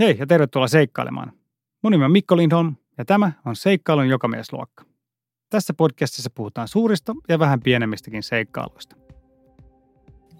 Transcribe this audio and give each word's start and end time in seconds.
Hei 0.00 0.16
ja 0.18 0.26
tervetuloa 0.26 0.68
seikkailemaan. 0.68 1.32
Mun 1.82 1.92
nimi 1.92 2.04
on 2.04 2.12
Mikko 2.12 2.36
Lindholm 2.36 2.76
ja 2.98 3.04
tämä 3.04 3.32
on 3.44 3.56
Seikkailun 3.56 4.08
jokamiesluokka. 4.08 4.84
Tässä 5.50 5.74
podcastissa 5.74 6.30
puhutaan 6.34 6.68
suurista 6.68 7.14
ja 7.28 7.38
vähän 7.38 7.60
pienemmistäkin 7.60 8.22
seikkailuista. 8.22 8.96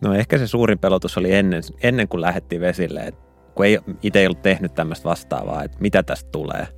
No 0.03 0.15
ehkä 0.15 0.39
se 0.39 0.47
suurin 0.47 0.79
pelotus 0.79 1.19
oli 1.19 1.35
ennen, 1.35 1.63
ennen 1.83 2.09
kuin 2.09 2.21
lähdettiin 2.21 2.61
vesille, 2.61 3.01
että 3.01 3.21
kun 3.55 3.67
ei 3.67 3.79
itse 4.03 4.19
ei 4.19 4.27
ollut 4.27 4.43
tehnyt 4.43 4.75
tämmöistä 4.75 5.09
vastaavaa, 5.09 5.65
että 5.65 5.79
mitä 5.81 6.03
tästä 6.03 6.31
tulee. 6.31 6.69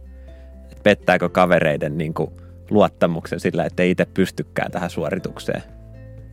Että 0.70 0.82
pettääkö 0.82 1.28
kavereiden 1.28 1.98
niin 1.98 2.14
kuin 2.14 2.30
luottamuksen 2.70 3.40
sillä, 3.40 3.64
että 3.64 3.82
ei 3.82 3.90
itse 3.90 4.04
pystykään 4.04 4.72
tähän 4.72 4.90
suoritukseen. 4.90 5.77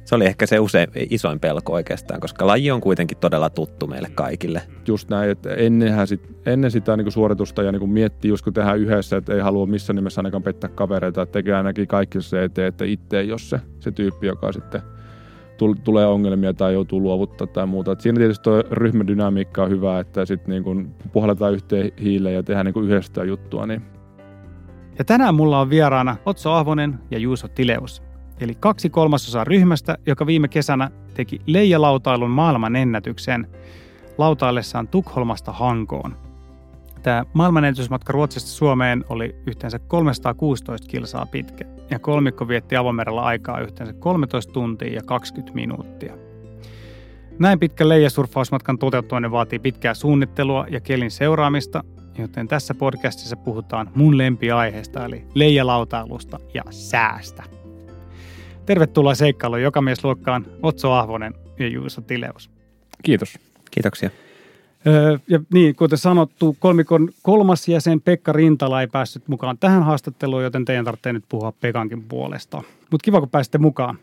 Se 0.06 0.16
oli 0.16 0.26
ehkä 0.26 0.46
se 0.46 0.60
usein 0.60 0.88
isoin 1.10 1.40
pelko 1.40 1.74
oikeastaan, 1.74 2.20
koska 2.20 2.48
laji 2.48 2.72
on 2.72 2.82
kuitenkin 2.82 3.18
todella 3.18 3.50
tuttu 3.50 3.88
meille 3.88 4.10
kaikille. 4.16 4.62
Just 4.88 5.10
näin, 5.10 5.30
että 5.30 5.54
ennenhän 5.54 6.08
sit, 6.08 6.22
ennen 6.46 6.72
sitä 6.72 6.98
niin 6.98 7.06
kuin 7.06 7.14
suoritusta 7.14 7.64
ja 7.64 7.72
niin 7.72 7.80
kuin 7.80 7.92
miettii, 7.92 8.30
just 8.30 8.44
kun 8.44 8.54
tehdään 8.54 8.80
yhdessä, 8.80 9.18
että 9.18 9.34
ei 9.34 9.40
halua 9.40 9.66
missään 9.66 9.96
nimessä 9.96 10.20
ainakaan 10.20 10.44
pettää 10.44 10.70
kavereita, 10.70 11.22
että 11.22 11.34
tekee 11.34 11.54
ainakin 11.54 11.88
kaikki 11.88 12.22
se 12.22 12.44
eteen, 12.44 12.68
että 12.68 12.86
itse 12.86 13.20
ei 13.20 13.32
ole 13.32 13.40
se, 13.40 13.60
se 13.80 13.92
tyyppi, 13.92 14.28
joka 14.28 14.52
sitten 14.52 14.82
tulee 15.84 16.06
ongelmia 16.06 16.54
tai 16.54 16.74
joutuu 16.74 17.02
luovuttaa 17.02 17.48
tai 17.48 17.68
muuta. 17.68 17.92
Et 17.92 18.02
siinä 18.02 18.18
tietysti 18.18 18.44
tuo 18.44 18.64
ryhmädynamiikka 18.72 19.64
on 19.64 19.70
hyvä, 19.70 20.00
että 20.00 20.26
sitten 20.26 20.50
niin 20.50 20.64
kun 20.64 20.96
puhalletaan 21.14 21.54
yhteen 21.54 21.92
hiileen 22.02 22.36
ja 22.36 22.44
tehdään 22.44 22.66
niin 22.66 22.74
kuin 22.74 22.86
yhdessä 22.86 23.24
juttua. 23.24 23.66
Niin. 23.66 23.82
Ja 25.00 25.06
tänään 25.06 25.36
mulla 25.36 25.60
on 25.60 25.70
vieraana 25.70 26.16
Otso 26.26 26.52
Ahvonen 26.52 27.00
ja 27.12 27.20
Juuso 27.20 27.48
Tileus 27.48 28.05
eli 28.42 28.56
kaksi 28.60 28.90
kolmasosaa 28.90 29.44
ryhmästä, 29.44 29.98
joka 30.06 30.26
viime 30.26 30.48
kesänä 30.48 30.92
teki 31.14 31.42
leijalautailun 31.46 32.32
maailman 32.32 32.76
ennätyksen 32.76 33.48
lautaillessaan 34.18 34.88
Tukholmasta 34.88 35.52
Hankoon. 35.52 36.16
Tämä 37.04 37.26
maailmanennätysmatka 37.34 38.14
Ruotsista 38.14 38.50
Suomeen 38.50 39.06
oli 39.10 39.36
yhteensä 39.48 39.80
316 39.80 40.88
kilsaa 40.88 41.26
pitkä 41.26 41.66
ja 41.90 42.00
kolmikko 42.00 42.48
vietti 42.48 42.76
avomerellä 42.76 43.22
aikaa 43.22 43.60
yhteensä 43.60 43.94
13 43.94 44.54
tuntia 44.54 44.94
ja 44.94 45.02
20 45.04 45.56
minuuttia. 45.56 46.18
Näin 47.40 47.60
pitkä 47.60 47.90
leijasurfausmatkan 47.90 48.78
toteuttaminen 48.78 49.32
vaatii 49.32 49.60
pitkää 49.60 49.94
suunnittelua 49.94 50.66
ja 50.70 50.80
kelin 50.80 51.12
seuraamista, 51.12 51.84
joten 52.18 52.48
tässä 52.48 52.74
podcastissa 52.74 53.36
puhutaan 53.36 53.92
mun 53.96 54.18
lempiaiheesta 54.18 55.06
eli 55.06 55.28
leijalautailusta 55.34 56.40
ja 56.54 56.64
säästä. 56.70 57.65
Tervetuloa 58.66 59.16
seikkailuun 59.16 59.62
jokamiesluokkaan 59.62 60.46
Otso 60.64 60.92
Ahvonen 60.92 61.34
ja 61.60 61.68
Juuso 61.68 62.02
Tileus. 62.02 62.50
Kiitos. 63.04 63.40
Kiitoksia. 63.72 64.10
Öö, 64.88 65.18
ja 65.28 65.40
niin, 65.54 65.76
kuten 65.76 65.98
sanottu, 65.98 66.56
kolmikon 66.60 67.10
kolmas 67.22 67.68
jäsen 67.68 68.02
Pekka 68.02 68.32
Rintala 68.32 68.82
ei 68.82 68.88
päässyt 68.88 69.28
mukaan 69.28 69.58
tähän 69.58 69.84
haastatteluun, 69.84 70.44
joten 70.44 70.66
teidän 70.66 70.86
tarvitsee 70.86 71.14
nyt 71.14 71.24
puhua 71.30 71.52
Pekankin 71.52 72.04
puolesta. 72.04 72.64
Mutta 72.92 73.06
kiva, 73.06 73.20
kun 73.20 73.30
pääsitte 73.30 73.58
mukaan. 73.58 74.00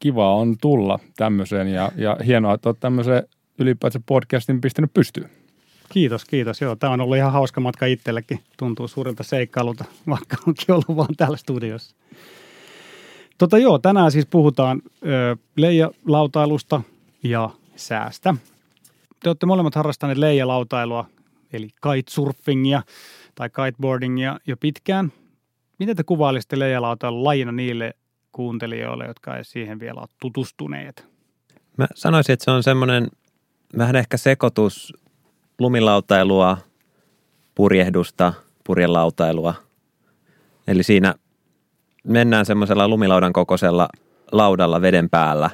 Kiva 0.00 0.34
on 0.34 0.56
tulla 0.60 0.98
tämmöiseen 1.16 1.68
ja, 1.68 1.92
ja 1.96 2.16
hienoa, 2.26 2.54
että 2.54 2.68
olet 2.68 2.80
tämmöisen 2.80 3.22
ylipäätään 3.58 4.04
podcastin 4.06 4.60
pistänyt 4.60 4.94
pystyyn. 4.94 5.30
Kiitos, 5.92 6.24
kiitos. 6.24 6.60
Joo, 6.60 6.76
tämä 6.76 6.92
on 6.92 7.00
ollut 7.00 7.16
ihan 7.16 7.32
hauska 7.32 7.60
matka 7.60 7.86
itsellekin. 7.86 8.40
Tuntuu 8.56 8.88
suurelta 8.88 9.22
seikkailulta, 9.22 9.84
vaikka 10.08 10.36
onkin 10.46 10.74
ollut 10.74 10.96
vaan 10.96 11.16
täällä 11.16 11.36
studiossa. 11.36 11.96
Tota 13.38 13.58
joo, 13.58 13.78
tänään 13.78 14.10
siis 14.12 14.26
puhutaan 14.26 14.82
ö, 15.06 15.36
leijalautailusta 15.56 16.82
ja 17.22 17.50
säästä. 17.76 18.34
Te 19.22 19.28
olette 19.28 19.46
molemmat 19.46 19.74
harrastaneet 19.74 20.18
leijalautailua, 20.18 21.06
eli 21.52 21.68
kitesurfingia 21.68 22.82
tai 23.34 23.50
kiteboardingia 23.50 24.38
jo 24.46 24.56
pitkään. 24.56 25.12
Miten 25.78 25.96
te 25.96 26.04
kuvailisitte 26.04 26.58
leijalautailun 26.58 27.24
lajina 27.24 27.52
niille 27.52 27.94
kuuntelijoille, 28.32 29.06
jotka 29.06 29.36
ei 29.36 29.44
siihen 29.44 29.80
vielä 29.80 30.00
ole 30.00 30.08
tutustuneet? 30.20 31.06
Mä 31.76 31.86
sanoisin, 31.94 32.32
että 32.32 32.44
se 32.44 32.50
on 32.50 32.62
semmoinen 32.62 33.08
vähän 33.78 33.96
ehkä 33.96 34.16
sekoitus 34.16 34.92
lumilautailua, 35.58 36.58
purjehdusta, 37.54 38.32
purjelautailua. 38.64 39.54
Eli 40.66 40.82
siinä 40.82 41.14
mennään 42.06 42.46
semmoisella 42.46 42.88
lumilaudan 42.88 43.32
kokoisella 43.32 43.88
laudalla 44.32 44.82
veden 44.82 45.10
päällä 45.10 45.50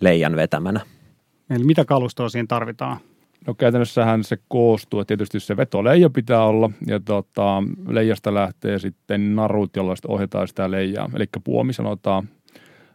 leijan 0.00 0.36
vetämänä. 0.36 0.80
Eli 1.50 1.64
mitä 1.64 1.84
kalustoa 1.84 2.28
siinä 2.28 2.46
tarvitaan? 2.48 2.96
No 3.46 3.54
käytännössähän 3.54 4.24
se 4.24 4.38
koostuu, 4.48 5.00
että 5.00 5.08
tietysti 5.08 5.40
se 5.40 5.56
vetoleija 5.56 6.10
pitää 6.10 6.44
olla 6.44 6.70
ja 6.86 7.00
tota, 7.00 7.62
leijasta 7.88 8.34
lähtee 8.34 8.78
sitten 8.78 9.36
narut, 9.36 9.76
jolla 9.76 9.96
sitten 9.96 10.10
ohjataan 10.10 10.48
sitä 10.48 10.70
leijaa. 10.70 11.10
Eli 11.14 11.24
puomi 11.44 11.72
sanotaan, 11.72 12.28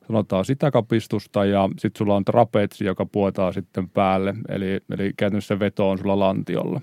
sanotaan 0.08 0.46
sitä 0.46 0.72
kapistusta 0.72 1.46
ja 1.46 1.70
sitten 1.78 1.98
sulla 1.98 2.16
on 2.16 2.26
trapetsi, 2.26 2.86
joka 2.86 3.06
puetaan 3.06 3.54
sitten 3.54 3.90
päälle. 3.90 4.36
Eli, 4.50 4.80
eli 4.92 5.14
käytännössä 5.18 5.60
veto 5.60 5.90
on 5.90 5.98
sulla 5.98 6.20
lantiolla. 6.20 6.82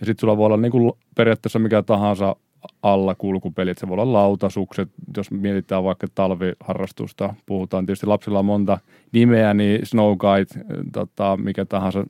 Ja 0.00 0.06
sitten 0.06 0.20
sulla 0.20 0.36
voi 0.36 0.46
olla 0.46 0.56
niin 0.56 0.72
kuin 0.72 0.92
periaatteessa 1.16 1.58
mikä 1.58 1.82
tahansa 1.82 2.36
alla 2.82 3.14
kulkupelit. 3.14 3.78
Se 3.78 3.88
voi 3.88 3.94
olla 3.94 4.12
lautasukset, 4.12 4.88
jos 5.16 5.30
mietitään 5.30 5.84
vaikka 5.84 6.06
talviharrastusta. 6.14 7.34
Puhutaan 7.46 7.86
tietysti 7.86 8.06
lapsilla 8.06 8.38
on 8.38 8.44
monta 8.44 8.78
nimeä, 9.12 9.54
niin 9.54 9.86
snow 9.86 10.16
guide, 10.16 10.64
tota, 10.92 11.36
mikä 11.36 11.64
tahansa 11.64 12.04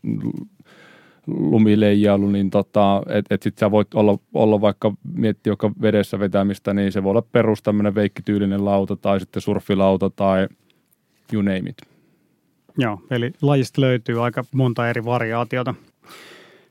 lumileijailu, 1.27 2.31
niin 2.31 2.50
tota, 2.50 3.03
että 3.09 3.34
et 3.34 3.43
sit 3.43 3.59
sä 3.59 3.71
voit 3.71 3.95
olla, 3.95 4.19
olla 4.34 4.61
vaikka 4.61 4.93
miettiä 5.15 5.50
joka 5.50 5.71
vedessä 5.83 6.19
vetämistä, 6.19 6.75
niin 6.75 6.93
se 6.93 7.03
voi 7.03 7.11
olla 7.11 7.22
perus 7.33 7.62
tämmöinen 7.62 7.95
veikkityylinen 7.95 8.65
lauta 8.65 8.97
tai 8.97 9.21
sitten 9.21 9.43
surfilauta 9.43 10.11
tai 10.11 10.49
you 11.33 11.43
name 11.43 11.71
it. 11.71 11.77
Joo, 12.78 13.00
eli 13.11 13.33
lajista 13.43 13.81
löytyy 13.81 14.25
aika 14.25 14.45
monta 14.53 14.89
eri 14.89 15.05
variaatiota. 15.05 15.75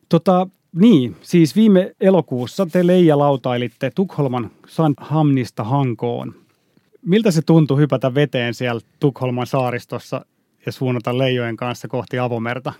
Tota, 0.10 0.48
niin, 0.76 1.16
siis 1.22 1.56
viime 1.56 1.92
elokuussa 2.02 2.66
te 2.72 2.88
Leija 2.88 3.18
lautailitte 3.18 3.92
Tukholman 3.96 4.52
Sandhamnista 4.68 5.64
Hankoon. 5.64 6.36
Miltä 7.06 7.32
se 7.32 7.42
tuntui 7.42 7.78
hypätä 7.78 8.16
veteen 8.16 8.54
siellä 8.54 8.82
Tukholman 9.00 9.48
saaristossa 9.48 10.26
ja 10.66 10.72
suunnata 10.72 11.18
leijojen 11.18 11.58
kanssa 11.58 11.88
kohti 11.88 12.20
avomerta? 12.20 12.74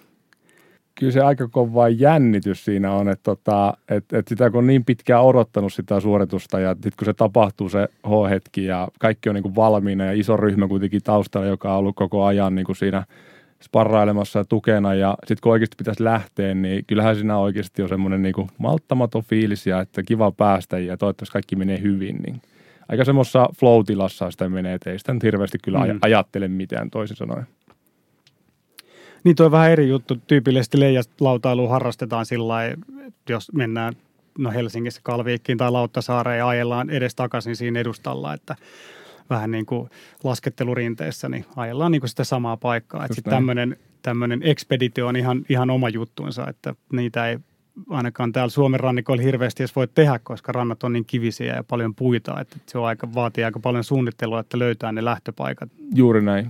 Kyllä 1.00 1.12
se 1.12 1.22
aika 1.22 1.48
kova 1.48 1.90
jännitys 1.90 2.66
siinä 2.66 2.92
on, 2.92 3.10
että, 3.10 3.24
tota, 3.24 3.78
että, 3.90 4.20
että 4.20 4.30
sitä 4.30 4.50
kun 4.50 4.58
on 4.58 4.68
niin 4.68 4.86
pitkään 4.86 5.24
odottanut 5.24 5.74
sitä 5.74 6.00
suoritusta 6.00 6.60
ja 6.60 6.74
sitten 6.74 6.94
kun 7.00 7.06
se 7.06 7.14
tapahtuu 7.14 7.70
se 7.70 7.88
H-hetki 8.08 8.66
ja 8.66 8.88
kaikki 9.00 9.30
on 9.30 9.36
niin 9.36 9.44
kuin 9.44 9.56
valmiina 9.56 10.06
ja 10.06 10.14
iso 10.14 10.38
ryhmä 10.38 10.68
kuitenkin 10.68 11.04
taustalla, 11.04 11.48
joka 11.48 11.74
on 11.74 11.80
ollut 11.80 11.96
koko 11.96 12.26
ajan 12.26 12.56
niin 12.56 12.66
kuin 12.66 12.76
siinä– 12.76 13.06
sparrailemassa 13.64 14.40
ja 14.40 14.46
tukena 14.46 14.94
ja 14.94 15.16
sitten 15.20 15.38
kun 15.44 15.52
oikeasti 15.52 15.76
pitäisi 15.78 16.04
lähteä, 16.04 16.54
niin 16.54 16.86
kyllähän 16.88 17.16
siinä 17.16 17.38
oikeasti 17.38 17.82
on 17.82 17.90
semmoinen 17.90 18.22
niin 18.22 18.48
malttamaton 18.58 19.24
fiilis 19.24 19.68
ja 19.68 19.82
että 19.82 20.04
kiva 20.04 20.32
päästä 20.32 20.80
ja 20.80 20.98
toivottavasti 20.98 21.34
kaikki 21.34 21.56
menee 21.56 21.82
hyvin, 21.82 22.16
niin 22.16 22.42
aika 22.90 23.06
semmoisessa 23.06 23.50
flow-tilassa 23.60 24.32
sitä 24.32 24.50
menee, 24.50 24.74
että 24.74 24.92
ei 24.92 25.00
sitä 25.00 25.14
nyt 25.14 25.24
hirveästi 25.24 25.58
kyllä 25.64 25.80
mm. 25.80 26.00
ajattele 26.02 26.48
mitään 26.48 26.90
toisin 26.90 27.18
sanoen. 27.18 27.48
Niin 29.24 29.36
tuo 29.36 29.46
on 29.46 29.52
vähän 29.52 29.72
eri 29.72 29.90
juttu. 29.90 30.18
Tyypillisesti 30.28 30.80
leijalautailu 30.80 31.68
harrastetaan 31.68 32.26
sillä 32.26 32.56
jos 33.30 33.54
mennään 33.54 33.94
no 34.38 34.52
Helsingissä 34.52 35.02
Kalviikkiin 35.04 35.58
tai 35.58 35.72
Lauttasaareen 35.72 36.38
ja 36.38 36.48
ajellaan 36.48 36.90
edes 36.90 37.16
takaisin 37.16 37.56
siinä 37.56 37.80
edustalla, 37.80 38.34
että 38.34 38.56
vähän 39.30 39.52
niin 39.52 39.66
kuin 39.66 39.90
laskettelurinteessä, 40.24 41.30
niin 41.30 41.46
ajellaan 41.56 41.92
niin 41.92 42.02
kuin 42.02 42.10
sitä 42.10 42.24
samaa 42.24 42.58
paikkaa. 42.58 43.06
Että 43.06 43.22
tämmöinen, 43.22 43.78
tämmöinen 44.02 44.40
ekspeditio 44.44 45.08
on 45.08 45.16
ihan, 45.16 45.46
ihan 45.50 45.70
oma 45.70 45.90
juttuunsa, 45.90 46.48
että 46.50 46.76
niitä 46.92 47.30
ei 47.30 47.38
ainakaan 47.90 48.32
täällä 48.32 48.50
Suomen 48.50 48.80
rannikolla 48.80 49.22
hirveästi 49.22 49.64
edes 49.64 49.76
voi 49.76 49.88
tehdä, 49.88 50.20
koska 50.24 50.52
rannat 50.52 50.84
on 50.84 50.94
niin 50.94 51.06
kivisiä 51.06 51.56
ja 51.56 51.64
paljon 51.64 51.96
puita, 51.96 52.40
että 52.42 52.58
se 52.66 52.78
on 52.78 52.86
aika, 52.86 53.14
vaatii 53.14 53.44
aika 53.44 53.60
paljon 53.60 53.84
suunnittelua, 53.84 54.40
että 54.40 54.60
löytää 54.60 54.92
ne 54.92 55.06
lähtöpaikat. 55.06 55.70
Juuri 55.96 56.22
näin. 56.22 56.50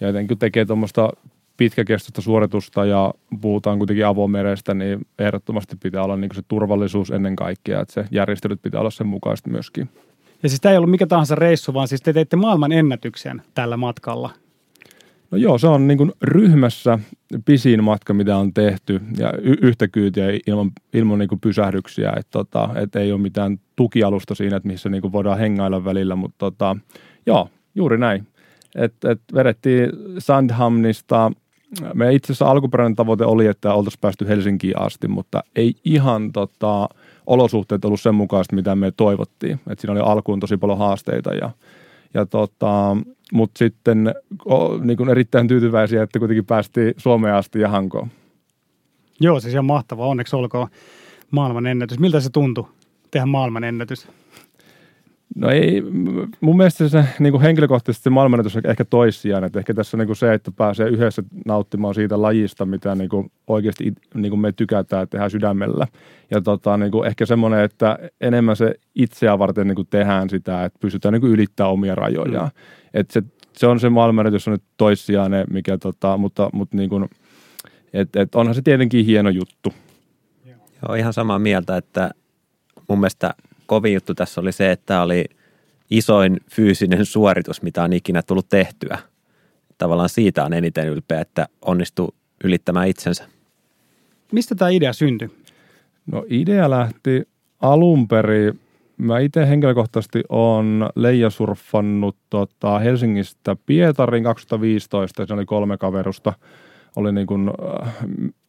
Ja 0.00 0.06
jotenkin 0.06 0.38
tekee 0.38 0.64
tuommoista 0.64 1.12
pitkäkestoista 1.56 2.22
suoritusta 2.22 2.84
ja 2.84 3.14
puhutaan 3.40 3.78
kuitenkin 3.78 4.06
avomerestä, 4.06 4.74
niin 4.74 5.06
ehdottomasti 5.18 5.76
pitää 5.82 6.02
olla 6.02 6.16
niin 6.16 6.34
se 6.34 6.42
turvallisuus 6.48 7.10
ennen 7.10 7.36
kaikkea, 7.36 7.80
että 7.80 7.94
se 7.94 8.04
järjestelyt 8.10 8.62
pitää 8.62 8.80
olla 8.80 8.90
sen 8.90 9.06
mukaisesti 9.06 9.50
myöskin. 9.50 9.88
Ja 10.42 10.48
siis 10.48 10.60
tämä 10.60 10.72
ei 10.72 10.76
ollut 10.78 10.90
mikä 10.90 11.06
tahansa 11.06 11.34
reissu, 11.34 11.74
vaan 11.74 11.88
siis 11.88 12.02
te 12.02 12.12
teitte 12.12 12.36
maailman 12.36 12.72
ennätyksen 12.72 13.42
tällä 13.54 13.76
matkalla. 13.76 14.30
No 15.30 15.38
joo, 15.38 15.58
se 15.58 15.66
on 15.66 15.86
niin 15.86 15.98
kuin 15.98 16.12
ryhmässä 16.22 16.98
pisin 17.44 17.84
matka, 17.84 18.14
mitä 18.14 18.36
on 18.36 18.54
tehty 18.54 19.00
ja 19.18 19.32
y- 19.42 19.56
yhtä 19.62 19.88
kyytiä 19.88 20.26
ilman, 20.46 20.70
ilman 20.92 21.18
niin 21.18 21.28
kuin 21.28 21.40
pysähdyksiä. 21.40 22.10
Että 22.10 22.30
tota, 22.30 22.68
et 22.74 22.96
ei 22.96 23.12
ole 23.12 23.20
mitään 23.20 23.60
tukialusta 23.76 24.34
siinä, 24.34 24.56
että 24.56 24.68
missä 24.68 24.88
niin 24.88 25.02
kuin 25.02 25.12
voidaan 25.12 25.38
hengailla 25.38 25.84
välillä, 25.84 26.16
mutta 26.16 26.36
tota, 26.38 26.76
joo, 27.26 27.48
juuri 27.74 27.98
näin. 27.98 28.26
Et, 28.74 28.94
et 29.04 29.20
vedettiin 29.34 29.90
Sandhamnista 30.18 31.32
meidän 31.94 32.14
itse 32.14 32.32
asiassa 32.32 32.50
alkuperäinen 32.50 32.96
tavoite 32.96 33.24
oli, 33.24 33.46
että 33.46 33.74
oltaisiin 33.74 34.00
päästy 34.00 34.28
Helsinkiin 34.28 34.78
asti, 34.80 35.08
mutta 35.08 35.44
ei 35.56 35.74
ihan 35.84 36.32
tota, 36.32 36.88
olosuhteet 37.26 37.84
ollut 37.84 38.00
sen 38.00 38.14
mukaista, 38.14 38.56
mitä 38.56 38.76
me 38.76 38.92
toivottiin. 38.96 39.60
Et 39.70 39.78
siinä 39.78 39.92
oli 39.92 40.00
alkuun 40.00 40.40
tosi 40.40 40.56
paljon 40.56 40.78
haasteita 40.78 41.34
ja, 41.34 41.50
ja 42.14 42.26
tota, 42.26 42.96
mutta 43.32 43.58
sitten 43.58 44.14
o, 44.44 44.78
niin 44.78 44.96
kuin 44.96 45.08
erittäin 45.08 45.48
tyytyväisiä, 45.48 46.02
että 46.02 46.18
kuitenkin 46.18 46.46
päästiin 46.46 46.94
Suomeen 46.96 47.34
asti 47.34 47.60
ja 47.60 47.68
Hankoon. 47.68 48.08
Joo, 49.20 49.40
siis 49.40 49.54
ihan 49.54 49.64
mahtavaa. 49.64 50.06
Onneksi 50.06 50.36
olkoon 50.36 50.68
maailman 51.30 51.66
ennätys. 51.66 51.98
Miltä 51.98 52.20
se 52.20 52.30
tuntui 52.30 52.68
tehdä 53.10 53.26
maailman 53.26 53.64
ennätys? 53.64 54.08
No 55.34 55.50
ei, 55.50 55.82
mun 56.40 56.56
mielestä 56.56 56.88
se 56.88 57.04
niin 57.18 57.30
kuin 57.32 57.42
henkilökohtaisesti 57.42 58.04
se 58.04 58.10
maailmanennätys 58.10 58.56
on 58.56 58.62
ehkä 58.64 58.84
toissijaan. 58.84 59.44
Että 59.44 59.58
ehkä 59.58 59.74
tässä 59.74 59.96
on 59.96 59.98
niin 59.98 60.06
kuin 60.06 60.16
se, 60.16 60.34
että 60.34 60.50
pääsee 60.52 60.88
yhdessä 60.88 61.22
nauttimaan 61.46 61.94
siitä 61.94 62.22
lajista, 62.22 62.66
mitä 62.66 62.94
niin 62.94 63.08
kuin 63.08 63.32
oikeasti 63.46 63.94
niin 64.14 64.30
kuin 64.30 64.40
me 64.40 64.52
tykätään 64.52 65.08
tehdä 65.08 65.28
sydämellä. 65.28 65.86
Ja 66.30 66.40
tota, 66.40 66.76
niin 66.76 66.92
kuin 66.92 67.06
ehkä 67.06 67.26
semmoinen, 67.26 67.60
että 67.60 67.98
enemmän 68.20 68.56
se 68.56 68.74
itseä 68.94 69.38
varten 69.38 69.66
niin 69.66 69.76
kuin 69.76 69.88
tehdään 69.90 70.30
sitä, 70.30 70.64
että 70.64 70.78
pystytään 70.78 71.12
niin 71.12 71.20
kuin 71.20 71.32
ylittämään 71.32 71.72
omia 71.72 71.94
rajojaan. 71.94 72.50
Mm. 72.54 72.90
Että 72.94 73.12
se, 73.12 73.22
se 73.56 73.66
on 73.66 73.80
se 73.80 73.88
maailmanennätys 73.88 74.48
on 74.48 74.52
nyt 74.52 74.64
toissijainen, 74.76 75.46
mikä 75.50 75.78
tota, 75.78 76.16
mutta, 76.16 76.50
mutta 76.52 76.76
niin 76.76 76.88
kuin, 76.90 77.08
et, 77.92 78.16
et 78.16 78.34
onhan 78.34 78.54
se 78.54 78.62
tietenkin 78.62 79.04
hieno 79.04 79.30
juttu. 79.30 79.74
Joo, 80.82 80.94
ihan 80.94 81.12
samaa 81.12 81.38
mieltä, 81.38 81.76
että 81.76 82.10
mun 82.88 82.98
mielestä– 83.00 83.34
kovin 83.66 83.94
juttu 83.94 84.14
tässä 84.14 84.40
oli 84.40 84.52
se, 84.52 84.70
että 84.70 84.86
tämä 84.86 85.02
oli 85.02 85.24
isoin 85.90 86.36
fyysinen 86.50 87.06
suoritus, 87.06 87.62
mitä 87.62 87.82
on 87.82 87.92
ikinä 87.92 88.22
tullut 88.22 88.48
tehtyä. 88.48 88.98
Tavallaan 89.78 90.08
siitä 90.08 90.44
on 90.44 90.52
eniten 90.52 90.88
ylpeä, 90.88 91.20
että 91.20 91.48
onnistuu 91.62 92.14
ylittämään 92.44 92.88
itsensä. 92.88 93.24
Mistä 94.32 94.54
tämä 94.54 94.68
idea 94.68 94.92
syntyi? 94.92 95.30
No 96.06 96.24
idea 96.28 96.70
lähti 96.70 97.28
alun 97.60 98.08
perin. 98.08 98.60
Mä 98.98 99.18
itse 99.18 99.48
henkilökohtaisesti 99.48 100.22
on 100.28 100.90
leijasurfannut 100.94 102.16
tota 102.30 102.78
Helsingistä 102.78 103.56
Pietarin 103.66 104.24
2015. 104.24 105.26
Se 105.26 105.34
oli 105.34 105.44
kolme 105.44 105.78
kaverusta– 105.78 106.32
oli 106.96 107.12
niin 107.12 107.26
kuin 107.26 107.50
äh, 107.84 107.94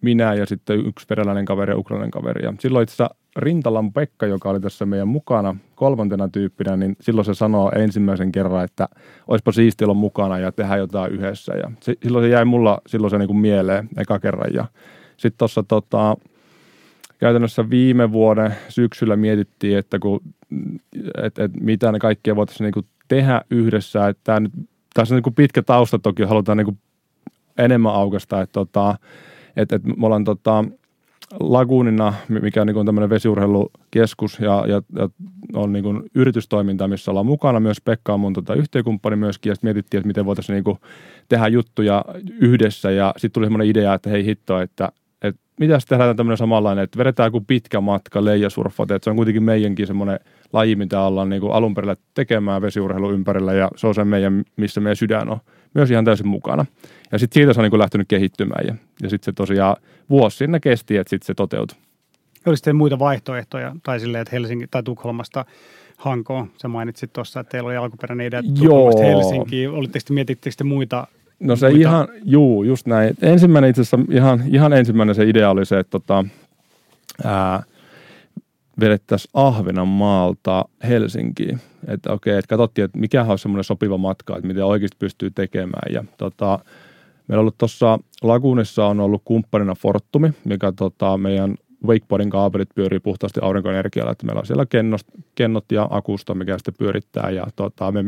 minä 0.02 0.34
ja 0.34 0.46
sitten 0.46 0.86
yksi 0.86 1.06
peräläinen 1.08 1.46
kaveri 1.46 1.74
ja 1.74 1.78
ukrainainen 1.78 2.12
kaveri. 2.12 2.46
Ja 2.46 2.54
silloin 2.60 2.84
itse 2.84 2.94
asiassa 2.94 3.16
Rintalan 3.38 3.94
Pekka, 3.94 4.26
joka 4.26 4.50
oli 4.50 4.60
tässä 4.60 4.86
meidän 4.86 5.08
mukana 5.08 5.56
kolmantena 5.76 6.30
tyyppinä, 6.30 6.78
niin 6.78 6.96
silloin 7.02 7.26
se 7.26 7.34
sanoo 7.34 7.72
ensimmäisen 7.76 8.32
kerran, 8.32 8.64
että 8.64 8.90
olisipa 9.28 9.52
siisti 9.52 9.84
olla 9.84 9.94
mukana 9.94 10.40
ja 10.40 10.52
tehdä 10.52 10.78
jotain 10.78 11.12
yhdessä. 11.12 11.54
Ja 11.54 11.72
se, 11.82 11.96
silloin 12.04 12.26
se 12.26 12.30
jäi 12.30 12.46
mulla 12.46 12.82
silloin 12.88 13.12
se 13.12 13.18
niin 13.18 13.28
kuin 13.28 13.40
mieleen 13.40 13.90
eka 13.98 14.20
kerran. 14.20 14.54
Ja 14.54 14.66
sitten 15.18 15.38
tuossa 15.38 15.64
tota, 15.64 16.18
käytännössä 17.20 17.70
viime 17.70 18.12
vuoden 18.12 18.56
syksyllä 18.70 19.16
mietittiin, 19.16 19.78
että 19.78 20.00
kun, 20.00 20.20
et, 21.24 21.40
et 21.40 21.52
mitä 21.62 21.92
ne 21.92 22.00
kaikkea 22.00 22.36
voitaisiin 22.36 22.66
niin 22.66 22.74
kuin 22.74 22.86
tehdä 23.08 23.42
yhdessä. 23.52 24.08
Että 24.08 24.22
tämä 24.24 24.40
nyt, 24.40 24.54
tässä 24.94 25.14
on 25.14 25.18
niin 25.18 25.24
kuin 25.24 25.36
pitkä 25.36 25.62
tausta 25.62 26.00
toki, 26.00 26.24
halutaan 26.24 26.58
niin 26.58 26.66
kuin 26.66 26.78
enemmän 27.58 27.94
aukasta, 27.94 28.42
että 28.42 28.54
tota, 28.54 28.96
et, 29.56 29.74
et 29.74 29.84
me 29.84 30.06
ollaan 30.06 30.24
tota, 30.24 30.66
Lagunina, 31.40 32.14
mikä 32.42 32.62
on 32.62 32.68
niin 32.68 32.86
tämmöinen 32.86 33.10
vesiurheilukeskus 33.10 34.40
ja, 34.40 34.64
ja, 34.68 34.82
ja 34.96 35.10
on 35.54 35.74
niin 35.74 36.04
yritystoiminta, 36.16 36.88
missä 36.88 37.12
ollaan 37.12 37.26
mukana. 37.26 37.60
Myös 37.60 37.82
Pekka 37.82 38.14
on 38.14 38.20
mun 38.20 38.34
tota, 38.34 38.54
yhteenkumppani 38.54 39.16
myöskin 39.16 39.50
ja 39.50 39.56
sitten 39.56 39.68
mietittiin, 39.68 40.00
että 40.00 40.08
miten 40.08 40.26
voitaisiin 40.26 40.64
niin 40.66 40.78
tehdä 41.30 41.48
juttuja 41.48 42.06
yhdessä 42.40 42.92
ja 42.92 43.14
sitten 43.18 43.32
tuli 43.32 43.46
semmoinen 43.46 43.68
idea, 43.68 43.94
että 43.94 44.10
hei 44.10 44.26
hitto, 44.26 44.60
että 44.62 44.92
että 45.22 45.42
mitä 45.60 45.78
tehdään 45.90 46.16
tämmöinen 46.16 46.38
samanlainen, 46.38 46.84
että 46.84 46.98
vedetään 46.98 47.32
kuin 47.32 47.46
pitkä 47.46 47.82
matka 47.82 48.26
leijasurfat, 48.26 48.92
että 48.92 49.04
se 49.04 49.10
on 49.10 49.16
kuitenkin 49.16 49.44
meidänkin 49.44 49.88
semmoinen 49.88 50.20
laji, 50.54 50.76
mitä 50.76 51.02
ollaan 51.02 51.30
niin 51.30 51.52
alun 51.52 51.74
perin 51.74 51.96
tekemään 52.14 52.62
vesiurheilun 52.62 53.14
ympärillä 53.14 53.54
ja 53.54 53.72
se 53.76 53.88
on 53.88 53.96
se 53.96 54.04
meidän, 54.04 54.44
missä 54.56 54.82
meidän 54.82 54.96
sydän 54.96 55.30
on 55.30 55.40
myös 55.74 55.92
ihan 55.92 56.06
täysin 56.06 56.28
mukana. 56.28 56.66
Ja 57.12 57.20
sitten 57.20 57.40
siitä 57.40 57.54
se 57.54 57.60
on 57.62 57.70
niin 57.70 57.80
lähtenyt 57.80 58.08
kehittymään 58.08 58.68
ja, 58.68 58.76
ja 59.02 59.10
sitten 59.10 59.26
se 59.26 59.32
tosiaan 59.36 59.76
vuosi 60.10 60.38
sinne 60.38 60.60
kesti, 60.60 60.98
että 60.98 61.10
sitten 61.10 61.28
se 61.28 61.34
toteutui. 61.34 61.78
Oliko 62.46 62.60
teillä 62.64 62.78
muita 62.78 63.00
vaihtoehtoja 63.00 63.76
tai 63.84 64.00
silleen, 64.00 64.22
että 64.22 64.32
Helsinki 64.32 64.68
tai 64.72 64.84
Tukholmasta 64.84 65.46
Hankoon, 65.98 66.52
sä 66.62 66.68
mainitsit 66.68 67.14
tuossa, 67.14 67.40
että 67.40 67.52
teillä 67.52 67.68
oli 67.68 67.78
alkuperäinen 67.78 68.28
idea 68.28 68.44
Tukholmasta 68.44 69.04
Helsinkiin. 69.04 69.70
Olitteko 69.70 70.04
te, 70.08 70.14
mietittekö 70.14 70.56
te 70.58 70.64
muita 70.64 71.08
No 71.40 71.56
se 71.56 71.70
muita? 71.70 71.80
ihan, 71.80 72.08
juu, 72.24 72.64
just 72.64 72.88
näin. 72.88 73.16
Ensimmäinen 73.22 73.70
itse 73.70 73.82
asiassa, 73.82 74.00
ihan, 74.12 74.44
ihan 74.52 74.74
ensimmäinen 74.74 75.16
se 75.16 75.30
idea 75.30 75.50
oli 75.50 75.66
se, 75.66 75.80
että 75.80 75.92
tota, 75.92 76.26
ää, 77.24 77.64
vedettäisiin 78.80 79.32
Ahvenanmaalta 79.34 80.66
Helsinkiin. 80.88 81.60
Että 81.88 82.14
okei, 82.14 82.38
että 82.38 82.50
katsottiin, 82.50 82.86
että 82.86 83.00
mikä 83.00 83.24
on 83.24 83.40
semmoinen 83.40 83.64
sopiva 83.64 83.98
matka, 83.98 84.36
että 84.36 84.48
miten 84.48 84.66
oikeasti 84.66 84.98
pystyy 85.00 85.32
tekemään. 85.32 85.94
Ja 85.94 86.04
tota, 86.18 86.60
meillä 87.28 87.40
on 87.40 87.44
ollut 87.44 87.58
tuossa 87.58 88.00
Lagunissa 88.24 88.86
on 88.86 89.00
ollut 89.00 89.22
kumppanina 89.26 89.76
Fortumi, 89.76 90.34
mikä 90.46 90.72
tota, 90.72 91.18
meidän 91.18 91.56
wakeboardin 91.86 92.30
kaapelit 92.30 92.70
pyörii 92.76 93.00
puhtaasti 93.00 93.40
aurinkoenergialla, 93.44 94.12
että 94.12 94.26
meillä 94.26 94.40
on 94.40 94.46
siellä 94.46 94.66
kennost, 94.66 95.08
kennot 95.36 95.72
ja 95.72 95.88
akusta, 95.90 96.36
mikä 96.36 96.58
sitten 96.58 96.74
pyörittää. 96.80 97.30
Ja 97.30 97.48
tota, 97.56 97.92
me 97.92 98.06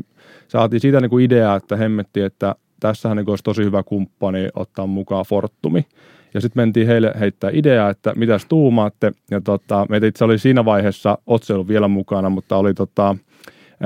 saatiin 0.48 0.80
siitä 0.80 1.02
niin 1.02 1.10
kuin 1.10 1.26
idea, 1.26 1.56
että 1.56 1.78
hemmetti, 1.78 2.22
että 2.22 2.56
tässähän 2.80 3.18
niin 3.18 3.30
olisi 3.30 3.44
tosi 3.44 3.64
hyvä 3.64 3.84
kumppani 3.84 4.48
ottaa 4.56 4.88
mukaan 4.88 5.26
Fortumi. 5.26 5.86
Ja 6.34 6.42
sitten 6.42 6.62
mentiin 6.62 6.88
heille 6.88 7.14
heittää 7.20 7.50
ideaa, 7.54 7.90
että 7.90 8.14
mitäs 8.16 8.46
tuumaatte. 8.46 9.12
Ja 9.32 9.42
tota, 9.42 9.86
meitä 9.90 10.08
itse 10.08 10.26
oli 10.26 10.38
siinä 10.38 10.66
vaiheessa, 10.66 11.18
Otse 11.28 11.54
vielä 11.68 11.88
mukana, 11.88 12.30
mutta 12.30 12.58
oli 12.58 12.74
tota, 12.74 13.16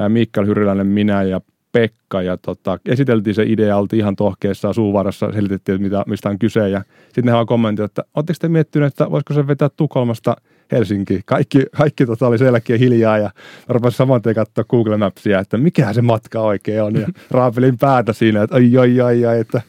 Mikael 0.08 0.48
Hyriläinen, 0.48 0.88
minä 0.88 1.24
ja 1.24 1.42
Pekka. 1.74 2.22
Ja 2.22 2.38
tota, 2.38 2.80
esiteltiin 2.86 3.36
se 3.36 3.44
idea, 3.44 3.78
oltiin 3.78 4.00
ihan 4.00 4.16
tohkeessa 4.16 4.74
suuvarassa, 4.74 5.32
selitettiin, 5.34 5.76
että 5.76 5.84
mitä, 5.84 6.04
mistä 6.08 6.30
on 6.30 6.40
kyse. 6.40 6.70
Ja 6.70 6.82
sitten 7.06 7.26
ne 7.26 7.34
vaan 7.34 7.46
kommentoivat, 7.46 7.92
että 7.92 8.04
oletteko 8.16 8.38
te 8.42 8.50
miettineet, 8.50 8.94
että 8.94 9.12
voisiko 9.12 9.34
se 9.34 9.48
vetää 9.48 9.70
Tukholmasta 9.78 10.36
Helsinki. 10.72 11.22
Kaikki, 11.26 11.66
kaikki 11.78 12.06
tota 12.06 12.28
oli 12.28 12.38
selkeä 12.38 12.78
hiljaa 12.78 13.18
ja 13.18 13.30
rupesin 13.68 13.98
saman 13.98 14.22
tien 14.22 14.36
katsoa 14.36 14.64
Google 14.64 14.98
Mapsia, 14.98 15.40
että 15.40 15.58
mikä 15.58 15.94
se 15.94 16.02
matka 16.02 16.40
oikein 16.40 16.84
on. 16.84 16.96
Ja 16.96 17.08
raapelin 17.32 17.78
päätä 17.78 18.14
siinä, 18.14 18.44
että 18.44 18.56
ai 18.56 18.78
ai 18.78 19.02
ai, 19.02 19.26
ai 19.26 19.40
että 19.40 19.62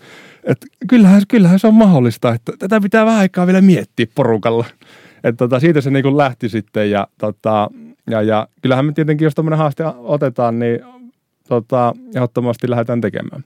että 0.44 0.66
kyllähän, 0.88 1.22
kyllähän 1.28 1.58
se 1.58 1.66
on 1.66 1.74
mahdollista, 1.74 2.34
että 2.34 2.52
tätä 2.58 2.80
pitää 2.80 3.06
vähän 3.06 3.20
aikaa 3.20 3.46
vielä 3.46 3.60
miettiä 3.60 4.06
porukalla. 4.14 4.64
Että 5.24 5.36
tota, 5.36 5.60
siitä 5.60 5.80
se 5.80 5.90
niin 5.90 6.16
lähti 6.16 6.48
sitten 6.48 6.90
ja, 6.90 7.06
tota, 7.18 7.70
ja, 8.10 8.22
ja 8.22 8.48
kyllähän 8.62 8.86
me 8.86 8.92
tietenkin, 8.92 9.26
jos 9.26 9.34
tämmöinen 9.34 9.58
haaste 9.58 9.84
otetaan, 9.96 10.58
niin 10.58 10.80
tota, 11.48 11.94
ehdottomasti 12.14 12.70
lähdetään 12.70 13.00
tekemään. 13.00 13.44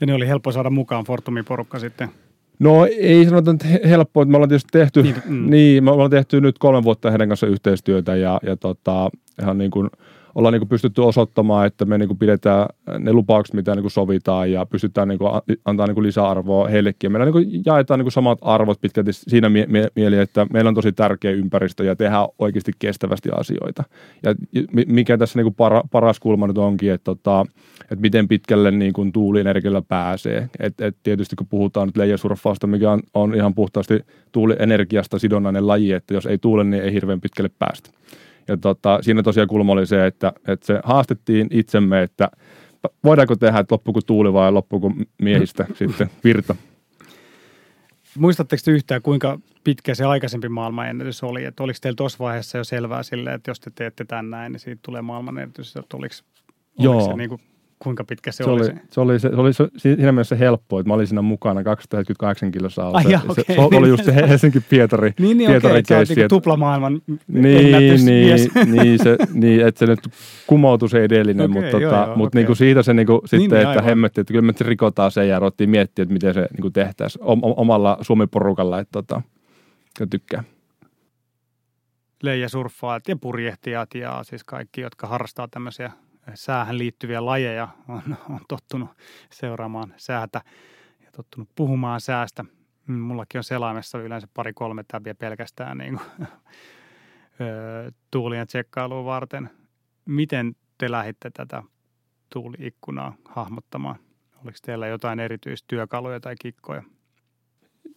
Ja 0.00 0.06
ne 0.06 0.14
oli 0.14 0.28
helppo 0.28 0.52
saada 0.52 0.70
mukaan 0.70 1.04
Fortumin 1.04 1.44
porukka 1.44 1.78
sitten. 1.78 2.08
No 2.58 2.86
ei 2.86 3.24
sanota 3.24 3.50
että 3.50 3.88
helppoa, 3.88 4.22
että 4.22 4.30
me 4.30 4.36
ollaan 4.36 4.48
tietysti 4.48 4.68
tehty, 4.72 5.02
niin, 5.02 5.16
mm. 5.26 5.50
niin, 5.50 5.84
me 5.84 5.90
ollaan 5.90 6.10
tehty 6.10 6.40
nyt 6.40 6.58
kolme 6.58 6.82
vuotta 6.82 7.10
heidän 7.10 7.28
kanssa 7.28 7.46
yhteistyötä 7.46 8.16
ja, 8.16 8.40
ja 8.42 8.56
tota, 8.56 9.10
ihan 9.42 9.58
niin 9.58 9.70
kuin– 9.70 9.90
ollaan 10.36 10.52
niin 10.52 10.60
kuin 10.60 10.68
pystytty 10.68 11.00
osoittamaan, 11.00 11.66
että 11.66 11.84
me 11.84 11.98
niin 11.98 12.08
kuin 12.08 12.18
pidetään 12.18 12.66
ne 12.98 13.12
lupaukset, 13.12 13.54
mitä 13.54 13.74
niin 13.74 13.82
kuin 13.82 13.90
sovitaan 13.90 14.52
ja 14.52 14.66
pystytään 14.66 15.08
niin 15.08 15.18
kuin 15.18 15.30
antaa 15.64 15.86
niin 15.86 15.94
kuin 15.94 16.06
lisäarvoa 16.06 16.68
heillekin. 16.68 17.12
Meillä 17.12 17.24
niin 17.24 17.32
kuin 17.32 17.62
jaetaan 17.66 17.98
niin 17.98 18.04
kuin 18.04 18.12
samat 18.12 18.38
arvot 18.42 18.80
pitkälti 18.80 19.12
siinä 19.12 19.48
mie- 19.48 19.66
mie- 19.68 19.90
mieli, 19.96 20.18
että 20.18 20.46
meillä 20.52 20.68
on 20.68 20.74
tosi 20.74 20.92
tärkeä 20.92 21.30
ympäristö 21.30 21.84
ja 21.84 21.96
tehdään 21.96 22.26
oikeasti 22.38 22.72
kestävästi 22.78 23.28
asioita. 23.32 23.84
Ja 24.22 24.34
mikä 24.86 25.18
tässä 25.18 25.38
niin 25.38 25.44
kuin 25.44 25.54
para- 25.54 25.88
paras 25.90 26.20
kulma 26.20 26.46
nyt 26.46 26.58
onkin, 26.58 26.92
että, 26.92 27.04
tota, 27.04 27.44
että 27.80 28.00
miten 28.00 28.28
pitkälle 28.28 28.70
niin 28.70 28.92
kuin 28.92 29.12
tuulienergialla 29.12 29.82
pääsee. 29.82 30.48
Et, 30.60 30.80
et 30.80 30.96
tietysti 31.02 31.36
kun 31.36 31.46
puhutaan 31.46 31.88
nyt 31.88 31.96
leijasurfausta, 31.96 32.66
mikä 32.66 32.90
on, 32.90 33.00
on 33.14 33.34
ihan 33.34 33.54
puhtaasti 33.54 34.00
tuulienergiasta 34.32 35.18
sidonnainen 35.18 35.66
laji, 35.66 35.92
että 35.92 36.14
jos 36.14 36.26
ei 36.26 36.38
tuule, 36.38 36.64
niin 36.64 36.82
ei 36.82 36.92
hirveän 36.92 37.20
pitkälle 37.20 37.50
päästä. 37.58 37.90
Ja 38.48 38.56
tota, 38.56 38.98
siinä 39.02 39.22
tosiaan 39.22 39.48
kulma 39.48 39.72
oli 39.72 39.86
se, 39.86 40.06
että, 40.06 40.32
että 40.48 40.66
se 40.66 40.80
haastettiin 40.84 41.48
itsemme, 41.50 42.02
että 42.02 42.30
voidaanko 43.04 43.36
tehdä, 43.36 43.58
että 43.58 43.74
loppuko 43.74 44.00
tuuli 44.00 44.32
vai 44.32 44.52
loppuko 44.52 44.92
miehistä 45.22 45.66
sitten 45.74 46.10
virta. 46.24 46.54
Muistatteko 48.18 48.62
te 48.64 48.70
yhtään, 48.70 49.02
kuinka 49.02 49.38
pitkä 49.64 49.94
se 49.94 50.04
aikaisempi 50.04 50.48
maailmanennätys 50.48 51.22
oli? 51.22 51.44
Että 51.44 51.62
oliko 51.62 51.78
teillä 51.82 51.96
tuossa 51.96 52.18
vaiheessa 52.18 52.58
jo 52.58 52.64
selvää 52.64 53.02
sille, 53.02 53.34
että 53.34 53.50
jos 53.50 53.60
te 53.60 53.70
teette 53.74 54.04
tämän 54.04 54.30
näin, 54.30 54.52
niin 54.52 54.60
siitä 54.60 54.80
tulee 54.82 55.02
maailmanennätys? 55.02 55.76
Että 55.76 55.96
oliko, 55.96 56.14
oliko 56.78 56.92
Joo. 56.92 57.10
se 57.10 57.16
niin 57.16 57.28
kuin 57.28 57.40
kuinka 57.78 58.04
pitkä 58.04 58.32
se, 58.32 58.44
Se 58.44 58.50
oli, 58.50 58.60
oli? 58.60 58.70
se, 58.90 59.00
oli, 59.00 59.18
se, 59.20 59.28
se 59.28 59.36
oli 59.36 59.52
se, 59.52 59.68
siinä 59.76 60.12
mielessä 60.12 60.36
helppoa, 60.36 60.80
että 60.80 60.88
mä 60.90 60.94
olin 60.94 61.06
siinä 61.06 61.22
mukana 61.22 61.62
278 61.64 62.50
kilossa 62.52 62.88
Ai 62.88 63.02
se, 63.02 63.10
jaa, 63.10 63.22
se, 63.34 63.42
se, 63.46 63.60
oli 63.60 63.88
just 63.88 64.04
se 64.04 64.14
Helsinki-Pietari 64.14 65.12
Niin, 65.18 65.38
niin 65.38 65.50
okei, 65.50 65.56
että 65.56 65.68
sä 65.68 65.74
oot 65.78 65.84
keissi, 65.86 66.14
niinku 66.14 66.20
että- 66.24 66.28
tuplamaailman 66.28 67.00
Niin, 67.28 67.72
niin, 67.78 68.04
niin, 68.72 68.98
se, 68.98 69.16
niin, 69.32 69.66
että 69.66 69.78
se 69.78 69.86
nyt 69.86 69.98
kumoutui 70.46 70.88
se 70.88 71.04
edellinen, 71.04 71.50
Okei, 71.50 71.62
mutta, 71.62 71.78
joo, 71.78 71.90
tota, 71.92 72.06
joo, 72.06 72.16
mutta 72.16 72.28
okei. 72.36 72.38
niinku 72.42 72.54
siitä 72.54 72.82
se 72.82 72.94
niinku, 72.94 73.20
sitten, 73.24 73.38
niin, 73.40 73.54
että 73.56 73.68
aivan. 73.68 73.84
hemmetti, 73.84 74.20
että 74.20 74.32
kyllä 74.32 74.42
me 74.46 74.52
rikotaan 74.60 75.10
se 75.10 75.26
ja 75.26 75.38
ruvettiin 75.38 75.70
miettiä, 75.70 76.02
että 76.02 76.12
miten 76.12 76.34
se 76.34 76.46
niinku 76.52 76.70
tehtäisiin 76.70 77.24
om, 77.24 77.38
om- 77.42 77.54
omalla 77.56 77.98
Suomi-porukalla, 78.00 78.80
että 78.80 78.92
tota, 78.92 79.22
tykkää. 80.10 80.44
leijasurffaajat 82.22 83.08
ja 83.08 83.16
purjehtijat 83.16 83.94
ja 83.94 84.20
siis 84.22 84.44
kaikki, 84.44 84.80
jotka 84.80 85.06
harrastaa 85.06 85.48
tämmöisiä 85.50 85.92
säähän 86.34 86.78
liittyviä 86.78 87.24
lajeja, 87.24 87.68
on, 87.88 88.16
on 88.30 88.40
tottunut 88.48 88.90
seuraamaan 89.30 89.94
säätä 89.96 90.40
ja 91.04 91.10
tottunut 91.12 91.48
puhumaan 91.54 92.00
säästä. 92.00 92.44
Mm, 92.86 92.98
Mullakin 92.98 93.38
on 93.38 93.44
selaimessa 93.44 93.98
yleensä 93.98 94.28
pari-kolme 94.34 94.84
täbiä 94.88 95.14
pelkästään 95.14 95.78
niin 95.78 95.98
kuin, 95.98 96.28
tuulien 98.10 98.46
tsekkailuun 98.46 99.04
varten. 99.04 99.50
Miten 100.04 100.56
te 100.78 100.90
lähditte 100.90 101.30
tätä 101.30 101.62
tuuliikkunaa 102.32 103.16
hahmottamaan? 103.28 103.96
Oliko 104.44 104.58
teillä 104.62 104.86
jotain 104.86 105.20
erityistyökaluja 105.20 106.20
tai 106.20 106.34
kikkoja? 106.40 106.82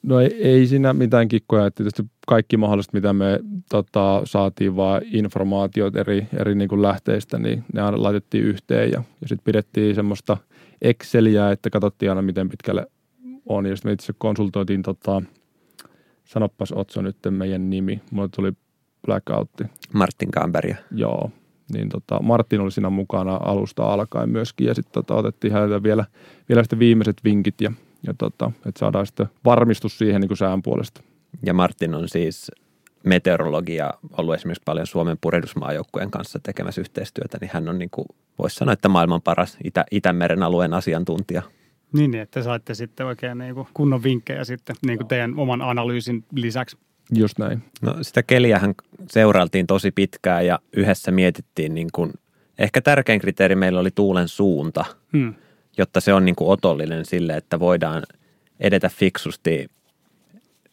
No 0.03 0.19
ei, 0.19 0.43
ei 0.43 0.67
siinä 0.67 0.93
mitään 0.93 1.27
kikkoja, 1.27 1.65
että 1.65 1.77
tietysti 1.77 2.03
kaikki 2.27 2.57
mahdolliset, 2.57 2.93
mitä 2.93 3.13
me 3.13 3.39
tota, 3.69 4.21
saatiin 4.23 4.75
vaan 4.75 5.01
informaatiot 5.05 5.95
eri, 5.95 6.27
eri 6.37 6.55
niin 6.55 6.69
kuin 6.69 6.81
lähteistä, 6.81 7.39
niin 7.39 7.63
ne 7.73 7.81
aina 7.81 8.03
laitettiin 8.03 8.43
yhteen 8.43 8.91
ja, 8.91 9.03
ja 9.21 9.27
sitten 9.27 9.43
pidettiin 9.43 9.95
semmoista 9.95 10.37
Exceliä, 10.81 11.51
että 11.51 11.69
katsottiin 11.69 12.09
aina 12.09 12.21
miten 12.21 12.49
pitkälle 12.49 12.85
on 13.45 13.65
ja 13.65 13.75
sitten 13.75 13.89
me 13.89 13.93
itse 13.93 14.13
konsultoitiin, 14.17 14.81
tota, 14.81 15.21
sanoppas 16.25 16.71
Otso 16.71 17.01
nyt 17.01 17.17
meidän 17.29 17.69
nimi, 17.69 18.01
mulle 18.11 18.29
tuli 18.35 18.51
blackoutti, 19.05 19.63
Martin 19.93 20.31
Kamberia. 20.31 20.75
joo. 20.91 21.31
Niin 21.73 21.89
tota, 21.89 22.19
Martin 22.21 22.59
oli 22.59 22.71
siinä 22.71 22.89
mukana 22.89 23.39
alusta 23.41 23.93
alkaen 23.93 24.29
myöskin 24.29 24.67
ja 24.67 24.75
sitten 24.75 24.93
tota, 24.93 25.15
otettiin 25.15 25.53
häneltä 25.53 25.83
vielä, 25.83 26.05
vielä 26.49 26.63
sitten 26.63 26.79
viimeiset 26.79 27.17
vinkit 27.23 27.61
ja, 27.61 27.71
ja 28.07 28.13
tota, 28.17 28.51
että 28.65 28.79
saadaan 28.79 29.05
sitten 29.05 29.27
varmistus 29.45 29.97
siihen 29.97 30.21
niin 30.21 30.29
kuin 30.29 30.37
sään 30.37 30.61
puolesta. 30.61 31.01
Ja 31.45 31.53
Martin 31.53 31.95
on 31.95 32.09
siis 32.09 32.51
meteorologia 33.05 33.89
ollut 34.17 34.35
esimerkiksi 34.35 34.61
paljon 34.65 34.87
Suomen 34.87 35.17
purjehdusmaajoukkueen 35.21 36.11
kanssa 36.11 36.39
tekemässä 36.43 36.81
yhteistyötä, 36.81 37.37
niin 37.41 37.51
hän 37.53 37.69
on 37.69 37.79
niin 37.79 37.89
kuin, 37.89 38.05
voisi 38.39 38.55
sanoa, 38.55 38.73
että 38.73 38.89
maailman 38.89 39.21
paras 39.21 39.57
Itä- 39.63 39.85
Itämeren 39.91 40.43
alueen 40.43 40.73
asiantuntija. 40.73 41.41
Niin, 41.93 42.11
niin, 42.11 42.21
että 42.21 42.43
saitte 42.43 42.73
sitten 42.73 43.05
oikein 43.05 43.37
niin 43.37 43.55
kuin 43.55 43.67
kunnon 43.73 44.03
vinkkejä 44.03 44.43
sitten 44.43 44.75
niin 44.85 44.97
kuin 44.97 45.07
teidän 45.07 45.39
oman 45.39 45.61
analyysin 45.61 46.25
lisäksi. 46.35 46.77
Just 47.15 47.39
näin. 47.39 47.63
No 47.81 47.95
sitä 48.01 48.23
keliähän 48.23 48.73
seurailtiin 49.11 49.67
tosi 49.67 49.91
pitkään 49.91 50.45
ja 50.45 50.59
yhdessä 50.73 51.11
mietittiin 51.11 51.75
niin 51.75 51.87
kuin, 51.93 52.11
ehkä 52.59 52.81
tärkein 52.81 53.19
kriteeri 53.19 53.55
meillä 53.55 53.79
oli 53.79 53.91
tuulen 53.91 54.27
suunta, 54.27 54.85
Hmm. 55.13 55.33
Jotta 55.79 56.01
se 56.01 56.13
on 56.13 56.25
niin 56.25 56.35
kuin 56.35 56.49
otollinen 56.49 57.05
sille, 57.05 57.37
että 57.37 57.59
voidaan 57.59 58.03
edetä 58.59 58.89
fiksusti 58.89 59.69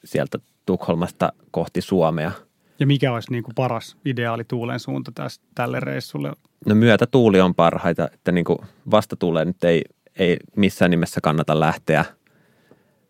sieltä 0.05 0.39
Tukholmasta 0.67 1.33
kohti 1.51 1.81
Suomea. 1.81 2.33
Ja 2.79 2.87
mikä 2.87 3.13
olisi 3.13 3.33
niin 3.33 3.45
kuin 3.45 3.55
paras 3.55 3.97
ideaali 4.05 4.45
tuulen 4.45 4.81
suunta 4.81 5.13
täs, 5.15 5.41
tälle 5.55 5.81
reissulle? 5.81 6.33
No 6.67 6.75
myötätuuli 6.75 7.41
on 7.41 7.55
parhaita, 7.55 8.09
että 8.15 8.33
niin 8.33 8.45
kuin 8.45 8.59
vastatuuleen 8.91 9.47
nyt 9.47 9.65
ei, 9.65 9.83
ei 10.19 10.37
missään 10.57 10.91
nimessä 10.91 11.21
kannata 11.21 11.61
lähteä. 11.61 12.05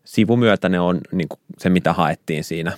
Sivumyötäne 0.05 0.79
on 0.79 1.01
niin 1.11 1.27
kuin 1.27 1.39
se, 1.57 1.69
mitä 1.69 1.93
haettiin 1.93 2.43
siinä. 2.43 2.77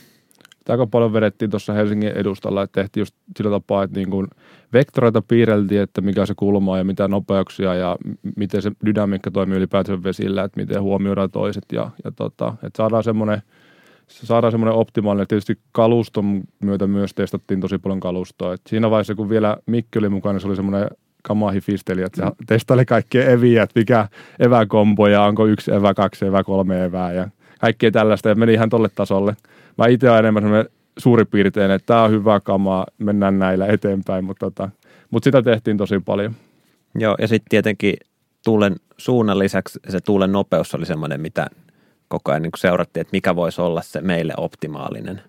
Aika 0.69 0.88
paljon 0.88 1.13
vedettiin 1.13 1.51
tuossa 1.51 1.73
Helsingin 1.73 2.11
edustalla, 2.11 2.63
että 2.63 2.81
tehtiin 2.81 3.01
just 3.01 3.15
sillä 3.38 3.51
tapaa, 3.51 3.83
että 3.83 3.97
niin 3.97 4.09
kuin 4.09 4.27
vektoreita 4.73 5.21
piirreltiin, 5.21 5.81
että 5.81 6.01
mikä 6.01 6.25
se 6.25 6.33
kulma 6.38 6.71
on 6.71 6.77
ja 6.77 6.83
mitä 6.83 7.07
nopeuksia 7.07 7.75
ja 7.75 7.97
miten 8.35 8.61
se 8.61 8.71
dynamiikka 8.85 9.31
toimii 9.31 9.57
ylipäätään 9.57 10.03
vesillä, 10.03 10.43
että 10.43 10.59
miten 10.59 10.81
huomioidaan 10.81 11.31
toiset 11.31 11.63
ja, 11.71 11.89
ja 12.03 12.11
tota, 12.11 12.53
että 12.63 12.77
saadaan 12.77 13.03
semmoinen 13.03 13.41
saadaan 14.09 14.51
semmoinen 14.51 14.75
optimaalinen. 14.75 15.27
Tietysti 15.27 15.57
kaluston 15.71 16.41
myötä 16.63 16.88
myös 16.88 17.13
testattiin 17.13 17.61
tosi 17.61 17.77
paljon 17.77 17.99
kalustoa. 17.99 18.53
Et 18.53 18.61
siinä 18.67 18.89
vaiheessa, 18.89 19.15
kun 19.15 19.29
vielä 19.29 19.57
Mikki 19.65 19.99
oli 19.99 20.09
mukana, 20.09 20.33
niin 20.33 20.41
se 20.41 20.47
oli 20.47 20.55
semmoinen 20.55 20.88
kamahifisteli, 21.23 22.01
että 22.01 22.25
se 22.25 22.45
testaili 22.47 22.85
kaikkia 22.85 23.29
eviä, 23.29 23.63
että 23.63 23.79
mikä 23.79 24.07
eväkombo 24.39 25.07
ja 25.07 25.23
onko 25.23 25.45
yksi 25.45 25.73
evä, 25.73 25.93
kaksi 25.93 26.25
evä, 26.25 26.43
kolme 26.43 26.85
evää 26.85 27.13
ja 27.13 27.29
kaikkea 27.59 27.91
tällaista. 27.91 28.29
Ja 28.29 28.35
meni 28.35 28.53
ihan 28.53 28.69
tolle 28.69 28.89
tasolle. 28.95 29.35
Mä 29.79 29.88
itse 29.88 30.09
olen 30.09 30.19
enemmän 30.19 30.43
semmoinen 30.43 30.71
suuripiirteinen, 30.98 31.75
että 31.75 31.86
tämä 31.86 32.03
on 32.03 32.12
hyvä 32.12 32.39
kamaa, 32.39 32.86
mennään 32.98 33.39
näillä 33.39 33.67
eteenpäin, 33.67 34.25
mutta, 34.25 34.45
tota, 34.45 34.69
mutta 35.12 35.25
sitä 35.25 35.41
tehtiin 35.41 35.77
tosi 35.77 36.00
paljon. 36.00 36.36
Joo, 36.95 37.15
ja 37.21 37.27
sitten 37.27 37.50
tietenkin 37.50 37.93
tuulen 38.45 38.75
suunnan 38.98 39.39
lisäksi 39.39 39.79
se 39.89 40.00
tuulen 40.00 40.31
nopeus 40.31 40.75
oli 40.75 40.86
semmoinen, 40.86 41.21
mitä 41.21 41.48
koko 42.07 42.31
ajan 42.31 42.41
niin 42.41 42.51
seurattiin, 42.57 43.01
että 43.01 43.12
mikä 43.12 43.36
voisi 43.36 43.62
olla 43.62 43.81
se 43.81 44.01
meille 44.01 44.33
optimaalinen. 44.38 45.21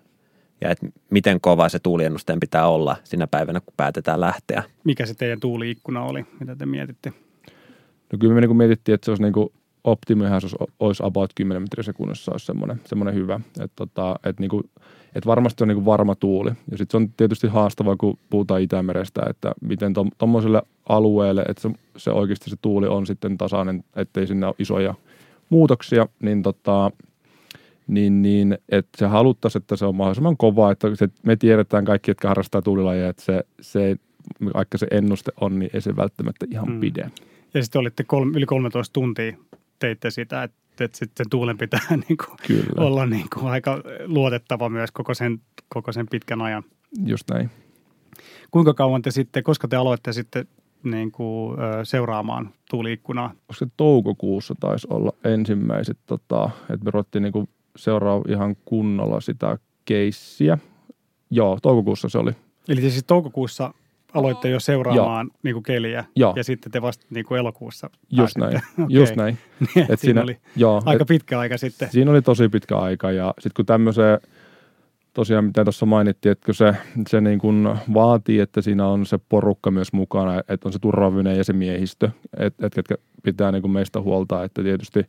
Ja 0.61 0.69
että 0.69 0.87
miten 1.09 1.41
kova 1.41 1.69
se 1.69 1.79
tuuliennusteen 1.79 2.39
pitää 2.39 2.67
olla 2.67 2.95
sinä 3.03 3.27
päivänä, 3.27 3.59
kun 3.59 3.73
päätetään 3.77 4.21
lähteä. 4.21 4.63
Mikä 4.83 5.05
se 5.05 5.13
teidän 5.13 5.39
tuuliikkuna 5.39 6.03
oli, 6.03 6.25
mitä 6.39 6.55
te 6.55 6.65
mietitte? 6.65 7.13
No 8.11 8.17
kyllä 8.19 8.33
me 8.33 8.41
niin 8.41 8.57
mietittiin, 8.57 8.93
että 8.93 9.05
se 9.05 9.11
olisi 9.11 9.23
niin 9.23 9.33
kuin 9.33 9.53
optimihan 9.83 10.33
olisi, 10.33 10.55
olisi 10.79 11.03
about 11.05 11.31
10 11.35 11.61
metriä 11.61 11.83
sekunnissa 11.83 12.31
olisi 12.31 12.45
semmoinen, 12.45 12.81
semmoinen 12.85 13.15
hyvä. 13.15 13.39
Että 13.59 13.75
tota, 13.75 14.15
et 14.23 14.39
niin 14.39 14.49
kuin, 14.49 14.63
et 15.15 15.25
varmasti 15.25 15.63
on 15.63 15.67
niin 15.67 15.75
kuin 15.75 15.85
varma 15.85 16.15
tuuli. 16.15 16.49
Ja 16.71 16.77
sitten 16.77 16.91
se 16.91 16.97
on 16.97 17.13
tietysti 17.17 17.47
haastavaa, 17.47 17.95
kun 17.95 18.17
puhutaan 18.29 18.61
Itämerestä, 18.61 19.21
että 19.29 19.51
miten 19.61 19.93
tuommoiselle 20.17 20.61
alueelle, 20.89 21.41
että 21.41 21.61
se, 21.61 21.69
se 21.97 22.11
oikeasti 22.11 22.49
se 22.49 22.55
tuuli 22.61 22.87
on 22.87 23.05
sitten 23.05 23.37
tasainen, 23.37 23.83
ettei 23.95 24.27
sinne 24.27 24.45
ole 24.45 24.55
isoja 24.59 24.93
muutoksia, 25.49 26.07
niin 26.21 26.43
tota, 26.43 26.91
niin, 27.87 28.21
niin 28.21 28.57
että 28.69 28.97
se 28.97 29.05
haluttaisiin, 29.05 29.61
että 29.61 29.75
se 29.75 29.85
on 29.85 29.95
mahdollisimman 29.95 30.37
kova, 30.37 30.71
että 30.71 30.95
se, 30.95 31.07
me 31.23 31.35
tiedetään 31.35 31.85
kaikki, 31.85 32.11
jotka 32.11 32.27
harrastaa 32.27 32.61
tuulilajeja, 32.61 33.09
että 33.09 33.23
se, 33.23 33.43
se, 33.61 33.95
vaikka 34.53 34.77
se 34.77 34.87
ennuste 34.91 35.31
on, 35.41 35.59
niin 35.59 35.71
ei 35.73 35.81
se 35.81 35.95
välttämättä 35.95 36.45
ihan 36.51 36.69
mm. 36.69 36.79
pide. 36.79 37.11
Ja 37.53 37.63
sitten 37.63 37.79
olitte 37.79 38.03
kolme, 38.03 38.37
yli 38.37 38.45
13 38.45 38.93
tuntia 38.93 39.37
teitte 39.81 40.11
sitä, 40.11 40.43
että, 40.43 40.83
että 40.85 40.97
sitten 40.97 41.29
tuulen 41.29 41.57
pitää 41.57 41.79
niin 42.07 42.17
kuin 42.17 42.37
Kyllä, 42.47 42.85
olla 42.85 43.05
niin 43.05 43.27
kuin 43.33 43.51
aika 43.51 43.81
luotettava 44.05 44.69
myös 44.69 44.91
koko 44.91 45.13
sen, 45.13 45.41
koko 45.69 45.91
sen 45.91 46.07
pitkän 46.07 46.41
ajan. 46.41 46.63
just 47.05 47.29
näin. 47.29 47.49
Kuinka 48.51 48.73
kauan 48.73 49.01
te 49.01 49.11
sitten, 49.11 49.43
koska 49.43 49.67
te 49.67 49.75
aloitte 49.75 50.13
sitten 50.13 50.47
niin 50.83 51.11
kuin, 51.11 51.57
seuraamaan 51.83 52.49
tuuliikkunaa? 52.69 53.27
Onko 53.27 53.53
se 53.53 53.67
toukokuussa 53.77 54.55
taisi 54.59 54.87
olla 54.89 55.13
ensimmäiset, 55.23 55.97
tota, 56.05 56.49
että 56.69 56.85
me 56.85 56.91
ruvettiin 56.91 57.21
niinku 57.21 57.49
seuraa 57.75 58.21
ihan 58.27 58.55
kunnolla 58.65 59.21
sitä 59.21 59.57
keissiä. 59.85 60.57
Joo, 61.29 61.57
toukokuussa 61.61 62.09
se 62.09 62.17
oli. 62.17 62.31
Eli 62.67 62.81
siis 62.81 63.03
toukokuussa 63.03 63.73
aloitte 64.13 64.49
jo 64.49 64.59
seuraamaan 64.59 65.31
niin 65.43 65.53
kuin 65.53 65.63
keliä 65.63 66.05
Joo. 66.15 66.33
ja 66.35 66.43
sitten 66.43 66.71
te 66.71 66.81
vasta 66.81 67.05
niin 67.09 67.25
kuin 67.25 67.39
elokuussa 67.39 67.89
Just 68.11 68.33
pääsitte. 68.39 68.39
näin, 68.39 68.55
Okei. 68.85 68.97
just 68.97 69.15
näin. 69.15 69.37
Niin, 69.75 69.85
Et 69.89 69.99
siinä 69.99 70.21
oli 70.21 70.37
joo, 70.55 70.81
aika 70.85 71.01
et, 71.01 71.07
pitkä 71.07 71.39
aika 71.39 71.57
sitten. 71.57 71.89
siinä 71.91 72.11
oli 72.11 72.21
tosi 72.21 72.49
pitkä 72.49 72.77
aika 72.77 73.11
ja 73.11 73.33
sitten 73.39 73.51
kun 73.55 73.65
tämmöiseen, 73.65 74.19
tosiaan 75.13 75.45
mitä 75.45 75.63
tuossa 75.65 75.85
mainittiin, 75.85 76.31
että 76.31 76.45
kun 76.45 76.55
se, 76.55 76.75
se 77.09 77.21
niin 77.21 77.39
kuin 77.39 77.69
vaatii, 77.93 78.39
että 78.39 78.61
siinä 78.61 78.87
on 78.87 79.05
se 79.05 79.19
porukka 79.29 79.71
myös 79.71 79.93
mukana, 79.93 80.39
että 80.39 80.67
on 80.67 80.73
se 80.73 80.79
turvavinen 80.79 81.37
ja 81.37 81.43
se 81.43 81.53
miehistö, 81.53 82.09
että 82.37 82.67
et, 82.67 82.75
ketkä 82.75 82.95
pitää 83.23 83.51
niin 83.51 83.61
kuin 83.61 83.71
meistä 83.71 84.01
huolta, 84.01 84.43
että 84.43 84.63
tietysti 84.63 84.99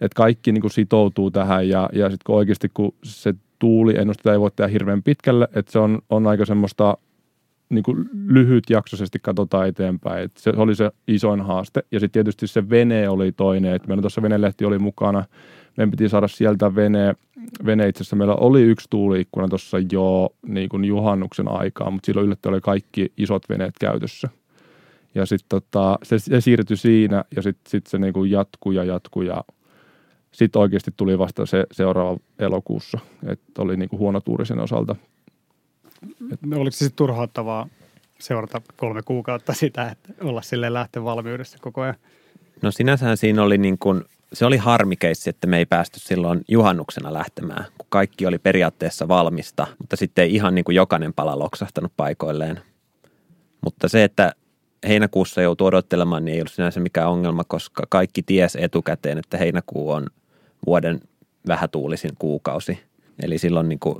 että 0.00 0.16
kaikki 0.16 0.52
niin 0.52 0.60
kuin 0.60 0.70
sitoutuu 0.70 1.30
tähän 1.30 1.68
ja, 1.68 1.88
ja 1.92 2.10
sitten 2.10 2.24
kun 2.26 2.36
oikeasti 2.36 2.68
kun 2.74 2.94
se 3.04 3.34
tuuli 3.58 3.98
ennustetaan 3.98 4.34
ei 4.34 4.40
voi 4.40 4.50
tehdä 4.50 4.68
hirveän 4.68 5.02
pitkälle, 5.02 5.48
että 5.54 5.72
se 5.72 5.78
on, 5.78 5.98
on 6.10 6.26
aika 6.26 6.44
semmoista 6.44 6.96
niin 7.68 7.82
kuin 7.82 8.08
lyhytjaksoisesti 8.26 9.18
katsotaan 9.22 9.68
eteenpäin. 9.68 10.24
Et 10.24 10.36
se 10.36 10.52
oli 10.56 10.74
se 10.74 10.90
isoin 11.08 11.40
haaste. 11.40 11.82
Ja 11.92 12.00
sitten 12.00 12.12
tietysti 12.12 12.46
se 12.46 12.70
vene 12.70 13.08
oli 13.08 13.32
toinen. 13.32 13.74
Et 13.74 13.86
meillä 13.86 14.02
tuossa 14.02 14.22
venelehti 14.22 14.64
oli 14.64 14.78
mukana. 14.78 15.24
Meidän 15.76 15.90
piti 15.90 16.08
saada 16.08 16.28
sieltä 16.28 16.74
vene. 16.74 17.14
Vene 17.66 17.88
itse 17.88 18.02
asiassa 18.02 18.16
meillä 18.16 18.34
oli 18.34 18.62
yksi 18.62 18.86
tuuliikkuna 18.90 19.48
tuossa 19.48 19.76
jo 19.92 20.28
niin 20.46 20.68
kuin 20.68 20.84
juhannuksen 20.84 21.48
aikaa, 21.48 21.90
mutta 21.90 22.06
silloin 22.06 22.26
yllättäen 22.26 22.52
oli 22.52 22.60
kaikki 22.60 23.12
isot 23.16 23.42
veneet 23.48 23.74
käytössä. 23.80 24.28
Ja 25.14 25.26
sitten 25.26 25.46
tota, 25.48 25.98
se, 26.02 26.18
se 26.18 26.40
siirtyi 26.40 26.76
siinä 26.76 27.24
ja 27.36 27.42
sitten 27.42 27.70
sit 27.70 27.86
se 27.86 27.98
niin 27.98 28.12
kuin 28.12 28.30
jatkuu 28.30 28.72
ja 28.72 28.84
jatkuu 28.84 29.22
ja 29.22 29.44
sitten 30.32 30.62
oikeasti 30.62 30.90
tuli 30.96 31.18
vasta 31.18 31.46
se 31.46 31.66
seuraava 31.72 32.18
elokuussa, 32.38 32.98
että 33.26 33.62
oli 33.62 33.76
niin 33.76 33.88
kuin 33.88 34.46
sen 34.46 34.58
osalta. 34.58 34.96
Oliko 36.54 36.70
se 36.70 36.78
sitten 36.78 36.96
turhauttavaa 36.96 37.68
seurata 38.20 38.62
kolme 38.76 39.02
kuukautta 39.02 39.52
sitä, 39.52 39.88
että 39.90 40.24
olla 40.24 40.42
sille 40.42 40.72
lähtövalmiudessa 40.72 41.58
koko 41.60 41.80
ajan. 41.80 41.94
No 42.62 42.70
sinänsähän 42.70 43.16
siinä 43.16 43.42
oli 43.42 43.58
niin 43.58 43.78
kuin, 43.78 44.04
se 44.32 44.46
oli 44.46 44.56
harmikeissi, 44.56 45.30
että 45.30 45.46
me 45.46 45.58
ei 45.58 45.66
päästy 45.66 46.00
silloin 46.00 46.44
juhannuksena 46.48 47.12
lähtemään, 47.12 47.64
kun 47.78 47.86
kaikki 47.88 48.26
oli 48.26 48.38
periaatteessa 48.38 49.08
valmista, 49.08 49.66
mutta 49.78 49.96
sitten 49.96 50.24
ei 50.24 50.34
ihan 50.34 50.54
niin 50.54 50.64
kuin 50.64 50.76
jokainen 50.76 51.12
pala 51.12 51.38
loksahtanut 51.38 51.92
paikoilleen. 51.96 52.60
Mutta 53.60 53.88
se, 53.88 54.04
että 54.04 54.32
heinäkuussa 54.88 55.42
joutuu 55.42 55.66
odottelemaan, 55.66 56.24
niin 56.24 56.34
ei 56.34 56.40
ollut 56.40 56.52
sinänsä 56.52 56.80
mikään 56.80 57.08
ongelma, 57.08 57.44
koska 57.44 57.82
kaikki 57.88 58.22
ties 58.22 58.56
etukäteen, 58.56 59.18
että 59.18 59.36
heinäkuu 59.36 59.90
on 59.90 60.06
vuoden 60.66 61.00
vähätuulisin 61.48 62.10
kuukausi. 62.18 62.78
Eli 63.22 63.38
silloin 63.38 63.68
niin 63.68 63.78
kuin, 63.78 63.96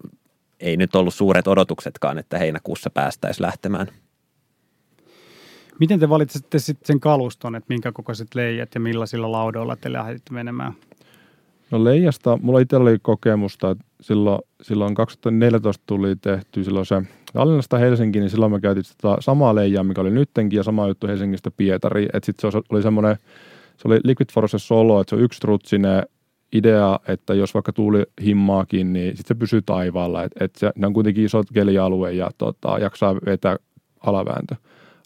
ei 0.61 0.77
nyt 0.77 0.95
ollut 0.95 1.15
suuret 1.15 1.47
odotuksetkaan, 1.47 2.19
että 2.19 2.39
heinäkuussa 2.39 2.91
päästäisiin 2.91 3.47
lähtemään. 3.47 3.87
Miten 5.81 6.01
te 6.01 6.09
valitsitte 6.09 6.59
sitten 6.59 6.87
sen 6.87 7.01
kaluston, 7.01 7.55
että 7.55 7.67
minkä 7.69 7.93
kokoiset 7.93 8.35
leijät 8.35 8.75
ja 8.75 8.81
millaisilla 8.81 9.33
laudoilla 9.33 9.77
te 9.77 9.93
lähditte 9.93 10.33
menemään? 10.33 10.73
No 11.71 11.85
leijasta, 11.85 12.39
mulla 12.43 12.61
itsellä 12.61 12.91
oli 12.91 12.99
kokemusta, 13.03 13.71
että 13.71 13.85
silloin, 14.01 14.43
silloin 14.63 14.95
2014 14.95 15.83
tuli 15.87 16.17
tehty 16.17 16.65
silloin 16.65 16.87
se 16.87 17.03
Tallinnasta 17.33 17.79
Helsinkiin, 17.79 18.21
niin 18.21 18.31
silloin 18.31 18.53
me 18.53 18.61
käytiin 18.61 18.85
sitä 18.85 19.17
samaa 19.21 19.55
leijaa, 19.55 19.85
mikä 19.85 20.01
oli 20.01 20.11
nyttenkin, 20.11 20.57
ja 20.57 20.63
sama 20.63 20.89
juttu 20.89 21.07
Helsingistä 21.07 21.51
Pietari. 21.51 22.05
Että 22.05 22.27
sitten 22.27 22.53
se 22.53 22.59
oli 22.71 22.83
semmoinen, 22.83 23.17
se 23.77 23.89
oli 23.89 24.01
Liquid 24.05 24.29
Force 24.33 24.59
Solo, 24.59 25.01
että 25.01 25.11
se 25.11 25.17
on 25.17 25.23
yksi 25.23 25.41
trutsinen 25.41 26.03
idea, 26.57 27.01
että 27.09 27.35
jos 27.35 27.55
vaikka 27.55 27.73
tuuli 27.73 28.03
himmaakin, 28.25 28.93
niin 28.93 29.17
sitten 29.17 29.37
se 29.37 29.39
pysyy 29.39 29.63
taivaalla. 29.63 30.25
Että 30.25 30.45
et 30.45 30.57
se, 30.57 30.71
ne 30.77 30.87
on 30.87 30.93
kuitenkin 30.93 31.25
isot 31.25 31.47
kelialue 31.55 32.13
ja 32.13 32.31
tota, 32.39 32.79
jaksaa 32.79 33.15
vetää 33.15 33.57
alavääntö. 34.01 34.55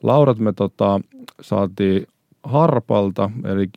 Laudat 0.02 0.38
me 0.38 0.52
tota, 0.52 1.00
saatiin 1.40 2.06
Harpalta, 2.42 3.30
eli 3.44 3.68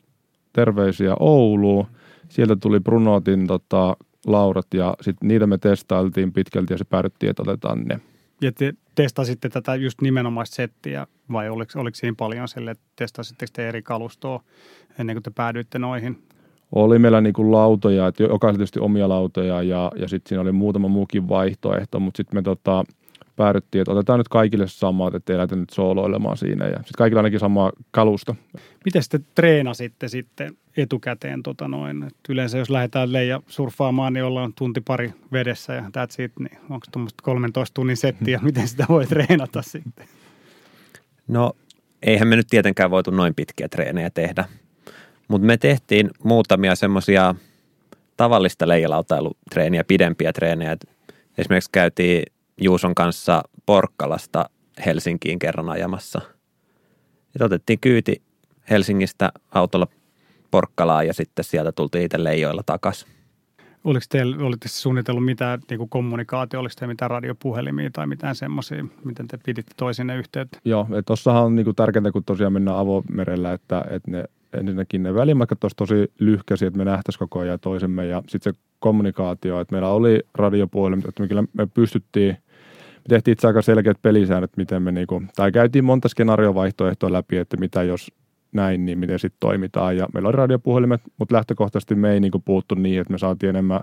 terveisiä 0.52 1.14
Ouluun. 1.20 1.86
Sieltä 2.28 2.56
tuli 2.56 2.80
Brunotin 2.80 3.46
tota, 3.46 3.96
laudat 4.26 4.66
ja 4.74 4.94
sitten 5.00 5.28
niitä 5.28 5.46
me 5.46 5.58
testailtiin 5.58 6.32
pitkälti 6.32 6.72
ja 6.74 6.78
se 6.78 6.84
päädyttiin, 6.84 7.30
että 7.30 7.42
otetaan 7.42 7.84
ne. 7.84 8.00
Ja 8.40 8.52
te 8.52 8.74
testasitte 8.94 9.48
tätä 9.48 9.74
just 9.74 10.00
nimenomaista 10.00 10.54
settiä 10.54 11.06
vai 11.32 11.48
oliko, 11.48 11.80
oliko 11.80 11.94
siinä 11.94 12.14
paljon 12.18 12.48
sille, 12.48 12.70
että 12.70 12.84
testasitteko 12.96 13.50
te 13.52 13.68
eri 13.68 13.82
kalustoa 13.82 14.42
ennen 14.98 15.16
kuin 15.16 15.22
te 15.22 15.30
päädyitte 15.30 15.78
noihin? 15.78 16.22
Oli 16.74 16.98
meillä 16.98 17.20
niinku 17.20 17.52
lautoja, 17.52 18.06
että 18.06 18.22
jokaisella 18.22 18.58
tietysti 18.58 18.80
omia 18.80 19.08
lautoja 19.08 19.62
ja, 19.62 19.92
ja 19.96 20.08
sitten 20.08 20.28
siinä 20.28 20.42
oli 20.42 20.52
muutama 20.52 20.88
muukin 20.88 21.28
vaihtoehto, 21.28 22.00
mutta 22.00 22.16
sitten 22.16 22.38
me 22.38 22.42
tota, 22.42 22.84
päädyttiin, 23.36 23.82
että 23.82 23.92
otetaan 23.92 24.20
nyt 24.20 24.28
kaikille 24.28 24.68
samat, 24.68 25.14
ettei 25.14 25.36
lähdetä 25.36 25.56
nyt 25.56 25.70
sooloilemaan 25.70 26.36
siinä. 26.36 26.64
Ja 26.64 26.76
sitten 26.76 26.92
kaikilla 26.98 27.18
ainakin 27.18 27.40
sama 27.40 27.72
kalusto. 27.90 28.36
Miten 28.84 29.02
te 29.10 29.20
treenasitte 29.34 30.08
sitten 30.08 30.56
etukäteen? 30.76 31.42
Tota 31.42 31.68
noin? 31.68 32.02
Et 32.02 32.16
yleensä 32.28 32.58
jos 32.58 32.70
lähdetään 32.70 33.12
leija 33.12 33.40
surffaamaan, 33.46 34.12
niin 34.12 34.24
ollaan 34.24 34.52
tunti 34.58 34.80
pari 34.80 35.12
vedessä 35.32 35.72
ja 35.72 35.82
that's 35.82 36.24
it. 36.24 36.32
Niin 36.38 36.58
onko 36.70 36.86
tuommoista 36.92 37.22
13 37.22 37.74
tunnin 37.74 37.96
settiä? 37.96 38.40
Miten 38.42 38.68
sitä 38.68 38.86
voi 38.88 39.06
treenata 39.06 39.62
sitten? 39.62 40.06
No 41.28 41.52
eihän 42.02 42.28
me 42.28 42.36
nyt 42.36 42.46
tietenkään 42.50 42.90
voitu 42.90 43.10
noin 43.10 43.34
pitkiä 43.34 43.68
treenejä 43.68 44.10
tehdä. 44.10 44.44
Mutta 45.28 45.46
me 45.46 45.56
tehtiin 45.56 46.10
muutamia 46.24 46.74
semmoisia 46.74 47.34
tavallista 48.16 48.68
leijalautailutreeniä, 48.68 49.84
pidempiä 49.84 50.32
treenejä. 50.32 50.76
Esimerkiksi 51.38 51.70
käytiin 51.72 52.22
Juuson 52.60 52.94
kanssa 52.94 53.42
Porkkalasta 53.66 54.50
Helsinkiin 54.86 55.38
kerran 55.38 55.68
ajamassa. 55.68 56.20
Ja 57.38 57.46
otettiin 57.46 57.80
kyyti 57.80 58.22
Helsingistä 58.70 59.32
autolla 59.50 59.86
Porkkalaan 60.50 61.06
ja 61.06 61.14
sitten 61.14 61.44
sieltä 61.44 61.72
tultiin 61.72 62.04
itse 62.04 62.24
leijoilla 62.24 62.62
takaisin. 62.66 63.08
Oliko 63.84 64.04
teillä, 64.08 64.46
olitte 64.46 64.68
suunnitellut 64.68 65.24
mitään 65.24 65.60
niin 65.70 65.78
kuin 65.78 65.88
kommunikaatio, 65.88 66.60
oliko 66.60 66.74
teillä 66.78 66.92
mitään 66.92 67.10
radiopuhelimia 67.10 67.90
tai 67.92 68.06
mitään 68.06 68.34
semmoisia, 68.34 68.84
miten 69.04 69.28
te 69.28 69.38
piditte 69.44 69.72
toisinne 69.76 70.16
yhteyttä? 70.16 70.58
Joo, 70.64 70.82
että 70.82 71.02
tuossahan 71.06 71.44
on 71.44 71.54
niin 71.56 71.64
kuin 71.64 71.76
tärkeintä, 71.76 72.12
kun 72.12 72.24
tosiaan 72.24 72.52
mennään 72.52 72.78
avomerellä, 72.78 73.52
että, 73.52 73.84
että 73.90 74.10
ne, 74.10 74.24
ensinnäkin 74.54 75.02
ne 75.02 75.14
välimatkat 75.14 75.64
olisi 75.64 75.76
tosi 75.76 76.12
lyhkäisiä, 76.18 76.68
että 76.68 76.78
me 76.78 76.84
nähtäisiin 76.84 77.18
koko 77.18 77.38
ajan 77.38 77.60
toisemme 77.60 78.06
ja 78.06 78.22
sitten 78.28 78.54
se 78.54 78.60
kommunikaatio, 78.78 79.60
että 79.60 79.74
meillä 79.74 79.88
oli 79.88 80.20
radiopuhelimet, 80.34 81.04
että 81.04 81.22
me 81.22 81.28
kyllä 81.28 81.44
me 81.52 81.66
pystyttiin 81.66 82.36
me 83.04 83.08
tehtiin 83.08 83.32
itse 83.32 83.46
aika 83.46 83.62
selkeät 83.62 84.02
pelisäännöt, 84.02 84.56
miten 84.56 84.82
me 84.82 84.92
niinku, 84.92 85.22
tai 85.36 85.52
käytiin 85.52 85.84
monta 85.84 86.08
skenaariovaihtoehtoa 86.08 87.12
läpi, 87.12 87.36
että 87.36 87.56
mitä 87.56 87.82
jos 87.82 88.12
näin, 88.52 88.86
niin 88.86 88.98
miten 88.98 89.18
sitten 89.18 89.40
toimitaan. 89.40 89.96
Ja 89.96 90.06
meillä 90.14 90.28
oli 90.28 90.36
radiopuhelimet, 90.36 91.00
mutta 91.18 91.34
lähtökohtaisesti 91.34 91.94
me 91.94 92.12
ei 92.12 92.20
niinku 92.20 92.38
puuttu 92.38 92.74
niin, 92.74 93.00
että 93.00 93.12
me 93.12 93.18
saatiin 93.18 93.50
enemmän 93.50 93.80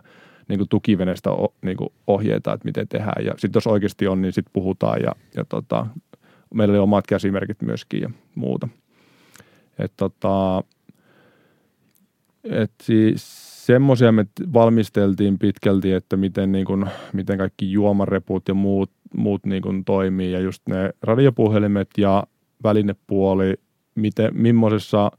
niinku 0.48 0.66
tukivenestä 0.70 1.30
niinku 1.62 1.94
ohjeita, 2.08 2.54
että 2.54 2.66
miten 2.66 2.88
tehdään. 2.88 3.26
Ja 3.26 3.34
sitten 3.38 3.58
jos 3.58 3.68
oikeasti 3.68 4.08
on, 4.08 4.22
niin 4.22 4.34
sitten 4.34 4.54
puhutaan 4.54 5.02
ja, 5.02 5.16
ja 5.36 5.46
tota, 5.46 5.88
meillä 6.54 6.72
oli 6.72 6.80
omat 6.80 7.08
käsimerkit 7.08 7.62
myöskin 7.62 8.02
ja 8.02 8.10
muuta. 8.36 8.68
Et 9.82 9.94
tota, 9.98 10.64
et 12.44 12.72
siis 12.84 13.22
semmoisia 13.66 14.12
me 14.12 14.26
valmisteltiin 14.54 15.40
pitkälti, 15.40 15.92
että 15.92 16.18
miten, 16.18 16.52
niin 16.52 16.66
kuin, 16.66 16.86
miten 17.14 17.38
kaikki 17.38 17.72
juomareput 17.72 18.48
ja 18.48 18.54
muut, 18.54 18.92
muut 19.16 19.46
niin 19.46 19.62
kuin 19.62 19.86
toimii 19.86 20.32
ja 20.32 20.40
just 20.40 20.62
ne 20.68 20.90
radiopuhelimet 21.02 21.90
ja 21.98 22.24
välinepuoli, 22.64 23.54
miten, 23.96 24.32
millaisessa 24.34 25.12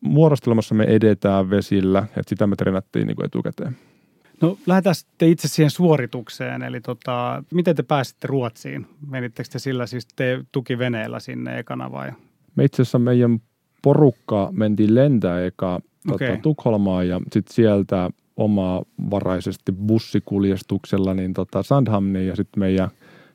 muodostelmassa 0.00 0.74
me 0.74 0.84
edetään 0.84 1.50
vesillä, 1.50 1.98
että 1.98 2.28
sitä 2.28 2.46
me 2.46 2.56
treenattiin 2.56 3.06
niin 3.06 3.24
etukäteen. 3.24 3.76
No 4.40 4.58
lähdetään 4.66 4.94
sitten 4.94 5.28
itse 5.28 5.48
siihen 5.48 5.70
suoritukseen, 5.70 6.62
eli 6.62 6.80
tota, 6.80 7.44
miten 7.52 7.76
te 7.76 7.82
pääsitte 7.82 8.26
Ruotsiin? 8.26 8.86
Menittekö 9.06 9.48
te 9.52 9.58
sillä 9.58 9.86
siis 9.86 10.08
te 10.16 10.44
tukiveneellä 10.52 11.20
sinne 11.20 11.58
ekana 11.58 11.92
vai? 11.92 12.12
Me 12.56 12.64
itse 12.64 12.82
asiassa 12.82 12.98
meidän 12.98 13.38
porukka 13.82 14.48
mentiin 14.52 14.94
lentää 14.94 15.44
eka 15.44 15.80
okay. 16.12 16.28
tota, 16.28 16.42
Tukholmaan 16.42 17.08
ja 17.08 17.20
sitten 17.32 17.54
sieltä 17.54 18.10
omavaraisesti 18.36 19.72
bussikuljestuksella 19.72 21.14
niin 21.14 21.34
tota 21.34 21.62
Sandhamniin 21.62 22.26
ja 22.26 22.36
sitten 22.36 22.60
meidän 22.60 22.90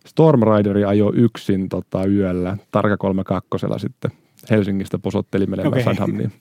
Storm 0.07 0.41
Rideri 0.43 0.85
ajo 0.85 1.11
yksin 1.15 1.69
tota, 1.69 2.05
yöllä 2.05 2.57
Tarka 2.71 2.97
32 2.97 3.67
sitten 3.77 4.11
Helsingistä 4.49 4.99
posotteli 4.99 5.45
menemään 5.45 5.67
okay. 5.67 5.83
Sandhamniin. 5.83 6.31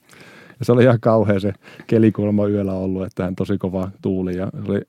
Ja 0.59 0.65
se 0.65 0.71
oli 0.71 0.83
ihan 0.83 0.99
kauhea 0.99 1.39
se 1.39 1.53
kelikulma 1.87 2.47
yöllä 2.47 2.73
ollut, 2.73 3.05
että 3.05 3.23
hän 3.23 3.35
tosi 3.35 3.57
kova 3.57 3.91
tuuli 4.01 4.37
ja 4.37 4.49
se 4.65 4.71
oli, 4.71 4.81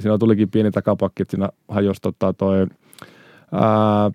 siinä 0.00 0.18
tulikin 0.18 0.50
pieni 0.50 0.70
takapakki, 0.70 1.22
että 1.22 1.30
siinä 1.30 1.48
hajosi 1.68 2.00
tota, 2.02 2.32
toi, 2.32 2.66
ää, 3.52 4.10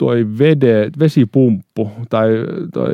toi 0.00 0.26
vede, 0.38 0.90
vesipumppu 0.98 1.90
tai 2.08 2.28
toi 2.72 2.92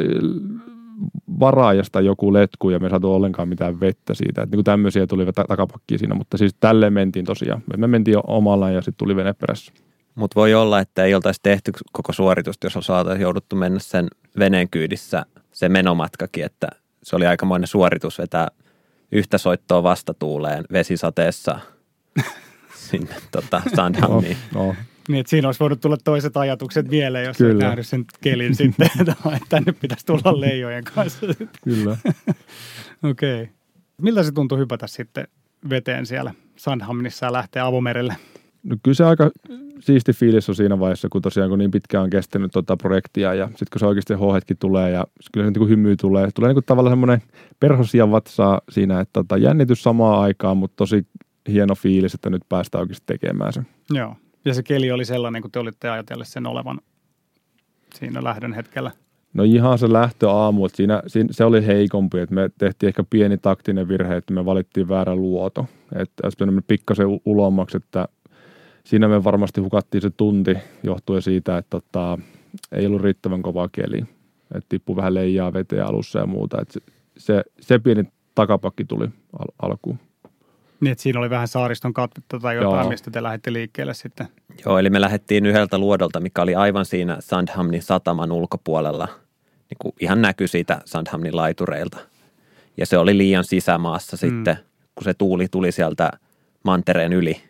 varaajasta 1.40 2.01
joku 2.01 2.33
letku 2.33 2.71
ja 2.71 2.79
me 2.79 2.90
saatu 2.90 3.14
ollenkaan 3.14 3.49
mitään 3.49 3.81
vettä 3.81 4.14
siitä. 4.14 4.42
Että 4.42 4.51
niin 4.51 4.57
kuin 4.57 4.64
tämmöisiä 4.64 5.07
tuli 5.07 5.27
takapakkiin 5.49 5.99
siinä, 5.99 6.14
mutta 6.14 6.38
siis 6.38 6.55
tälleen 6.61 6.92
mentiin 6.92 7.25
tosiaan. 7.25 7.62
Me 7.77 7.87
mentiin 7.87 8.16
omalla 8.27 8.71
ja 8.71 8.81
sitten 8.81 8.99
tuli 8.99 9.16
vene 9.16 9.33
perässä. 9.33 9.73
Mutta 10.14 10.40
voi 10.40 10.55
olla, 10.55 10.81
että 10.81 11.05
ei 11.05 11.14
oltaisi 11.14 11.40
tehty 11.42 11.73
koko 11.92 12.12
suoritusta, 12.12 12.66
jos 12.66 12.87
saataisiin 12.87 13.23
jouduttu 13.23 13.57
mennä 13.57 13.79
sen 13.79 14.09
veneen 14.38 14.69
kyydissä 14.69 15.27
se 15.53 15.69
menomatkakin, 15.69 16.45
että 16.45 16.69
se 17.03 17.16
oli 17.16 17.27
aikamoinen 17.27 17.66
suoritus 17.66 18.19
vetää 18.19 18.49
yhtä 19.12 19.38
soittoa 19.38 19.83
vastatuuleen 19.83 20.64
vesisateessa 20.73 21.59
sinne 22.90 23.14
tota, 23.31 23.62
Sandhamniin. 23.77 24.37
no, 24.55 24.66
no. 24.66 24.75
Niin, 25.09 25.21
että 25.21 25.31
siinä 25.31 25.49
olisi 25.49 25.61
voinut 25.61 25.81
tulla 25.81 25.97
toiset 26.05 26.37
ajatukset 26.37 26.90
vielä, 26.90 27.21
jos 27.21 27.37
Kyllä. 27.37 27.64
ei 27.64 27.69
nähnyt 27.69 27.87
sen 27.87 28.05
kelin 28.21 28.55
sitten, 28.64 28.90
että 29.01 29.16
tänne 29.49 29.73
pitäisi 29.73 30.07
tulla 30.07 30.40
leijojen 30.40 30.85
kanssa. 30.85 31.27
Kyllä. 31.64 31.97
Okei. 33.11 33.42
Okay. 33.42 33.55
Miltä 34.03 34.23
se 34.23 34.33
tuntui 34.33 34.59
hypätä 34.59 34.87
sitten 34.87 35.29
veteen 35.71 36.07
siellä 36.07 36.35
Sandhamnissa 36.57 37.27
ja 37.27 37.33
lähteä 37.33 37.66
avomerelle? 37.66 38.16
No 38.62 38.77
kyllä 38.83 38.95
se 38.95 39.05
aika 39.05 39.31
siisti 39.81 40.12
fiilis 40.12 40.49
on 40.49 40.55
siinä 40.55 40.79
vaiheessa, 40.79 41.09
kun 41.09 41.23
tosiaan 41.23 41.51
kun 41.51 41.59
niin 41.59 41.71
pitkään 41.71 42.05
on 42.05 42.11
kestänyt 42.11 42.53
tuota 42.53 42.77
projektia 42.77 43.35
ja 43.35 43.47
sitten 43.47 43.66
kun 43.73 43.81
se 43.81 43.87
oikeasti 43.87 44.14
hohetki 44.14 44.55
tulee 44.55 44.90
ja 44.90 45.07
kyllä 45.33 45.47
se 45.47 45.51
niin 45.51 45.69
hymy 45.69 45.97
tulee. 45.97 46.29
Tulee 46.35 46.49
niin 46.49 46.55
kuin 46.55 46.64
tavallaan 46.64 46.92
semmoinen 46.92 47.23
perhosia 47.61 48.11
vatsaa 48.11 48.61
siinä, 48.71 49.01
että 49.01 49.12
tota, 49.12 49.37
jännitys 49.37 49.83
samaan 49.83 50.21
aikaan, 50.21 50.57
mutta 50.57 50.77
tosi 50.77 51.07
hieno 51.49 51.75
fiilis, 51.75 52.14
että 52.14 52.31
nyt 52.31 52.42
päästään 52.49 52.83
oikeasti 52.83 53.07
tekemään 53.07 53.53
se. 53.53 53.62
Joo. 53.90 54.16
Ja 54.46 54.54
se 54.54 54.62
keli 54.62 54.90
oli 54.90 55.04
sellainen, 55.04 55.42
kun 55.42 55.50
te 55.50 55.59
olitte 55.59 55.90
ajatelleet 55.90 56.28
sen 56.28 56.46
olevan 56.46 56.80
siinä 57.94 58.24
lähdön 58.24 58.52
hetkellä? 58.52 58.90
No 59.35 59.42
ihan 59.42 59.78
se 59.78 59.92
lähtöaamu, 59.92 60.66
että 60.66 60.76
siinä, 60.76 61.02
siinä, 61.06 61.28
se 61.32 61.44
oli 61.44 61.66
heikompi, 61.66 62.18
että 62.18 62.35
me 62.35 62.50
tehtiin 62.59 62.88
ehkä 62.88 63.04
pieni 63.11 63.38
taktinen 63.38 63.88
virhe, 63.88 64.16
että 64.16 64.35
me 64.35 64.44
valittiin 64.44 64.88
väärä 64.88 65.14
luoto. 65.14 65.66
Että 65.94 66.22
olisi 66.22 66.37
pitänyt 66.37 66.66
pikkasen 66.66 67.06
ulommaksi, 67.24 67.76
että 67.76 68.09
siinä 68.85 69.09
me 69.09 69.24
varmasti 69.24 69.61
hukattiin 69.61 70.02
se 70.02 70.11
tunti 70.11 70.59
johtuen 70.82 71.22
siitä, 71.22 71.59
että 71.59 71.70
tota, 71.70 72.18
ei 72.72 72.87
ollut 72.87 73.02
riittävän 73.02 73.42
kova 73.42 73.68
keli. 73.72 73.98
Että 74.54 74.66
tippui 74.68 74.96
vähän 74.96 75.14
leijaa 75.14 75.52
veteen 75.52 75.87
alussa 75.87 76.18
ja 76.18 76.26
muuta. 76.26 76.61
Et 76.62 76.70
se, 76.70 76.80
se, 77.16 77.44
se 77.61 77.78
pieni 77.78 78.04
takapakki 78.35 78.85
tuli 78.85 79.09
al- 79.38 79.70
alkuun. 79.70 79.98
Niin, 80.81 80.93
että 80.93 81.03
siinä 81.03 81.21
oli 81.21 81.31
vähän 81.31 81.49
saariston 81.49 81.93
katvetta 81.93 82.39
tai 82.39 82.57
jotain, 82.57 82.81
Joo. 82.81 82.89
mistä 82.89 83.11
te 83.11 83.23
lähditte 83.23 83.53
liikkeelle 83.53 83.95
sitten. 83.95 84.29
Joo, 84.65 84.79
eli 84.79 84.91
me 84.91 85.01
lähdettiin 85.01 85.47
yhdeltä 85.47 85.79
luodolta, 85.79 86.21
mikä 86.21 86.43
oli 86.43 86.55
aivan 86.55 86.85
siinä 86.85 87.17
Sandhamnin 87.21 87.83
sataman 87.83 88.33
ulkopuolella. 88.33 89.09
Niin 89.71 89.79
kuin 89.79 89.95
ihan 90.01 90.23
näkyi 90.23 90.49
siitä 90.49 90.81
Sandhamnin 90.85 91.37
laitureilta. 91.37 91.99
Ja 92.77 92.87
se 92.87 92.99
oli 92.99 93.19
liian 93.19 93.45
sisämaassa 93.45 94.17
sitten, 94.17 94.57
kun 94.95 95.05
se 95.05 95.15
tuuli 95.15 95.49
tuli 95.49 95.73
sieltä 95.73 96.11
mantereen 96.62 97.12
yli. 97.12 97.43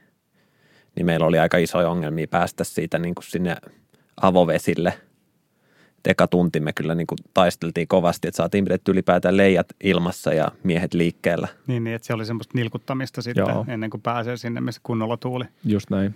Niin 0.97 1.07
meillä 1.07 1.27
oli 1.27 1.39
aika 1.39 1.59
isoja 1.59 1.91
ongelmia 1.91 2.27
päästä 2.31 2.65
siitä 2.65 2.99
niin 2.99 3.15
kuin 3.15 3.25
sinne 3.25 3.57
avovesille. 4.21 4.95
Eka 6.07 6.27
tunti 6.27 6.61
me 6.61 6.73
kyllä 6.73 6.95
niin 6.95 7.07
kuin 7.07 7.19
taisteltiin 7.35 7.89
kovasti, 7.89 8.29
että 8.29 8.37
saatiin 8.37 8.65
pidetty 8.65 8.93
ylipäätään 8.93 9.37
leijat 9.37 9.67
ilmassa 9.85 10.33
ja 10.33 10.49
miehet 10.63 10.95
liikkeellä. 10.95 11.49
Niin, 11.67 11.85
niin 11.85 11.97
että 11.97 12.07
se 12.07 12.15
oli 12.15 12.27
semmoista 12.27 12.53
nilkuttamista 12.55 13.23
sitten 13.23 13.45
Joo. 13.49 13.65
ennen 13.69 13.91
kuin 13.91 14.03
pääsee 14.03 14.37
sinne, 14.37 14.61
missä 14.61 14.81
kunnolla 14.85 15.17
tuuli. 15.17 15.45
Just 15.65 15.91
näin. 15.91 16.15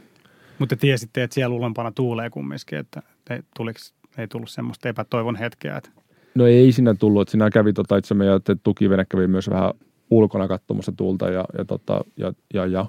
Mutta 0.59 0.77
tiesitte, 0.77 1.23
että 1.23 1.35
siellä 1.35 1.57
ulempana 1.57 1.93
tuulee 1.93 2.31
kumminkin, 2.31 2.79
että 2.79 3.03
ei, 3.31 3.41
tuliks, 3.57 3.95
ei 4.19 4.29
tullut 4.29 4.51
semmoista 4.51 4.89
epätoivon 4.89 5.37
hetkeä. 5.37 5.77
Että, 5.77 5.91
No 6.35 6.47
ei 6.47 6.73
siinä 6.73 6.95
tullut, 6.95 7.23
että 7.23 7.33
sinä 7.33 7.51
kävi 7.51 7.73
tota, 7.73 7.97
itse 7.97 8.15
meidän 8.15 8.41
tukivene 8.63 9.05
kävi 9.05 9.27
myös 9.27 9.51
vähän 9.51 9.73
ulkona 10.11 10.49
katsomassa 10.49 10.93
tuulta 10.97 11.31
ja, 11.31 11.45
ja, 11.59 11.65
tota, 11.65 12.05
ja, 12.17 12.33
ja, 12.55 12.67
ja 12.67 12.87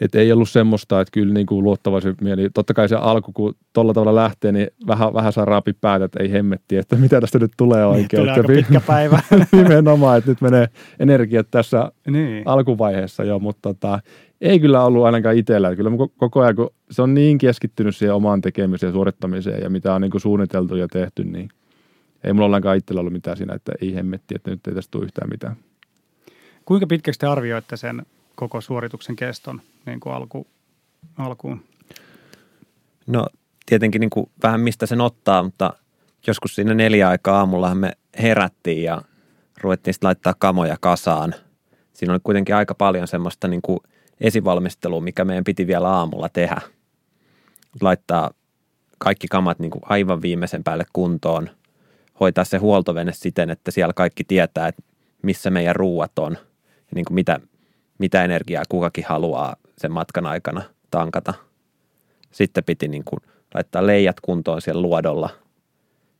et 0.00 0.14
ei 0.14 0.32
ollut 0.32 0.48
semmoista, 0.48 1.00
että 1.00 1.12
kyllä 1.12 1.34
niin 1.34 1.46
kuin 1.46 1.64
luottavaisin 1.64 2.14
mieli. 2.20 2.50
Totta 2.54 2.74
kai 2.74 2.88
se 2.88 2.96
alku, 2.96 3.32
kun 3.32 3.54
tuolla 3.72 3.94
tavalla 3.94 4.14
lähtee, 4.14 4.52
niin 4.52 4.68
vähän, 4.86 5.14
vähän 5.14 5.32
saa 5.32 5.44
raapi 5.44 5.72
päätä, 5.72 6.04
että 6.04 6.22
ei 6.22 6.32
hemmetti, 6.32 6.76
että 6.76 6.96
mitä 6.96 7.20
tästä 7.20 7.38
nyt 7.38 7.52
tulee 7.56 7.84
niin, 7.84 7.94
oikein. 7.94 8.28
aika 8.28 8.48
vi- 8.48 8.54
pitkä 8.54 8.80
päivä. 8.86 9.20
Nimenomaan, 9.52 10.18
että 10.18 10.30
nyt 10.30 10.40
menee 10.40 10.68
energiat 10.98 11.46
tässä 11.50 11.92
niin. 12.10 12.42
alkuvaiheessa 12.46 13.24
jo, 13.24 13.38
mutta 13.38 13.60
tota, 13.62 14.00
ei 14.40 14.60
kyllä 14.60 14.84
ollut 14.84 15.04
ainakaan 15.04 15.36
itsellä. 15.36 15.76
Kyllä 15.76 15.90
koko 16.16 16.40
ajan, 16.40 16.56
kun 16.56 16.70
se 16.90 17.02
on 17.02 17.14
niin 17.14 17.38
keskittynyt 17.38 17.96
siihen 17.96 18.14
omaan 18.14 18.40
tekemiseen 18.40 18.88
ja 18.88 18.92
suorittamiseen 18.92 19.62
ja 19.62 19.70
mitä 19.70 19.94
on 19.94 20.00
niin 20.00 20.10
kuin 20.10 20.20
suunniteltu 20.20 20.76
ja 20.76 20.88
tehty, 20.88 21.24
niin 21.24 21.48
ei 22.24 22.32
mulla 22.32 22.46
ollenkaan 22.46 22.76
itsellä 22.76 23.00
ollut 23.00 23.12
mitään 23.12 23.36
siinä, 23.36 23.54
että 23.54 23.72
ei 23.82 23.94
hemmetti, 23.94 24.34
että 24.34 24.50
nyt 24.50 24.66
ei 24.66 24.74
tästä 24.74 24.90
tule 24.90 25.04
yhtään 25.04 25.30
mitään. 25.30 25.56
Kuinka 26.64 26.86
pitkäksi 26.86 27.20
te 27.20 27.26
arvioitte 27.26 27.76
sen 27.76 28.02
koko 28.40 28.60
suorituksen 28.60 29.16
keston 29.16 29.60
niin 29.86 30.00
kuin 30.00 30.14
alku, 30.14 30.46
alkuun? 31.18 31.64
No 33.06 33.26
tietenkin 33.66 34.00
niin 34.00 34.10
kuin 34.10 34.30
vähän 34.42 34.60
mistä 34.60 34.86
sen 34.86 35.00
ottaa, 35.00 35.42
mutta 35.42 35.72
joskus 36.26 36.54
siinä 36.54 36.74
neljä 36.74 37.08
aikaa 37.08 37.38
aamullahan 37.38 37.78
me 37.78 37.92
herättiin 38.22 38.82
ja 38.82 39.02
ruvettiin 39.60 39.94
sitten 39.94 40.06
laittaa 40.06 40.34
kamoja 40.38 40.76
kasaan. 40.80 41.34
Siinä 41.92 42.12
oli 42.12 42.20
kuitenkin 42.24 42.54
aika 42.54 42.74
paljon 42.74 43.08
semmoista 43.08 43.48
niin 43.48 43.62
kuin 43.62 43.78
esivalmistelua, 44.20 45.00
mikä 45.00 45.24
meidän 45.24 45.44
piti 45.44 45.66
vielä 45.66 45.88
aamulla 45.88 46.28
tehdä. 46.28 46.60
Laittaa 47.80 48.30
kaikki 48.98 49.26
kamat 49.28 49.58
niin 49.58 49.70
kuin 49.70 49.82
aivan 49.84 50.22
viimeisen 50.22 50.64
päälle 50.64 50.84
kuntoon, 50.92 51.50
hoitaa 52.20 52.44
se 52.44 52.58
huoltovene 52.58 53.12
siten, 53.12 53.50
että 53.50 53.70
siellä 53.70 53.92
kaikki 53.92 54.24
tietää, 54.24 54.68
että 54.68 54.82
missä 55.22 55.50
meidän 55.50 55.76
ruuat 55.76 56.18
on 56.18 56.32
ja 56.76 56.94
niin 56.94 57.04
kuin 57.04 57.14
mitä, 57.14 57.40
mitä 58.00 58.24
energiaa 58.24 58.64
kukakin 58.68 59.04
haluaa 59.08 59.56
sen 59.78 59.92
matkan 59.92 60.26
aikana 60.26 60.62
tankata– 60.90 61.34
sitten 62.30 62.64
piti 62.64 62.88
niin 62.88 63.04
kuin 63.04 63.20
laittaa 63.54 63.86
leijat 63.86 64.20
kuntoon 64.20 64.62
siellä 64.62 64.82
luodolla. 64.82 65.30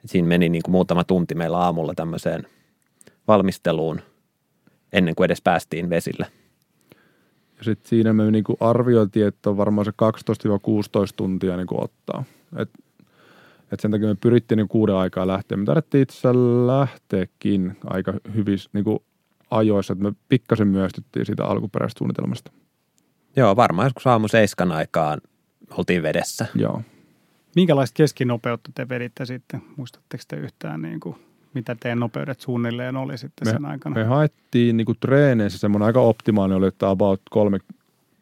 Siinä 0.07 0.29
meni 0.29 0.49
niin 0.49 0.63
kuin 0.63 0.73
muutama 0.73 1.05
tunti 1.05 1.35
meillä 1.35 1.59
aamulla 1.59 1.95
tämmöiseen 1.95 2.47
valmisteluun 3.29 4.01
ennen 4.93 5.15
kuin 5.15 5.25
edes 5.25 5.43
päästiin 5.43 5.91
vesille. 5.91 6.27
Ja 7.59 7.65
sitten 7.65 7.89
siinä 7.89 8.13
me 8.13 8.31
niinku 8.31 8.57
arvioitiin, 8.61 9.27
että 9.27 9.51
on 9.51 9.57
varmaan 9.57 9.85
se 9.85 9.91
12-16 9.91 9.95
tuntia 11.17 11.57
niinku 11.57 11.83
ottaa. 11.83 12.25
Et, 12.57 12.71
et 13.73 13.81
sen 13.81 13.91
takia 13.91 14.09
me 14.09 14.15
pyrittiin 14.15 14.57
niinku 14.57 14.73
kuuden 14.73 14.95
aikaa 14.95 15.27
lähteä. 15.27 15.57
Me 15.59 15.65
tarvittiin 15.65 16.03
itse 16.03 16.29
lähteäkin 16.67 17.77
aika 17.85 18.15
hyvissä 18.35 18.71
niinku 18.73 19.05
ajoissa, 19.51 19.93
että 19.93 20.05
me 20.05 20.13
pikkasen 20.29 20.69
myöstyttiin 20.69 21.27
siitä 21.27 21.45
alkuperäisestä 21.45 21.99
suunnitelmasta. 21.99 22.53
Joo, 23.37 23.57
varmaan 23.57 23.87
joskus 23.87 24.07
aamu 24.07 24.29
seiskan 24.29 24.73
aikaan 24.73 25.21
oltiin 25.71 26.03
vedessä. 26.03 26.47
Joo. 26.55 26.83
Minkälaista 27.57 27.97
keskinopeutta 27.97 28.71
te 28.75 28.89
veditte 28.89 29.27
sitten? 29.27 29.63
Muistatteko 29.77 30.23
te 30.29 30.37
yhtään, 30.37 30.83
niin 30.83 31.01
kuin, 31.01 31.17
mitä 31.55 31.77
teidän 31.81 32.01
nopeudet 32.01 32.41
suunnilleen 32.41 32.97
oli 32.97 33.19
sitten 33.19 33.49
Me- 33.49 33.53
sen 33.53 33.65
aikana? 33.65 33.95
Me 33.95 34.05
haettiin 34.05 34.77
niinku 34.77 34.95
treeneissä 34.95 35.59
semmoinen 35.59 35.87
aika 35.87 36.01
optimaalinen 36.01 36.59
oli, 36.59 36.67
että 36.67 36.91
about 36.91 37.21
kolme, 37.31 37.59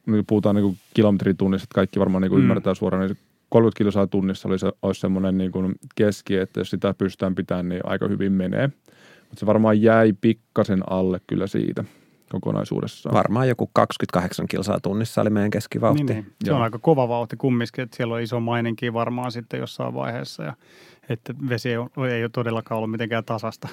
niin 0.07 0.27
puhutaan 0.27 0.55
niinku 0.55 0.77
kilometritunnissa, 0.95 1.65
että 1.65 1.75
kaikki 1.75 2.01
varmaan 2.01 2.23
niinku 2.23 2.37
Mm. 2.37 2.41
mm. 2.41 2.45
ymmärtää 2.45 2.75
suoraan, 2.75 3.07
niin 3.07 3.19
30 3.49 3.79
kilsaa 3.79 4.07
tunnissa 4.07 4.49
oli 4.49 4.59
se, 4.59 4.73
olisi 4.83 5.01
semmoinen 5.01 5.39
niinku 5.39 5.73
keski, 5.95 6.37
että 6.37 6.61
jos 6.61 6.71
sitä 6.71 6.95
pystytään 6.95 7.35
pitämään, 7.35 7.69
niin 7.69 7.81
aika 7.85 8.09
hyvin 8.09 8.33
menee. 8.33 8.71
Mutta 9.29 9.41
se 9.41 9.47
varmaan 9.47 9.83
jäi 9.83 10.13
pikkasen 10.21 10.83
alle 10.91 11.21
kyllä 11.27 11.47
siitä 11.47 11.85
kokonaisuudessaan. 12.31 13.15
Varmaan 13.15 13.49
joku 13.49 13.71
28 13.73 14.49
kilsaa 14.49 14.81
tunnissa 14.81 15.21
oli 15.21 15.31
meidän 15.31 15.51
keskivauhti. 15.51 16.05
Niin, 16.05 16.15
niin. 16.15 16.33
Se 16.45 16.51
Joo. 16.51 16.57
on 16.57 16.63
aika 16.63 16.79
kova 16.79 17.09
vauhti 17.09 17.37
kumminkin, 17.37 17.83
että 17.85 17.97
siellä 17.97 18.15
on 18.15 18.21
iso 18.21 18.41
maininki 18.41 18.93
varmaan 18.93 19.33
sitten 19.33 19.61
jossain 19.61 19.95
vaiheessa. 19.95 20.43
Ja, 20.43 20.55
että 21.09 21.35
vesi 21.49 21.71
ei 21.71 21.77
ole, 21.77 22.15
ei 22.15 22.23
ole 22.23 22.31
todellakaan 22.33 22.77
ollut 22.77 22.91
mitenkään 22.91 23.25
tasasta. 23.25 23.69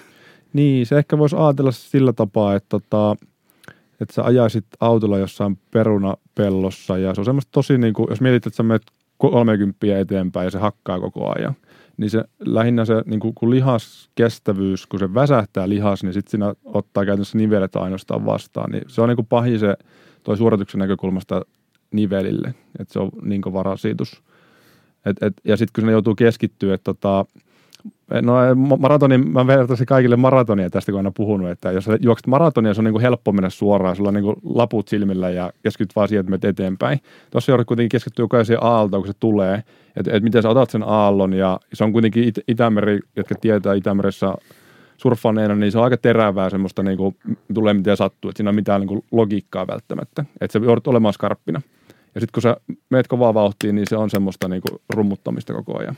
Niin, 0.53 0.85
se 0.85 0.97
ehkä 0.97 1.17
voisi 1.17 1.35
ajatella 1.39 1.71
sillä 1.71 2.13
tapaa, 2.13 2.55
että, 2.55 2.69
tota, 2.69 3.15
että 4.01 4.13
sä 4.13 4.23
ajaisit 4.23 4.65
autolla 4.79 5.17
jossain 5.17 5.59
perunapellossa 5.71 6.97
ja 6.97 7.15
se 7.15 7.21
on 7.21 7.25
semmoista 7.25 7.51
tosi, 7.51 7.77
niin 7.77 7.93
kuin, 7.93 8.07
jos 8.09 8.21
mietit, 8.21 8.47
että 8.47 8.57
sä 8.57 8.63
menet 8.63 8.83
30 9.17 9.99
eteenpäin 9.99 10.45
ja 10.45 10.51
se 10.51 10.59
hakkaa 10.59 10.99
koko 10.99 11.33
ajan, 11.37 11.55
niin 11.97 12.09
se 12.09 12.23
lähinnä 12.39 12.85
se 12.85 13.03
niin 13.05 13.19
kuin, 13.19 13.35
kun 13.35 13.49
lihaskestävyys, 13.49 14.87
kun 14.87 14.99
se 14.99 15.13
väsähtää 15.13 15.69
lihas, 15.69 16.03
niin 16.03 16.13
sitten 16.13 16.31
siinä 16.31 16.53
ottaa 16.65 17.05
käytännössä 17.05 17.37
nivelet 17.37 17.75
ainoastaan 17.75 18.25
vastaan. 18.25 18.71
Niin 18.71 18.83
se 18.87 19.01
on 19.01 19.09
niin 19.09 19.15
kuin 19.15 19.27
pahin 19.27 19.59
se 19.59 19.77
toi 20.23 20.37
suorituksen 20.37 20.79
näkökulmasta 20.79 21.41
nivelille, 21.91 22.55
että 22.79 22.93
se 22.93 22.99
on 22.99 23.09
niin 23.21 23.41
kova 23.41 23.63
rasitus. 23.63 24.23
Et, 25.05 25.23
et, 25.23 25.33
ja 25.43 25.57
sitten 25.57 25.71
kun 25.75 25.81
sinne 25.81 25.91
joutuu 25.91 26.15
keskittyä, 26.15 26.73
että 26.73 26.83
tota, 26.83 27.25
No 28.21 28.33
ma- 28.55 28.77
maratonin, 28.77 29.31
mä 29.31 29.47
vertaisin 29.47 29.85
kaikille 29.85 30.15
maratonia 30.15 30.69
tästä, 30.69 30.91
kun 30.91 30.99
aina 30.99 31.11
puhunut, 31.11 31.49
että 31.49 31.71
jos 31.71 31.85
juokset 31.99 32.27
maratonia, 32.27 32.73
se 32.73 32.81
on 32.81 32.85
niin 32.85 32.93
kuin 32.93 33.01
helppo 33.01 33.31
mennä 33.31 33.49
suoraan, 33.49 33.95
sulla 33.95 34.07
on 34.09 34.13
niin 34.13 34.23
kuin 34.23 34.35
laput 34.43 34.87
silmillä 34.87 35.29
ja 35.29 35.51
keskityt 35.63 35.95
vaan 35.95 36.07
siihen, 36.07 36.19
että 36.19 36.29
menet 36.29 36.45
eteenpäin. 36.45 36.99
Tuossa 37.31 37.51
joudut 37.51 37.67
kuitenkin 37.67 37.89
keskittyä 37.89 38.43
siihen 38.43 38.63
aaltoon, 38.63 39.03
kun 39.03 39.13
se 39.13 39.19
tulee, 39.19 39.63
että, 39.95 40.11
että 40.11 40.19
miten 40.19 40.43
sä 40.43 40.49
otat 40.49 40.69
sen 40.69 40.83
aallon 40.83 41.33
ja 41.33 41.59
se 41.73 41.83
on 41.83 41.91
kuitenkin 41.91 42.23
It- 42.23 42.43
Itämeri, 42.47 42.99
jotka 43.15 43.35
tietää 43.41 43.73
Itämeressä 43.73 44.35
surffaneena, 44.97 45.55
niin 45.55 45.71
se 45.71 45.77
on 45.77 45.83
aika 45.83 45.97
terävää 45.97 46.49
semmoista, 46.49 46.83
niin 46.83 46.97
kuin, 46.97 47.15
tulee 47.53 47.73
miten 47.73 47.97
sattuu, 47.97 48.29
että 48.29 48.37
siinä 48.37 48.49
on 48.49 48.55
mitään 48.55 48.81
niin 48.81 48.87
kuin 48.87 49.03
logiikkaa 49.11 49.67
välttämättä, 49.67 50.25
että 50.41 50.59
sä 50.59 50.65
joudut 50.65 50.87
olemaan 50.87 51.13
skarppina. 51.13 51.61
Ja 52.15 52.21
sitten 52.21 52.33
kun 52.33 52.41
sä 52.41 52.57
meet 52.89 53.07
kovaa 53.07 53.33
vauhtiin, 53.33 53.75
niin 53.75 53.87
se 53.89 53.97
on 53.97 54.09
semmoista 54.09 54.47
niin 54.47 54.61
kuin 54.61 54.81
rummuttamista 54.93 55.53
koko 55.53 55.79
ajan. 55.79 55.95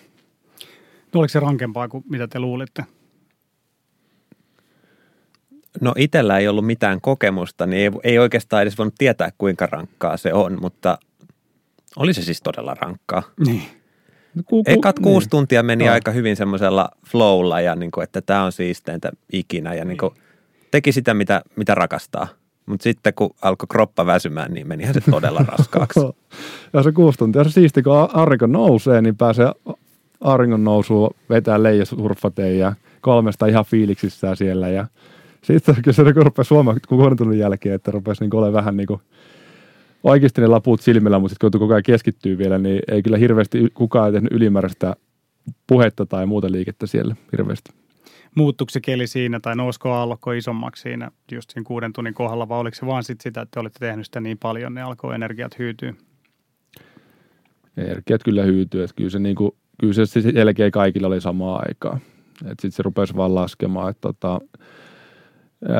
No, 1.14 1.20
oliko 1.20 1.30
se 1.30 1.40
rankempaa 1.40 1.88
kuin 1.88 2.04
mitä 2.10 2.28
te 2.28 2.40
luulitte? 2.40 2.84
No 5.82 5.94
itellä 5.98 6.38
ei 6.38 6.48
ollut 6.48 6.66
mitään 6.66 7.02
kokemusta, 7.02 7.68
niin 7.68 7.82
ei, 7.82 8.00
ei 8.12 8.20
oikeastaan 8.20 8.62
edes 8.62 8.78
voinut 8.78 8.96
tietää, 8.98 9.30
kuinka 9.38 9.66
rankkaa 9.66 10.18
se 10.18 10.34
on, 10.34 10.58
mutta 10.62 10.98
oli 11.96 12.14
se 12.14 12.22
siis 12.22 12.42
todella 12.42 12.74
rankkaa. 12.74 13.24
Niin. 13.46 13.64
No, 14.36 14.44
ku, 14.46 14.64
ku, 14.64 14.72
Ekat 14.72 15.00
kuusi 15.00 15.30
tuntia 15.30 15.64
meni 15.64 15.86
Joo. 15.86 15.94
aika 15.94 16.12
hyvin 16.12 16.36
semmoisella 16.36 16.90
flowlla 17.08 17.62
ja 17.62 17.76
niin 17.76 17.92
kuin, 17.92 18.04
että 18.04 18.22
tämä 18.22 18.44
on 18.44 18.52
siisteintä 18.52 19.12
ikinä 19.34 19.74
ja 19.74 19.86
niin 19.86 19.98
kuin, 19.98 20.14
teki 20.72 20.92
sitä, 20.92 21.14
mitä, 21.14 21.42
mitä 21.56 21.76
rakastaa. 21.76 22.28
Mutta 22.66 22.84
sitten 22.84 23.14
kun 23.14 23.30
alkoi 23.42 23.68
kroppa 23.72 24.06
väsymään, 24.06 24.54
niin 24.54 24.68
menihän 24.68 24.94
se 24.94 25.02
todella 25.12 25.46
raskaaksi. 25.58 26.00
Ja 26.74 26.84
se 26.84 26.92
kuusi 26.92 27.18
tuntia, 27.18 27.44
se 27.44 27.50
siisti, 27.50 27.84
kun 27.84 28.10
aurinko 28.14 28.48
nousee, 28.48 29.02
niin 29.02 29.18
pääsee 29.18 29.52
auringon 30.22 30.64
nousuun 30.64 31.10
vetää 31.30 31.64
leijasurfateen 31.64 32.60
ja 32.60 32.74
kolmesta 33.02 33.46
ihan 33.46 33.66
fiiliksissään 33.66 34.38
siellä. 34.38 34.70
Ja 34.70 34.88
sitten 35.42 35.76
kyllä 35.76 35.96
se 35.96 36.04
niin 36.04 36.16
rupesi 36.16 36.54
huomaa 36.54 36.76
kuuden 36.88 37.18
tunnin 37.18 37.40
jälkeen, 37.40 37.76
että 37.76 37.92
rupesi 37.92 38.24
niin 38.24 38.36
olemaan 38.36 38.54
vähän 38.54 38.78
niin 38.78 38.88
kuin 38.88 39.02
oikeasti 40.04 40.42
ne 40.42 40.48
laput 40.48 40.82
silmillä, 40.82 41.20
mutta 41.20 41.34
sitten 41.34 41.52
kun 41.52 41.60
koko 41.60 41.74
ajan 41.74 41.84
keskittyy 41.84 42.38
vielä, 42.38 42.58
niin 42.58 42.80
ei 42.88 43.04
kyllä 43.04 43.18
hirveästi 43.18 43.70
kukaan 43.74 44.14
tehnyt 44.14 44.32
ylimääräistä 44.32 44.96
puhetta 45.68 46.06
tai 46.06 46.26
muuta 46.26 46.52
liikettä 46.52 46.88
siellä 46.88 47.16
hirveästi. 47.32 47.72
Muuttuiko 48.36 48.70
se 48.70 48.82
keli 48.82 49.08
siinä 49.08 49.40
tai 49.40 49.56
nousiko 49.56 49.92
aallokko 49.92 50.32
isommaksi 50.32 50.82
siinä 50.82 51.12
just 51.32 51.50
siinä 51.50 51.64
kuuden 51.68 51.94
tunnin 51.94 52.14
kohdalla 52.14 52.50
vai 52.50 52.60
oliko 52.60 52.76
se 52.76 52.86
vaan 52.86 53.04
sit 53.04 53.22
sitä, 53.22 53.42
että 53.42 53.52
te 53.54 53.60
olette 53.60 53.80
tehnyt 53.80 54.06
sitä 54.06 54.20
niin 54.20 54.38
paljon, 54.38 54.74
ne 54.74 54.82
alkoi 54.82 55.16
energiat 55.16 55.60
hyytyä? 55.60 55.94
Energiat 57.78 58.24
kyllä 58.24 58.44
hyytyy, 58.44 58.84
että 58.84 58.96
kyllä 58.96 59.10
se, 59.10 59.20
niin 59.20 59.36
kuin, 59.36 59.52
kyllä 59.82 59.94
se 59.94 60.06
selkeä 60.06 60.72
kaikilla 60.72 61.08
oli 61.08 61.22
samaa 61.22 61.64
aikaa. 61.68 62.00
Sitten 62.48 62.72
se 62.72 62.84
rupesi 62.84 63.16
vaan 63.16 63.36
laskemaan, 63.36 63.90
että 63.90 64.02
tota, 64.02 64.40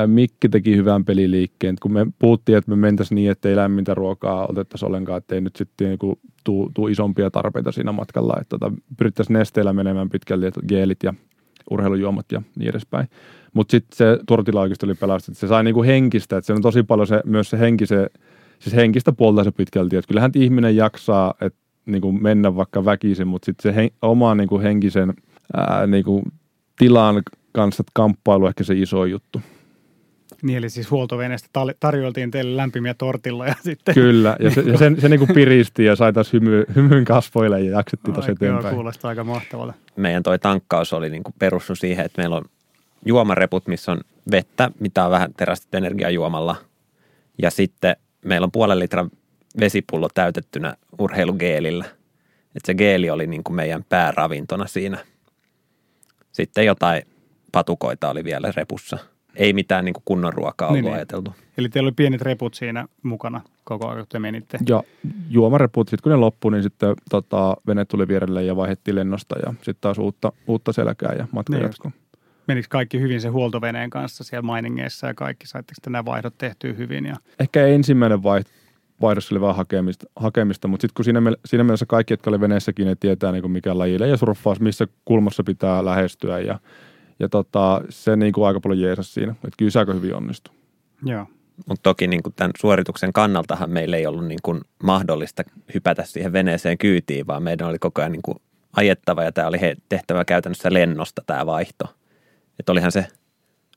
Mikki 0.06 0.48
teki 0.48 0.76
hyvän 0.76 1.04
peliliikkeen. 1.04 1.76
Kun 1.82 1.92
me 1.92 2.06
puhuttiin, 2.18 2.58
että 2.58 2.70
me 2.70 2.76
mentäisiin 2.76 3.16
niin, 3.16 3.30
että 3.30 3.48
ei 3.48 3.56
lämmintä 3.56 3.94
ruokaa 3.94 4.46
otettaisiin 4.46 4.86
ollenkaan, 4.86 5.18
että 5.18 5.34
ei 5.34 5.40
nyt 5.40 5.56
sitten 5.56 5.88
niinku 5.88 6.18
tuu, 6.44 6.70
tuu, 6.74 6.88
isompia 6.88 7.30
tarpeita 7.30 7.72
siinä 7.72 7.92
matkalla. 7.92 8.34
Että 8.40 8.58
tota, 8.58 8.72
pyrittäisiin 8.96 9.34
nesteillä 9.34 9.72
menemään 9.72 10.08
pitkälti, 10.08 10.46
että 10.46 10.60
geelit 10.68 11.02
ja 11.02 11.14
urheilujuomat 11.70 12.32
ja 12.32 12.42
niin 12.58 12.70
edespäin. 12.70 13.08
Mutta 13.54 13.70
sitten 13.70 13.96
se 13.96 14.18
turtila 14.26 14.60
oikeasti 14.60 14.86
oli 14.86 14.94
pelastettu. 14.94 15.38
Se 15.38 15.46
sai 15.48 15.64
niinku 15.64 15.82
henkistä, 15.82 16.36
että 16.36 16.46
se 16.46 16.52
on 16.52 16.62
tosi 16.62 16.82
paljon 16.82 17.06
se, 17.06 17.20
myös 17.24 17.50
se 17.50 17.58
henkise, 17.58 18.06
siis 18.58 18.76
henkistä 18.76 19.12
puolta 19.12 19.44
se 19.44 19.50
pitkälti. 19.50 19.96
Että 19.96 20.08
kyllähän 20.08 20.30
ihminen 20.34 20.76
jaksaa, 20.76 21.34
että 21.40 21.58
niinku 21.88 22.12
mennä 22.12 22.56
vaikka 22.56 22.84
väkisin, 22.84 23.28
mutta 23.28 23.46
sitten 23.46 23.62
se 23.62 23.76
hen, 23.76 23.90
oma 24.02 24.34
niinku 24.34 24.60
henkisen 24.60 25.14
ää, 25.56 25.86
niinku 25.86 26.22
tilan 26.78 27.22
kanssa 27.52 27.84
kamppailu 27.92 28.46
ehkä 28.46 28.64
se 28.64 28.74
iso 28.74 29.04
juttu. 29.04 29.40
Niin, 30.42 30.58
eli 30.58 30.70
siis 30.70 30.90
huoltoveneestä 30.90 31.48
tarjoltiin 31.80 32.30
teille 32.30 32.56
lämpimiä 32.56 32.94
tortilla 32.94 33.46
ja 33.46 33.54
sitten... 33.60 33.94
Kyllä, 33.94 34.36
ja 34.40 34.50
se, 34.50 34.60
ja 34.60 34.78
sen, 34.78 35.00
se 35.00 35.08
niin 35.08 35.18
kuin 35.18 35.34
piristi 35.34 35.84
ja 35.84 35.96
sai 35.96 36.12
taas 36.12 36.32
hymy, 36.32 36.64
hymyn 36.74 37.04
kasvoille 37.04 37.60
ja 37.60 37.70
jaksettiin 37.70 38.14
tosi 38.14 38.30
eteenpäin. 38.30 38.64
Joo, 38.64 38.74
kuulostaa 38.74 39.08
aika 39.08 39.24
mahtavalta. 39.24 39.74
Meidän 39.96 40.22
toi 40.22 40.38
tankkaus 40.38 40.92
oli 40.92 41.10
niin 41.10 41.22
kuin 41.22 41.34
perustunut 41.38 41.78
siihen, 41.78 42.04
että 42.04 42.22
meillä 42.22 42.36
on 42.36 42.44
juomareput, 43.06 43.66
missä 43.66 43.92
on 43.92 44.00
vettä, 44.30 44.70
mitä 44.80 45.04
on 45.04 45.10
vähän 45.10 45.34
terästetty 45.36 45.76
energiajuomalla. 45.76 46.56
Ja 47.42 47.50
sitten 47.50 47.96
meillä 48.24 48.44
on 48.44 48.52
puolen 48.52 48.78
litran 48.78 49.10
vesipullo 49.60 50.08
täytettynä 50.14 50.74
urheilugeelillä. 50.98 51.84
Että 52.56 52.66
se 52.66 52.74
geeli 52.74 53.10
oli 53.10 53.26
niin 53.26 53.44
kuin 53.44 53.56
meidän 53.56 53.84
pääravintona 53.88 54.66
siinä. 54.66 54.98
Sitten 56.32 56.66
jotain 56.66 57.02
patukoita 57.52 58.10
oli 58.10 58.24
vielä 58.24 58.52
repussa– 58.56 58.98
ei 59.38 59.52
mitään 59.52 59.84
niin 59.84 59.92
kuin 59.92 60.02
kunnon 60.04 60.32
ruokaa 60.32 60.68
ollut 60.68 60.76
niin, 60.76 60.84
niin, 60.84 60.94
ajateltu. 60.94 61.34
Eli 61.58 61.68
teillä 61.68 61.86
oli 61.86 61.92
pienet 61.92 62.22
reput 62.22 62.54
siinä 62.54 62.86
mukana 63.02 63.40
koko 63.64 63.86
ajan, 63.86 63.98
kun 63.98 64.06
te 64.08 64.18
menitte? 64.18 64.58
Joo, 64.68 64.84
juomareput. 65.30 65.88
Sitten 65.88 66.02
kun 66.02 66.12
ne 66.12 66.16
loppui, 66.16 66.52
niin 66.52 66.62
sitten 66.62 66.94
tota, 67.10 67.56
vene 67.66 67.84
tuli 67.84 68.08
vierelle 68.08 68.42
ja 68.42 68.56
vaihdettiin 68.56 68.94
lennosta 68.94 69.38
ja 69.46 69.52
sitten 69.52 69.80
taas 69.80 69.98
uutta, 69.98 70.32
uutta 70.46 70.72
selkää 70.72 71.12
ja 71.18 71.26
matka 71.32 71.52
niin 71.52 71.62
jatkuu. 71.62 71.92
Menikö 72.46 72.66
kaikki 72.70 73.00
hyvin 73.00 73.20
se 73.20 73.28
huoltoveneen 73.28 73.90
kanssa 73.90 74.24
siellä 74.24 74.54
miningeissa 74.54 75.06
ja 75.06 75.14
kaikki? 75.14 75.46
Saitteko 75.46 75.90
nämä 75.90 76.04
vaihdot 76.04 76.38
tehtyä 76.38 76.72
hyvin? 76.72 77.06
Ja... 77.06 77.16
Ehkä 77.40 77.66
ensimmäinen 77.66 78.22
vaihto 78.22 78.50
vaihdos 79.00 79.32
oli 79.32 79.40
vähän 79.40 79.56
hakemista, 79.56 80.06
hakemista 80.16 80.68
mutta 80.68 80.82
sitten 80.82 80.94
kun 80.94 81.04
siinä, 81.04 81.20
siinä 81.44 81.64
mielessä 81.64 81.86
kaikki, 81.86 82.12
jotka 82.12 82.30
oli 82.30 82.40
veneessäkin, 82.40 82.86
ne 82.86 82.94
tietää 83.00 83.32
niin 83.32 83.42
kuin 83.42 83.52
mikä 83.52 83.78
laji 83.78 83.98
ja 84.10 84.16
surffaus, 84.16 84.60
missä 84.60 84.86
kulmassa 85.04 85.44
pitää 85.44 85.84
lähestyä 85.84 86.38
ja 86.38 86.58
ja 87.20 87.28
tota, 87.28 87.82
se 87.88 88.16
niin 88.16 88.32
kuin 88.32 88.46
aika 88.46 88.60
paljon 88.60 88.80
jeesas 88.80 89.14
siinä, 89.14 89.32
että 89.32 89.56
kyllä 89.58 89.70
se 89.70 89.78
aika 89.78 89.92
hyvin 89.92 90.14
onnistui. 90.14 90.54
Joo. 91.04 91.26
Mutta 91.66 91.82
toki 91.82 92.06
niin 92.06 92.22
kuin 92.22 92.34
tämän 92.36 92.50
suorituksen 92.58 93.12
kannaltahan 93.12 93.70
meillä 93.70 93.96
ei 93.96 94.06
ollut 94.06 94.26
niin 94.26 94.38
kuin 94.42 94.60
mahdollista 94.82 95.42
hypätä 95.74 96.04
siihen 96.04 96.32
veneeseen 96.32 96.78
kyytiin, 96.78 97.26
vaan 97.26 97.42
meidän 97.42 97.68
oli 97.68 97.78
koko 97.78 98.00
ajan 98.00 98.12
niin 98.12 98.22
kuin 98.22 98.38
ajettava 98.72 99.24
ja 99.24 99.32
tämä 99.32 99.48
oli 99.48 99.60
he 99.60 99.76
tehtävä 99.88 100.24
käytännössä 100.24 100.72
lennosta 100.72 101.22
tämä 101.26 101.46
vaihto. 101.46 101.84
Että 102.58 102.72
olihan 102.72 102.92
se 102.92 103.06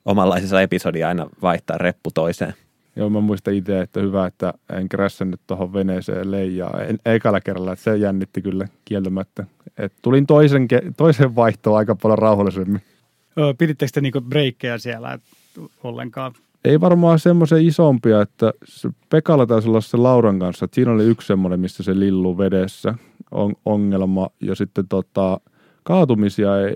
omanlaisessa 0.05 0.61
episodia 0.61 1.07
aina 1.07 1.27
vaihtaa 1.41 1.77
reppu 1.77 2.11
toiseen. 2.13 2.53
Joo, 2.95 3.09
mä 3.09 3.21
muistan 3.21 3.53
itse, 3.53 3.81
että 3.81 3.99
hyvä, 3.99 4.25
että 4.25 4.53
en 4.69 4.89
krässännyt 4.89 5.41
tuohon 5.47 5.73
veneeseen 5.73 6.31
leijaa. 6.31 6.81
En, 6.81 6.99
ekalla 7.05 7.41
kerralla, 7.41 7.73
että 7.73 7.83
se 7.83 7.97
jännitti 7.97 8.41
kyllä 8.41 8.67
kieltämättä. 8.85 9.45
Et 9.77 9.93
tulin 10.01 10.25
toisen, 10.25 10.67
toisen 10.97 11.35
vaihtoon 11.35 11.77
aika 11.77 11.95
paljon 11.95 12.19
rauhallisemmin. 12.19 12.81
Pidittekö 13.57 13.91
te 13.93 14.01
niinku 14.01 14.21
breikkejä 14.21 14.77
siellä 14.77 15.19
ollenkaan? 15.83 16.33
Ei 16.65 16.81
varmaan 16.81 17.19
semmoisen 17.19 17.65
isompia, 17.65 18.21
että 18.21 18.53
Pekalla 19.09 19.45
taisi 19.45 19.69
olla 19.69 19.81
se 19.81 19.97
Lauran 19.97 20.39
kanssa, 20.39 20.65
että 20.65 20.75
siinä 20.75 20.91
oli 20.91 21.05
yksi 21.05 21.27
semmoinen, 21.27 21.59
missä 21.59 21.83
se 21.83 21.99
lillu 21.99 22.37
vedessä 22.37 22.95
on 23.31 23.53
ongelma. 23.65 24.29
Ja 24.41 24.55
sitten 24.55 24.87
tota, 24.87 25.39
kaatumisia, 25.83 26.61
ei, 26.61 26.75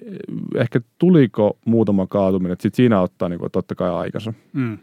ehkä 0.55 0.81
tuliko 0.97 1.57
muutama 1.65 2.07
kaatuminen, 2.07 2.51
että 2.51 2.63
sit 2.63 2.75
siinä 2.75 3.01
ottaa 3.01 3.29
niin 3.29 3.39
kuin, 3.39 3.51
totta 3.51 3.75
kai 3.75 3.89
aikansa. 3.89 4.33
Mm. 4.53 4.77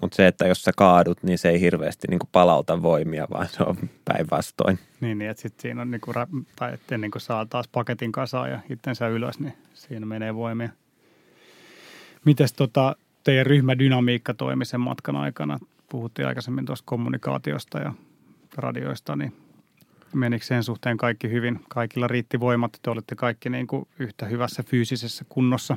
Mutta 0.00 0.16
se, 0.16 0.26
että 0.26 0.46
jos 0.46 0.62
sä 0.62 0.72
kaadut, 0.76 1.22
niin 1.22 1.38
se 1.38 1.48
ei 1.50 1.60
hirveästi 1.60 2.08
niin 2.10 2.20
palauta 2.32 2.82
voimia, 2.82 3.26
vaan 3.30 3.48
se 3.48 3.62
on 3.62 3.76
päinvastoin. 4.04 4.78
Niin, 5.00 5.18
niin 5.18 5.30
että 5.30 5.42
sitten 5.42 5.62
siinä 5.62 5.82
on, 5.82 5.90
niin 5.90 6.00
kuin, 6.00 6.14
tai 6.56 6.74
että 6.74 6.94
ennen 6.94 7.10
kuin 7.10 7.22
saa 7.22 7.46
taas 7.46 7.68
paketin 7.68 8.12
kasaan 8.12 8.50
ja 8.50 8.60
itsensä 8.70 9.08
ylös, 9.08 9.40
niin 9.40 9.54
siinä 9.74 10.06
menee 10.06 10.34
voimia. 10.34 10.68
Mites 12.24 12.52
tota, 12.52 12.96
teidän 13.24 13.46
ryhmädynamiikka 13.46 14.34
toimi 14.34 14.64
sen 14.64 14.80
matkan 14.80 15.16
aikana? 15.16 15.58
Puhuttiin 15.88 16.28
aikaisemmin 16.28 16.66
tuosta 16.66 16.84
kommunikaatiosta 16.86 17.78
ja 17.78 17.92
radioista, 18.56 19.16
niin 19.16 19.32
menikö 20.14 20.44
sen 20.44 20.64
suhteen 20.64 20.96
kaikki 20.96 21.30
hyvin? 21.30 21.60
Kaikilla 21.68 22.08
riitti 22.08 22.40
voimat, 22.40 22.78
te 22.82 22.90
olitte 22.90 23.14
kaikki 23.14 23.50
niin 23.50 23.66
kuin 23.66 23.88
yhtä 23.98 24.26
hyvässä 24.26 24.62
fyysisessä 24.62 25.24
kunnossa. 25.28 25.76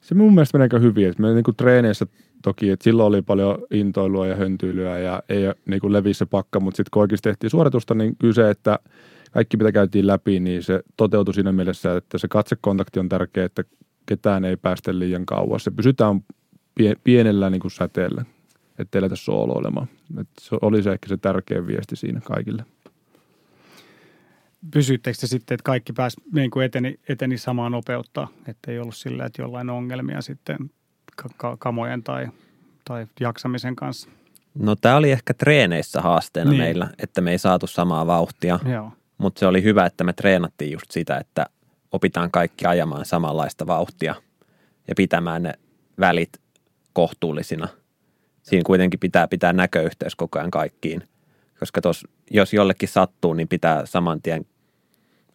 Se 0.00 0.14
mun 0.14 0.34
mielestä 0.34 0.58
meneekö 0.58 0.78
hyvin, 0.78 1.08
että 1.08 1.22
me 1.22 1.34
niin 1.34 1.44
kuin 1.44 1.56
treeneissä 1.56 2.06
toki, 2.42 2.70
että 2.70 2.84
silloin 2.84 3.08
oli 3.08 3.22
paljon 3.22 3.58
intoilua 3.70 4.26
ja 4.26 4.36
höntyilyä 4.36 4.98
ja 4.98 5.22
ei 5.28 5.42
niin 5.66 5.80
kuin 5.80 5.92
levi 5.92 6.14
se 6.14 6.26
pakka, 6.26 6.60
mutta 6.60 6.76
sitten 6.76 6.90
kun 6.92 7.00
oikeasti 7.00 7.28
tehtiin 7.28 7.50
suoritusta, 7.50 7.94
niin 7.94 8.16
kyllä 8.16 8.34
se, 8.34 8.50
että 8.50 8.78
kaikki 9.30 9.56
mitä 9.56 9.72
käytiin 9.72 10.06
läpi, 10.06 10.40
niin 10.40 10.62
se 10.62 10.80
toteutui 10.96 11.34
siinä 11.34 11.52
mielessä, 11.52 11.96
että 11.96 12.18
se 12.18 12.28
katsekontakti 12.28 13.00
on 13.00 13.08
tärkeä, 13.08 13.44
että 13.44 13.64
ketään 14.06 14.44
ei 14.44 14.56
päästä 14.56 14.98
liian 14.98 15.26
kauas. 15.26 15.64
Se 15.64 15.70
pysytään 15.70 16.24
pienellä 17.04 17.50
niin 17.50 17.60
kuin 17.60 17.70
säteellä, 17.70 18.24
ettei 18.78 19.00
lähdetä 19.00 19.16
sooloilemaan. 19.16 19.88
Et 20.20 20.28
se 20.40 20.56
oli 20.62 20.82
se 20.82 20.92
ehkä 20.92 21.08
se 21.08 21.16
tärkein 21.16 21.66
viesti 21.66 21.96
siinä 21.96 22.20
kaikille. 22.20 22.64
Pysyttekö 24.70 25.26
sitten, 25.26 25.54
että 25.54 25.64
kaikki 25.64 25.92
pääsi 25.92 26.16
niin 26.32 26.50
kuin 26.50 26.66
eteni, 26.66 27.00
eteni 27.08 27.38
samaa 27.38 27.70
nopeutta, 27.70 28.28
että 28.48 28.70
ei 28.70 28.78
ollut 28.78 28.96
sillä, 28.96 29.24
että 29.24 29.42
jollain 29.42 29.70
ongelmia 29.70 30.20
sitten 30.20 30.70
kamojen 31.58 32.02
tai, 32.02 32.28
tai 32.84 33.06
jaksamisen 33.20 33.76
kanssa? 33.76 34.08
No 34.54 34.76
tämä 34.76 34.96
oli 34.96 35.10
ehkä 35.10 35.34
treeneissä 35.34 36.00
haasteena 36.00 36.50
niin. 36.50 36.62
meillä, 36.62 36.90
että 36.98 37.20
me 37.20 37.30
ei 37.30 37.38
saatu 37.38 37.66
samaa 37.66 38.06
vauhtia. 38.06 38.58
Mutta 39.18 39.38
se 39.38 39.46
oli 39.46 39.62
hyvä, 39.62 39.86
että 39.86 40.04
me 40.04 40.12
treenattiin 40.12 40.72
just 40.72 40.90
sitä, 40.90 41.16
että 41.16 41.46
opitaan 41.92 42.30
kaikki 42.30 42.66
ajamaan 42.66 43.04
samanlaista 43.04 43.66
vauhtia 43.66 44.14
ja 44.88 44.94
pitämään 44.94 45.42
ne 45.42 45.52
välit 46.00 46.30
kohtuullisina. 46.92 47.68
Siinä 48.42 48.62
kuitenkin 48.66 49.00
pitää 49.00 49.28
pitää 49.28 49.52
näköyhteys 49.52 50.16
koko 50.16 50.38
ajan 50.38 50.50
kaikkiin, 50.50 51.02
koska 51.58 51.80
tos, 51.80 52.06
jos 52.30 52.52
jollekin 52.52 52.88
sattuu, 52.88 53.32
niin 53.32 53.48
pitää 53.48 53.86
saman 53.86 54.22
tien 54.22 54.46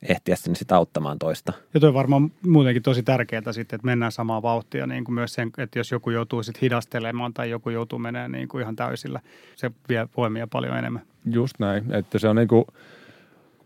ehtiä 0.10 0.36
sinne 0.36 0.56
sitä 0.56 0.76
auttamaan 0.76 1.20
toista. 1.20 1.54
Ja 1.74 1.80
toi 1.80 1.88
on 1.88 1.94
varmaan 1.94 2.32
muutenkin 2.48 2.84
tosi 2.84 3.04
tärkeää 3.04 3.52
sitten, 3.52 3.78
että 3.78 3.86
mennään 3.86 4.12
samaa 4.12 4.42
vauhtia, 4.42 4.88
niin 4.88 5.04
kuin 5.04 5.16
myös 5.16 5.34
sen, 5.34 5.52
että 5.58 5.80
jos 5.80 5.92
joku 5.92 6.10
joutuu 6.10 6.44
sitten 6.44 6.62
hidastelemaan 6.62 7.34
tai 7.34 7.50
joku 7.50 7.70
joutuu 7.70 8.00
menemään 8.00 8.32
niin 8.32 8.48
kuin 8.48 8.62
ihan 8.62 8.76
täysillä, 8.76 9.20
se 9.56 9.72
vie 9.90 10.08
voimia 10.18 10.48
paljon 10.48 10.78
enemmän. 10.78 11.02
Just 11.32 11.60
näin, 11.60 11.94
että 11.94 12.20
se 12.20 12.28
on 12.28 12.36
niin 12.36 12.48
kuin– 12.48 12.66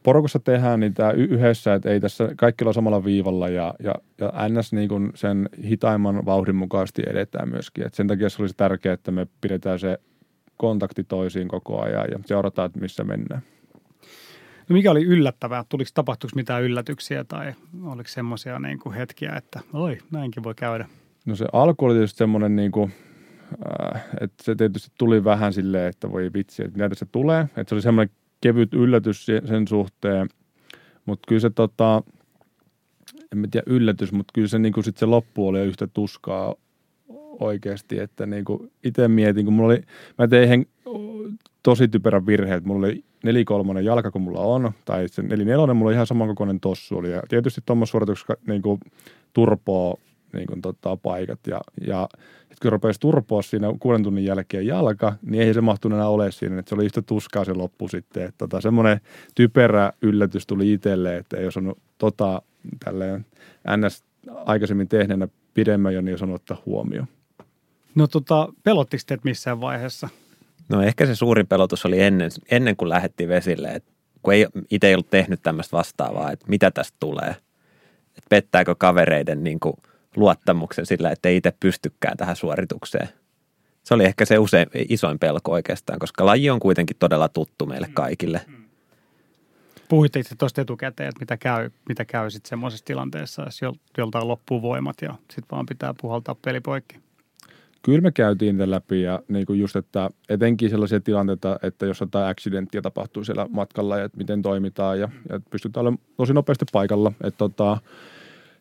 porukassa 0.03 0.39
tehdään 0.39 0.79
niitä 0.79 1.11
yhdessä, 1.11 1.73
että 1.73 1.89
ei 1.89 1.99
tässä 1.99 2.29
kaikki 2.37 2.63
ole 2.63 2.73
samalla 2.73 3.03
viivalla 3.03 3.49
ja, 3.49 3.73
ja, 3.83 3.95
ja 4.17 4.49
ns. 4.49 4.73
Niin 4.73 4.89
kuin 4.89 5.11
sen 5.15 5.49
hitaimman 5.63 6.25
vauhdin 6.25 6.55
mukaisesti 6.55 7.01
edetään 7.07 7.49
myöskin. 7.49 7.85
Et 7.85 7.93
sen 7.93 8.07
takia 8.07 8.29
se 8.29 8.41
olisi 8.41 8.57
tärkeää, 8.57 8.93
että 8.93 9.11
me 9.11 9.27
pidetään 9.41 9.79
se 9.79 9.97
kontakti 10.57 11.03
toisiin 11.03 11.47
koko 11.47 11.81
ajan 11.81 12.05
ja 12.11 12.19
seurataan, 12.25 12.65
että 12.65 12.79
missä 12.79 13.03
mennään. 13.03 13.41
No 14.69 14.73
mikä 14.73 14.91
oli 14.91 15.03
yllättävää? 15.03 15.65
Tuliko 15.69 15.89
tapahtuiko 15.93 16.36
mitään 16.36 16.63
yllätyksiä 16.63 17.23
tai 17.23 17.53
oliko 17.84 18.08
semmoisia 18.10 18.60
niin 18.60 18.79
kuin 18.79 18.95
hetkiä, 18.95 19.34
että 19.36 19.60
oi, 19.73 19.97
näinkin 20.12 20.43
voi 20.43 20.55
käydä? 20.55 20.86
No 21.25 21.36
se 21.36 21.45
alku 21.53 21.86
oli 21.86 21.93
tietysti 21.93 22.17
semmoinen 22.17 22.55
niin 22.55 22.71
kuin, 22.71 22.91
äh, 23.95 24.03
että 24.21 24.43
se 24.43 24.55
tietysti 24.55 24.91
tuli 24.97 25.23
vähän 25.23 25.53
silleen, 25.53 25.89
että 25.89 26.12
voi 26.12 26.29
vitsi, 26.34 26.63
että 26.63 26.77
mitä 26.77 26.89
tässä 26.89 27.05
tulee. 27.12 27.41
Että 27.41 27.69
se 27.69 27.75
oli 27.75 27.82
semmoinen 27.82 28.15
kevyt 28.41 28.73
yllätys 28.73 29.25
sen 29.25 29.67
suhteen, 29.67 30.27
mutta 31.05 31.27
kyllä 31.27 31.41
se 31.41 31.49
tota, 31.49 32.03
en 33.32 33.51
tiedä 33.51 33.63
yllätys, 33.67 34.12
mutta 34.12 34.32
kyllä 34.34 34.47
se, 34.47 34.60
niin 34.60 34.73
kuin 34.73 34.84
sit 34.84 34.97
se 34.97 35.05
loppu 35.05 35.47
oli 35.47 35.60
yhtä 35.60 35.88
tuskaa 35.88 36.55
oikeasti, 37.39 37.99
että 37.99 38.25
niin 38.25 38.45
kuin 38.45 38.71
itse 38.84 39.08
mietin, 39.08 39.45
kun 39.45 39.53
mulla 39.53 39.73
oli, 39.73 39.82
mä 40.17 40.27
tein 40.27 40.67
tosi 41.63 41.87
typerän 41.87 42.25
virhe, 42.25 42.55
että 42.55 42.67
mulla 42.67 42.87
oli 42.87 43.03
nelikolmonen 43.23 43.85
jalka, 43.85 44.11
kun 44.11 44.21
mulla 44.21 44.39
on, 44.39 44.71
tai 44.85 45.07
se 45.07 45.21
nelinelonen, 45.21 45.75
mulla 45.75 45.89
oli 45.89 45.95
ihan 45.95 46.07
samankokoinen 46.07 46.59
tossu 46.59 46.97
oli, 46.97 47.11
ja 47.11 47.23
tietysti 47.29 47.61
tuommoissa 47.65 47.91
suorituksessa 47.91 48.37
niin 48.47 48.61
kuin 48.61 48.79
turpoa 49.33 49.97
niin 50.33 50.47
kuin, 50.47 50.61
tota, 50.61 50.97
paikat. 50.97 51.39
Ja, 51.47 51.61
ja 51.87 52.09
sitten 52.39 52.57
kun 52.61 52.71
rupesi 52.71 52.99
turpoa 52.99 53.41
siinä 53.41 53.67
kuuden 53.79 54.03
tunnin 54.03 54.25
jälkeen 54.25 54.67
jalka, 54.67 55.15
niin 55.21 55.43
ei 55.43 55.53
se 55.53 55.61
mahtunut 55.61 55.97
enää 55.97 56.09
ole 56.09 56.31
siinä. 56.31 56.59
Että 56.59 56.69
se 56.69 56.75
oli 56.75 56.85
yhtä 56.85 57.01
tuskaa 57.01 57.45
se 57.45 57.53
loppu 57.53 57.87
sitten. 57.87 58.23
Että 58.23 58.37
tota, 58.37 58.61
semmoinen 58.61 59.01
typerä 59.35 59.93
yllätys 60.01 60.47
tuli 60.47 60.73
itselle, 60.73 61.17
että 61.17 61.37
ei 61.37 61.47
osannut 61.47 61.77
tota, 61.97 62.41
tälleen 62.85 63.25
NS 63.77 64.03
aikaisemmin 64.45 64.87
tehneenä 64.87 65.27
pidemmän 65.53 65.93
jo, 65.93 66.01
niin 66.01 66.15
osannut 66.15 66.35
ottaa 66.35 66.61
huomioon. 66.65 67.07
No 67.95 68.07
tota, 68.07 68.53
pelottiko 68.63 69.03
teet 69.05 69.23
missään 69.23 69.61
vaiheessa? 69.61 70.09
No 70.69 70.82
ehkä 70.82 71.05
se 71.05 71.15
suurin 71.15 71.47
pelotus 71.47 71.86
oli 71.86 72.01
ennen, 72.01 72.32
ennen 72.51 72.75
kuin 72.75 72.89
lähdettiin 72.89 73.29
vesille, 73.29 73.67
että 73.67 73.91
kun 74.21 74.34
ei 74.34 74.47
itse 74.71 74.88
ei 74.88 74.93
ollut 74.93 75.10
tehnyt 75.10 75.41
tämmöistä 75.43 75.77
vastaavaa, 75.77 76.32
että 76.32 76.45
mitä 76.49 76.71
tästä 76.71 76.97
tulee. 76.99 77.29
Että 78.08 78.29
pettääkö 78.29 78.75
kavereiden 78.75 79.43
niin 79.43 79.60
kuin 79.60 79.73
luottamuksen 80.15 80.86
sillä, 80.86 81.12
että 81.12 81.29
ei 81.29 81.38
itse 81.38 81.53
pystykään 81.60 82.17
tähän 82.17 82.36
suoritukseen. 82.36 83.10
Se 83.84 83.93
oli 83.93 84.05
ehkä 84.05 84.25
se 84.25 84.38
usein 84.38 84.67
isoin 84.89 85.19
pelko 85.19 85.51
oikeastaan, 85.51 85.99
koska 85.99 86.25
laji 86.25 86.49
on 86.49 86.60
kuitenkin 86.60 86.97
todella 86.99 87.29
tuttu 87.29 87.65
meille 87.65 87.88
mm. 87.88 87.93
kaikille. 87.93 88.41
Puhuitte 89.89 90.19
itse 90.19 90.36
tuosta 90.36 90.62
etukäteen, 90.62 91.10
että 91.10 91.19
mitä 91.19 91.38
käy, 91.38 91.69
mitä 91.89 92.05
käy 92.05 92.29
sitten 92.29 92.49
semmoisessa 92.49 92.86
tilanteessa, 92.86 93.43
jos 93.43 93.62
joltain 93.97 94.27
loppuu 94.27 94.62
voimat 94.62 95.01
ja 95.01 95.15
sitten 95.19 95.47
vaan 95.51 95.65
pitää 95.65 95.93
puhaltaa 96.01 96.36
peli 96.36 96.62
poikki 96.62 97.08
kyllä 97.81 98.01
me 98.01 98.11
käytiin 98.11 98.57
tämän 98.57 98.71
läpi 98.71 99.01
ja 99.01 99.19
niin 99.27 99.45
kuin 99.45 99.59
just, 99.59 99.75
että 99.75 100.09
etenkin 100.29 100.69
sellaisia 100.69 100.99
tilanteita, 100.99 101.59
että 101.63 101.85
jos 101.85 101.99
jotain 101.99 102.29
accidenttia 102.29 102.81
tapahtuu 102.81 103.23
siellä 103.23 103.47
matkalla 103.49 103.97
ja 103.97 104.03
että 104.03 104.17
miten 104.17 104.41
toimitaan 104.41 104.99
ja, 104.99 105.09
ja 105.29 105.35
että 105.35 105.49
pystytään 105.49 105.81
olemaan 105.81 106.03
tosi 106.17 106.33
nopeasti 106.33 106.65
paikalla. 106.71 107.11
Että 107.23 107.37
tota, 107.37 107.77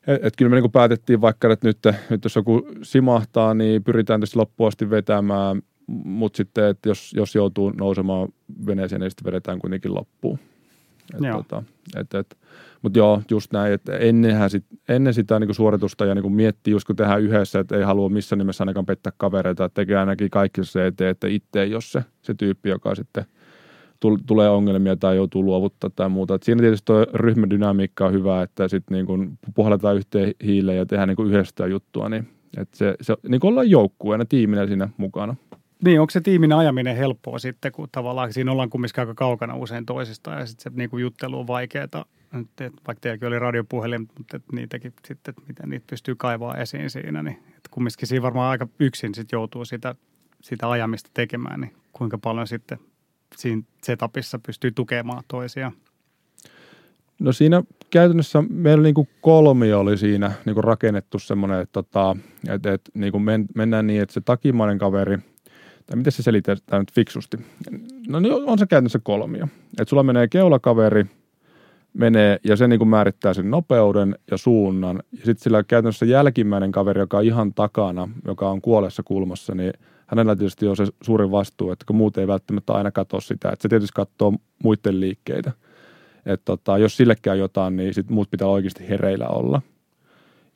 et, 0.06 0.24
et 0.24 0.36
kyllä 0.36 0.50
me 0.50 0.60
niin 0.60 0.72
päätettiin 0.72 1.20
vaikka, 1.20 1.52
että 1.52 1.68
nyt, 1.68 1.78
nyt 2.10 2.24
jos 2.24 2.36
joku 2.36 2.68
simahtaa, 2.82 3.54
niin 3.54 3.84
pyritään 3.84 4.20
tietysti 4.20 4.38
loppuun 4.38 4.68
asti 4.68 4.90
vetämään, 4.90 5.62
mutta 5.86 6.36
sitten, 6.36 6.64
että 6.64 6.88
jos, 6.88 7.12
jos 7.16 7.34
joutuu 7.34 7.70
nousemaan 7.70 8.28
veneeseen, 8.66 9.00
niin 9.00 9.10
sitten 9.10 9.26
vedetään 9.26 9.58
kuitenkin 9.58 9.94
loppuun. 9.94 10.38
Et, 11.14 11.32
tota, 11.32 11.62
et, 11.96 12.14
et, 12.14 12.36
mutta 12.82 12.98
joo, 12.98 13.22
just 13.30 13.52
näin, 13.52 13.72
että 13.72 13.96
ennenhän 13.96 14.50
sit, 14.50 14.64
ennen 14.88 15.14
sitä 15.14 15.38
niin 15.38 15.54
suoritusta 15.54 16.04
ja 16.04 16.14
niin 16.14 16.32
miettii 16.32 16.70
just 16.70 16.86
kun 16.86 16.96
tehdään 16.96 17.22
yhdessä, 17.22 17.58
että 17.58 17.76
ei 17.76 17.82
halua 17.82 18.08
missään 18.08 18.38
nimessä 18.38 18.62
ainakaan 18.62 18.86
pettää 18.86 19.12
kavereita, 19.16 19.64
että 19.64 19.74
tekee 19.74 19.96
ainakin 19.96 20.30
kaikki 20.30 20.64
se 20.64 20.86
eteen, 20.86 21.10
että 21.10 21.26
itse 21.28 21.62
ei 21.62 21.74
ole 21.74 21.82
se, 21.82 22.04
se 22.22 22.34
tyyppi, 22.34 22.68
joka 22.68 22.94
sitten 22.94 23.24
tulee 24.26 24.48
ongelmia 24.48 24.96
tai 24.96 25.16
joutuu 25.16 25.44
luovuttaa 25.44 25.90
tai 25.96 26.08
muuta. 26.08 26.34
Et 26.34 26.42
siinä 26.42 26.60
tietysti 26.60 26.84
tuo 26.84 27.06
ryhmädynamiikka 27.14 28.06
on 28.06 28.12
hyvä, 28.12 28.42
että 28.42 28.68
sitten 28.68 28.94
niin 28.94 29.06
kuin 29.06 29.38
puhalletaan 29.54 29.96
yhteen 29.96 30.34
hiileen 30.44 30.78
ja 30.78 30.86
tehdään 30.86 31.08
niin 31.08 31.16
kuin 31.16 31.28
yhdessä 31.28 31.66
juttua, 31.66 32.08
niin 32.08 32.28
että 32.56 32.78
se, 32.78 32.94
se 33.00 33.16
niin 33.28 33.40
kuin 33.40 33.48
ollaan 33.48 33.70
joukkueena, 33.70 34.24
tiiminä 34.24 34.66
siinä 34.66 34.88
mukana. 34.96 35.36
Niin, 35.84 36.00
onko 36.00 36.10
se 36.10 36.20
tiimin 36.20 36.52
ajaminen 36.52 36.96
helppoa 36.96 37.38
sitten, 37.38 37.72
kun 37.72 37.88
tavallaan 37.92 38.32
siinä 38.32 38.52
ollaan 38.52 38.70
kumminkin 38.70 39.00
aika 39.00 39.14
kaukana 39.14 39.56
usein 39.56 39.86
toisistaan 39.86 40.40
ja 40.40 40.46
sitten 40.46 40.72
se 40.72 40.78
niin 40.78 40.90
kuin 40.90 41.00
juttelu 41.00 41.40
on 41.40 41.46
vaikeaa 41.46 42.04
vaikka 42.86 43.00
teilläkin 43.00 43.28
oli 43.28 43.38
radiopuhelin, 43.38 44.08
mutta 44.18 44.36
että 44.36 44.56
niitäkin 44.56 44.92
sitten, 45.04 45.32
että 45.32 45.42
miten 45.48 45.68
niitä 45.68 45.86
pystyy 45.90 46.14
kaivaa 46.14 46.56
esiin 46.56 46.90
siinä, 46.90 47.22
niin 47.22 47.36
että 47.36 47.68
kumminkin 47.70 48.08
siinä 48.08 48.22
varmaan 48.22 48.50
aika 48.50 48.68
yksin 48.78 49.14
sitten 49.14 49.36
joutuu 49.36 49.64
sitä, 49.64 49.94
sitä 50.40 50.70
ajamista 50.70 51.10
tekemään, 51.14 51.60
niin 51.60 51.74
kuinka 51.92 52.18
paljon 52.18 52.46
sitten 52.46 52.78
siinä 53.36 53.62
setupissa 53.82 54.38
pystyy 54.38 54.70
tukemaan 54.70 55.22
toisiaan? 55.28 55.72
No 57.18 57.32
siinä 57.32 57.62
käytännössä 57.90 58.44
meillä 58.50 58.82
niin 58.82 58.94
kuin 58.94 59.08
kolmi 59.20 59.72
oli 59.72 59.98
siinä 59.98 60.32
niin 60.44 60.54
kuin 60.54 60.64
rakennettu 60.64 61.18
semmoinen, 61.18 61.60
että, 61.60 61.72
tota, 61.72 62.16
että, 62.48 62.72
että 62.72 62.90
niin 62.94 63.12
kuin 63.12 63.22
men, 63.22 63.46
mennään 63.54 63.86
niin, 63.86 64.02
että 64.02 64.12
se 64.12 64.20
takimainen 64.20 64.78
kaveri, 64.78 65.18
tai 65.88 65.96
miten 65.96 66.12
se 66.12 66.22
selitetään 66.22 66.80
nyt 66.80 66.92
fiksusti? 66.92 67.36
No 68.08 68.20
niin 68.20 68.32
on 68.32 68.58
se 68.58 68.66
käytännössä 68.66 68.98
kolmio. 69.02 69.48
Että 69.80 69.90
sulla 69.90 70.02
menee 70.02 70.28
keulakaveri– 70.28 71.06
menee 71.98 72.40
ja 72.44 72.56
se 72.56 72.68
niin 72.68 72.78
kuin 72.78 72.88
määrittää 72.88 73.34
sen 73.34 73.50
nopeuden 73.50 74.18
ja 74.30 74.36
suunnan. 74.36 75.02
Ja 75.12 75.18
sitten 75.18 75.42
sillä 75.42 75.62
käytännössä 75.62 76.06
jälkimmäinen 76.06 76.72
kaveri, 76.72 77.00
joka 77.00 77.18
on 77.18 77.24
ihan 77.24 77.54
takana, 77.54 78.08
joka 78.26 78.50
on 78.50 78.60
kuolessa 78.60 79.02
kulmassa, 79.02 79.54
niin 79.54 79.72
hänellä 80.06 80.36
tietysti 80.36 80.68
on 80.68 80.76
se 80.76 80.86
suuri 81.02 81.30
vastuu, 81.30 81.70
että 81.70 81.84
kun 81.86 81.96
muut 81.96 82.18
ei 82.18 82.26
välttämättä 82.26 82.72
aina 82.72 82.90
katso 82.90 83.20
sitä, 83.20 83.48
että 83.48 83.62
se 83.62 83.68
tietysti 83.68 83.92
katsoo 83.94 84.32
muiden 84.62 85.00
liikkeitä. 85.00 85.52
Että 86.26 86.44
tota, 86.44 86.78
jos 86.78 86.96
sille 86.96 87.16
käy 87.22 87.36
jotain, 87.36 87.76
niin 87.76 87.94
sit 87.94 88.10
muut 88.10 88.30
pitää 88.30 88.48
oikeasti 88.48 88.88
hereillä 88.88 89.28
olla. 89.28 89.62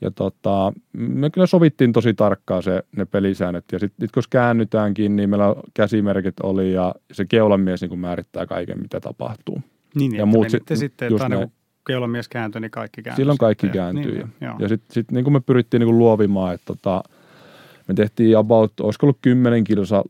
Ja 0.03 0.11
tota, 0.11 0.73
me 0.93 1.31
kyllä 1.31 1.47
sovittiin 1.47 1.93
tosi 1.93 2.15
tarkkaan 2.15 2.63
se, 2.63 2.83
ne 2.97 3.05
pelisäännöt. 3.05 3.65
Ja 3.73 3.79
sitten 3.79 4.07
sit 4.07 4.13
kun 4.13 4.23
käännytäänkin, 4.31 5.17
niin 5.17 5.31
meillä 5.31 5.55
käsimerkit 5.75 6.41
oli 6.43 6.73
ja 6.73 6.95
se 7.13 7.25
keulamies 7.25 7.81
niin 7.81 7.99
määrittää 7.99 8.47
kaiken, 8.47 8.81
mitä 8.81 9.01
tapahtuu. 9.01 9.63
Niin, 9.95 10.15
ja 10.15 10.27
muut 10.27 10.51
sit, 10.51 10.63
sitten, 10.75 11.13
että 11.13 11.25
aina 11.25 11.37
kun 11.37 11.53
keulamies 11.87 12.29
kääntyi, 12.29 12.61
niin 12.61 12.71
kaikki 12.71 13.03
kääntyi. 13.03 13.23
Silloin 13.23 13.39
kaikki 13.39 13.67
sitten. 13.67 13.81
kääntyy. 13.81 14.15
Niin, 14.15 14.33
ja 14.41 14.57
ja 14.59 14.69
sitten 14.69 14.95
sit, 14.95 15.11
niin 15.11 15.25
kuin 15.25 15.35
me 15.35 15.41
pyrittiin 15.41 15.79
niin 15.79 15.89
kuin 15.89 15.99
luovimaan, 15.99 16.55
että 16.55 16.67
tota, 16.67 17.03
me 17.89 17.95
tehtiin 17.95 18.39
about, 18.39 18.81
olisiko 18.81 19.07
ollut 19.07 19.19
10 19.23 19.65
kilsa 19.65 20.05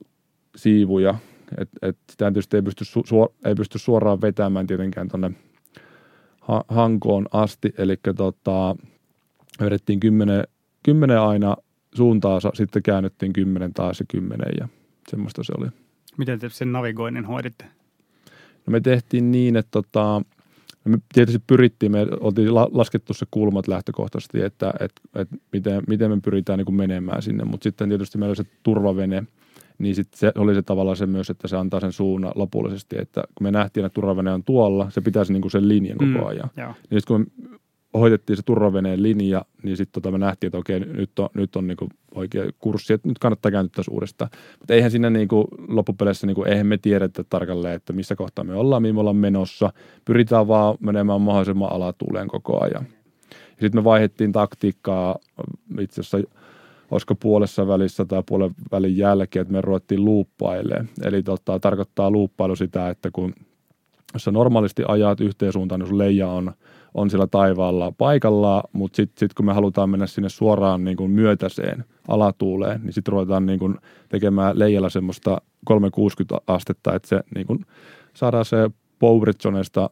siivuja, 0.57 1.15
että 1.59 1.79
et 1.83 1.99
sitä 2.11 2.31
tietysti 2.31 2.57
ei 2.57 2.63
pysty, 2.63 2.85
su, 2.85 3.35
ei 3.45 3.55
pysty 3.55 3.79
suoraan 3.79 4.21
vetämään 4.21 4.67
tietenkään 4.67 5.09
tuonne 5.09 5.31
ha, 6.41 6.65
hankoon 6.69 7.27
asti, 7.33 7.75
eli 7.79 7.97
tota, 8.17 8.77
vedettiin 9.61 10.01
10, 10.01 10.45
10 10.83 11.21
aina 11.21 11.57
suuntaansa, 11.95 12.51
sitten 12.55 12.83
käännyttiin 12.83 13.33
10 13.33 13.75
taas 13.75 14.01
ja 14.01 14.07
10 14.09 14.47
ja 14.61 14.69
semmoista 15.11 15.45
se 15.45 15.53
oli. 15.59 15.67
Miten 16.19 16.39
te 16.39 16.49
sen 16.49 16.73
navigoinnin 16.73 17.25
hoiditte? 17.25 17.65
No 18.67 18.71
me 18.71 18.81
tehtiin 18.81 19.33
niin, 19.33 19.57
että 19.57 19.71
tota, 19.71 20.23
me 20.85 20.99
tietysti 21.15 21.43
pyrittiin, 21.47 21.93
me 21.93 22.07
oltiin 22.21 22.55
laskettu 22.55 23.15
se 23.15 23.27
kulmat 23.31 23.69
lähtökohtaisesti, 23.69 24.43
että, 24.43 24.75
että, 24.81 25.01
että 25.15 25.37
miten, 25.53 25.83
miten 25.89 26.11
me 26.11 26.21
pyritään 26.21 26.59
niin 26.59 26.67
kuin 26.67 26.75
menemään 26.75 27.23
sinne, 27.23 27.45
mutta 27.45 27.65
sitten 27.65 27.89
tietysti 27.89 28.19
meillä 28.19 28.31
oli 28.31 28.37
se 28.37 28.45
turvavene, 28.63 29.25
niin 29.79 29.95
sitten 29.95 30.19
se 30.19 30.33
oli 30.39 30.55
se 30.55 30.63
tavallaan 30.63 30.97
se 30.97 31.07
myös, 31.07 31.31
että 31.31 31.49
se 31.49 31.57
antaa 31.57 31.81
sen 31.81 31.93
suunnan 31.93 32.33
lopullisesti, 32.35 32.97
että 32.99 33.25
kun 33.35 33.45
me 33.45 33.51
nähtiin, 33.51 33.87
että 33.87 33.95
turvavene 33.95 34.33
on 34.33 34.45
tuolla, 34.45 34.91
se 34.91 35.01
pitäisi 35.01 35.33
niin 35.33 35.41
kuin 35.41 35.53
sen 35.53 35.69
linjan 35.69 35.99
koko 35.99 36.11
mm, 36.11 36.27
ajan. 36.27 36.51
Mm, 36.57 36.63
niin 36.63 37.01
sitten 37.01 37.05
kun 37.07 37.27
me 37.51 37.59
hoidettiin 37.95 38.37
se 38.37 38.43
turvaveneen 38.43 39.03
linja, 39.03 39.45
niin 39.63 39.77
sitten 39.77 40.03
tota 40.03 40.11
me 40.13 40.19
nähtiin, 40.19 40.49
että 40.49 40.59
okei, 40.59 40.81
nyt 40.81 41.19
on, 41.19 41.29
nyt 41.35 41.57
on 41.57 41.67
niinku 41.67 41.89
oikea 42.15 42.45
kurssi, 42.59 42.93
että 42.93 43.09
nyt 43.09 43.19
kannattaa 43.19 43.53
kääntyä 43.53 43.73
tässä 43.77 43.93
uudestaan. 43.93 44.31
Mutta 44.59 44.75
eihän 44.75 44.91
siinä 44.91 45.11
niinku 45.11 45.49
loppupeleissä, 45.69 46.27
niinku, 46.27 46.45
eihän 46.45 46.67
me 46.67 46.79
tiedetä 46.79 47.25
tarkalleen, 47.25 47.75
että 47.75 47.93
missä 47.93 48.17
kohtaa 48.17 48.45
me 48.45 48.55
ollaan, 48.55 48.83
mihin 48.83 48.95
me 48.95 49.01
ollaan 49.01 49.17
menossa. 49.17 49.73
Pyritään 50.05 50.49
vaan 50.49 50.77
menemään 50.81 51.21
mahdollisimman 51.21 51.73
alatuuleen 51.73 52.29
koko 52.29 52.65
ajan. 52.65 52.87
Sitten 53.51 53.81
me 53.81 53.85
vaihdettiin 53.85 54.33
taktiikkaa 54.33 55.19
itse 55.81 56.01
asiassa 56.01 56.19
olisiko 56.91 57.15
puolessa 57.15 57.69
välissä 57.69 58.05
tai 58.05 58.23
puolen 58.29 58.51
välin 58.73 58.97
jälkeen, 58.97 59.41
että 59.41 59.53
me 59.53 59.61
ruvettiin 59.61 60.05
luuppailemaan. 60.05 60.89
Eli 61.05 61.23
tota, 61.23 61.61
tarkoittaa 61.61 62.11
luuppailu 62.11 62.57
sitä, 62.57 62.89
että 62.89 63.11
kun 63.13 63.35
jos 64.15 64.25
sä 64.25 64.31
normaalisti 64.31 64.83
ajat 64.89 65.21
yhteen 65.21 65.53
suuntaan, 65.53 65.81
niin 65.81 65.89
sun 65.89 65.99
leija 65.99 66.29
on– 66.29 66.53
on 66.95 67.11
siellä 67.11 67.27
taivaalla 67.27 67.93
paikalla, 67.93 68.63
mutta 68.73 68.97
sitten 68.97 69.21
sit 69.21 69.35
kun 69.35 69.47
me 69.47 69.53
halutaan 69.53 69.91
mennä 69.91 70.07
sinne 70.07 70.29
suoraan 70.29 70.85
niin 70.85 70.97
kuin 70.97 71.11
myötäiseen 71.11 71.85
alatuuleen, 72.09 72.81
niin 72.83 72.93
sitten 72.93 73.13
ruvetaan 73.13 73.47
niin 73.47 73.59
kuin 73.59 73.79
tekemään 74.09 74.59
leijalla 74.59 74.91
semmoista 74.91 75.41
360 75.65 76.39
astetta, 76.47 76.95
että 76.95 77.09
se 77.09 77.21
niin 77.35 77.47
kuin 77.47 77.67
saadaan 78.15 78.45
se 78.45 78.71
Powerizonesta 78.99 79.91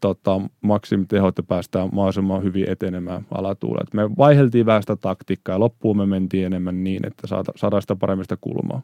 tota, 0.00 0.40
maksimiteho, 0.60 1.28
että 1.28 1.42
päästään 1.42 1.88
mahdollisimman 1.92 2.42
hyvin 2.42 2.70
etenemään 2.70 3.26
alatuuleen. 3.30 3.86
me 3.92 4.10
vaiheltiin 4.18 4.66
vähän 4.66 4.82
sitä 4.82 4.96
taktiikkaa 4.96 5.54
ja 5.54 5.60
loppuun 5.60 5.96
me 5.96 6.06
mentiin 6.06 6.46
enemmän 6.46 6.84
niin, 6.84 7.06
että 7.06 7.26
saadaan 7.56 7.82
sitä 7.82 7.96
paremmista 7.96 8.36
kulmaa. 8.40 8.82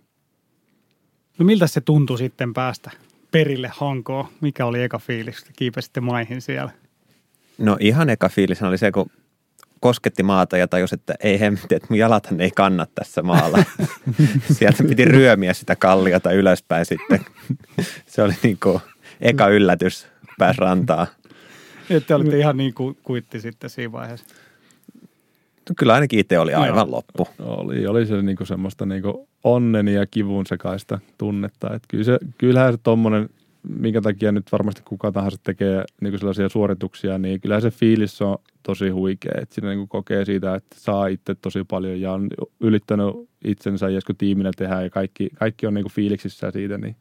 No 1.38 1.44
miltä 1.44 1.66
se 1.66 1.80
tuntui 1.80 2.18
sitten 2.18 2.54
päästä 2.54 2.90
perille 3.30 3.70
Hankoon? 3.74 4.26
Mikä 4.40 4.66
oli 4.66 4.82
eka 4.82 4.98
fiilis, 4.98 5.46
kiipesitte 5.56 6.00
maihin 6.00 6.40
siellä? 6.40 6.70
No 7.58 7.76
ihan 7.80 8.10
eka 8.10 8.28
fiilis 8.28 8.62
oli 8.62 8.78
se, 8.78 8.92
kun 8.92 9.10
kosketti 9.80 10.22
maata 10.22 10.56
ja 10.56 10.68
tajus, 10.68 10.92
että 10.92 11.14
ei 11.20 11.40
hemmetti, 11.40 11.74
että 11.74 11.86
mun 11.90 11.98
jalathan 11.98 12.40
ei 12.40 12.50
kanna 12.50 12.86
tässä 12.94 13.22
maalla. 13.22 13.58
Sieltä 14.58 14.84
piti 14.84 15.04
ryömiä 15.04 15.52
sitä 15.52 15.76
kalliota 15.76 16.32
ylöspäin 16.32 16.86
sitten. 16.86 17.20
Se 18.06 18.22
oli 18.22 18.34
niin 18.42 18.58
kuin 18.62 18.80
eka 19.20 19.48
yllätys 19.48 20.06
pääs 20.38 20.58
rantaa. 20.58 21.06
Että 21.90 22.16
olitte 22.16 22.38
ihan 22.38 22.56
niin 22.56 22.74
kuin 22.74 22.96
kuitti 23.02 23.40
sitten 23.40 23.70
siinä 23.70 23.92
vaiheessa. 23.92 24.26
No, 25.68 25.74
kyllä 25.78 25.94
ainakin 25.94 26.18
itse 26.18 26.38
oli 26.38 26.54
aivan 26.54 26.76
Joo. 26.76 26.90
loppu. 26.90 27.28
Oli, 27.38 27.86
oli 27.86 28.06
se 28.06 28.22
niinku 28.22 28.44
semmoista 28.44 28.86
niinku 28.86 29.28
onnen 29.44 29.88
ja 29.88 30.06
kivun 30.06 30.46
sekaista 30.46 30.98
tunnetta. 31.18 31.74
Et 31.74 31.82
kyllä 31.88 32.04
se, 32.04 32.18
kyllähän 32.38 32.72
se 32.72 32.78
tommonen 32.82 33.28
minkä 33.68 34.00
takia 34.00 34.32
nyt 34.32 34.52
varmasti 34.52 34.82
kuka 34.84 35.12
tahansa 35.12 35.38
tekee 35.42 35.84
niin 36.00 36.18
sellaisia 36.18 36.48
suorituksia, 36.48 37.18
niin 37.18 37.40
kyllä 37.40 37.60
se 37.60 37.70
fiilis 37.70 38.22
on 38.22 38.38
tosi 38.62 38.88
huikea. 38.88 39.32
Että 39.42 39.54
siinä 39.54 39.68
niin 39.68 39.78
kuin 39.78 39.88
kokee 39.88 40.24
siitä, 40.24 40.54
että 40.54 40.76
saa 40.80 41.06
itse 41.06 41.34
tosi 41.34 41.64
paljon 41.64 42.00
ja 42.00 42.12
on 42.12 42.28
ylittänyt 42.60 43.14
itsensä 43.44 43.88
ja 43.88 44.00
kun 44.06 44.16
tiiminä 44.16 44.50
tehdään 44.56 44.84
ja 44.84 44.90
kaikki, 44.90 45.30
kaikki 45.34 45.66
on 45.66 45.74
niin 45.74 45.84
kuin 45.84 45.92
fiiliksissä 45.92 46.50
siitä, 46.50 46.78
niin 46.78 46.96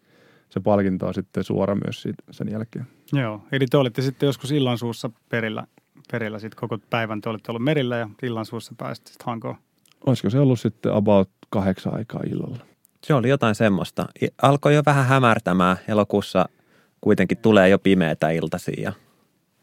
se 0.49 0.59
palkinto 0.59 1.07
on 1.07 1.13
sitten 1.13 1.43
suora 1.43 1.75
myös 1.75 2.01
siitä, 2.01 2.23
sen 2.31 2.51
jälkeen. 2.51 2.87
Joo, 3.13 3.41
eli 3.51 3.65
te 3.65 3.77
olitte 3.77 4.01
sitten 4.01 4.27
joskus 4.27 4.51
illansuussa 4.51 5.09
perillä, 5.29 5.67
perillä 6.11 6.39
sitten 6.39 6.59
koko 6.59 6.77
päivän. 6.89 7.21
Te 7.21 7.29
olitte 7.29 7.51
ollut 7.51 7.63
merillä 7.63 7.97
ja 7.97 8.09
illansuussa 8.23 8.73
pääsitte 8.77 9.11
sitten 9.11 9.25
Hankoon. 9.25 9.55
Olisiko 10.05 10.29
se 10.29 10.39
ollut 10.39 10.59
sitten 10.59 10.93
about 10.93 11.29
kahdeksan 11.49 11.93
aikaa 11.93 12.21
illalla? 12.31 12.65
Se 13.03 13.13
oli 13.13 13.29
jotain 13.29 13.55
semmoista. 13.55 14.05
Alkoi 14.41 14.75
jo 14.75 14.81
vähän 14.85 15.05
hämärtämään. 15.05 15.77
Elokuussa 15.87 16.45
kuitenkin 17.05 17.37
tulee 17.37 17.69
jo 17.69 17.79
pimeätä 17.79 18.29
iltasiin. 18.29 18.83
Ja... 18.83 18.93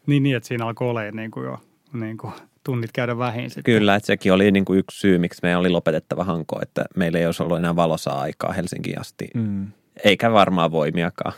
Niin, 0.07 0.23
niin, 0.23 0.35
että 0.35 0.47
siinä 0.47 0.65
alkoi 0.65 0.89
olla 0.89 1.01
niin 1.11 1.31
kuin 1.31 1.45
jo 1.45 1.59
niin 1.93 2.17
kuin 2.17 2.33
tunnit 2.63 2.91
käydä 2.91 3.17
vähin 3.17 3.49
sitten. 3.49 3.63
Kyllä, 3.63 3.95
että 3.95 4.07
sekin 4.07 4.33
oli 4.33 4.51
niin 4.51 4.65
kuin 4.65 4.79
yksi 4.79 4.99
syy, 4.99 5.17
miksi 5.17 5.39
meidän 5.43 5.59
oli 5.59 5.69
lopetettava 5.69 6.23
hanko, 6.23 6.59
että 6.61 6.85
meillä 6.95 7.19
ei 7.19 7.25
olisi 7.25 7.43
ollut 7.43 7.57
enää 7.57 7.75
valosaa 7.75 8.21
aikaa 8.21 8.53
Helsinkiin 8.53 9.01
asti. 9.01 9.27
Mm. 9.33 9.67
Eikä 10.03 10.31
varmaan 10.31 10.71
voimiakaan. 10.71 11.33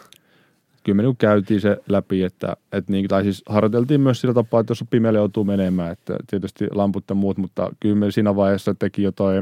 Kyllä 0.84 0.95
me 0.95 1.03
niin 1.03 1.18
käytiin 1.18 1.62
se 1.62 1.78
läpi, 1.89 2.24
että, 2.24 2.58
että 2.72 2.91
niin, 2.91 3.08
tai 3.08 3.24
siis 3.24 3.43
harjoiteltiin 3.49 4.01
myös 4.01 4.22
sillä 4.22 4.34
tapaa, 4.34 4.60
että 4.60 4.72
jos 4.72 4.82
on 4.82 4.88
pimeällä 4.88 5.20
joutuu 5.20 5.43
menemään, 5.43 5.91
että 5.91 6.16
tietysti 6.30 6.68
lamput 6.72 7.03
ja 7.10 7.16
muut, 7.16 7.38
mutta 7.38 7.72
kyllä 7.80 7.95
me 7.95 8.12
siinä 8.12 8.36
vaiheessa 8.36 8.76
teki 8.76 9.03
jo 9.03 9.12
toi 9.12 9.41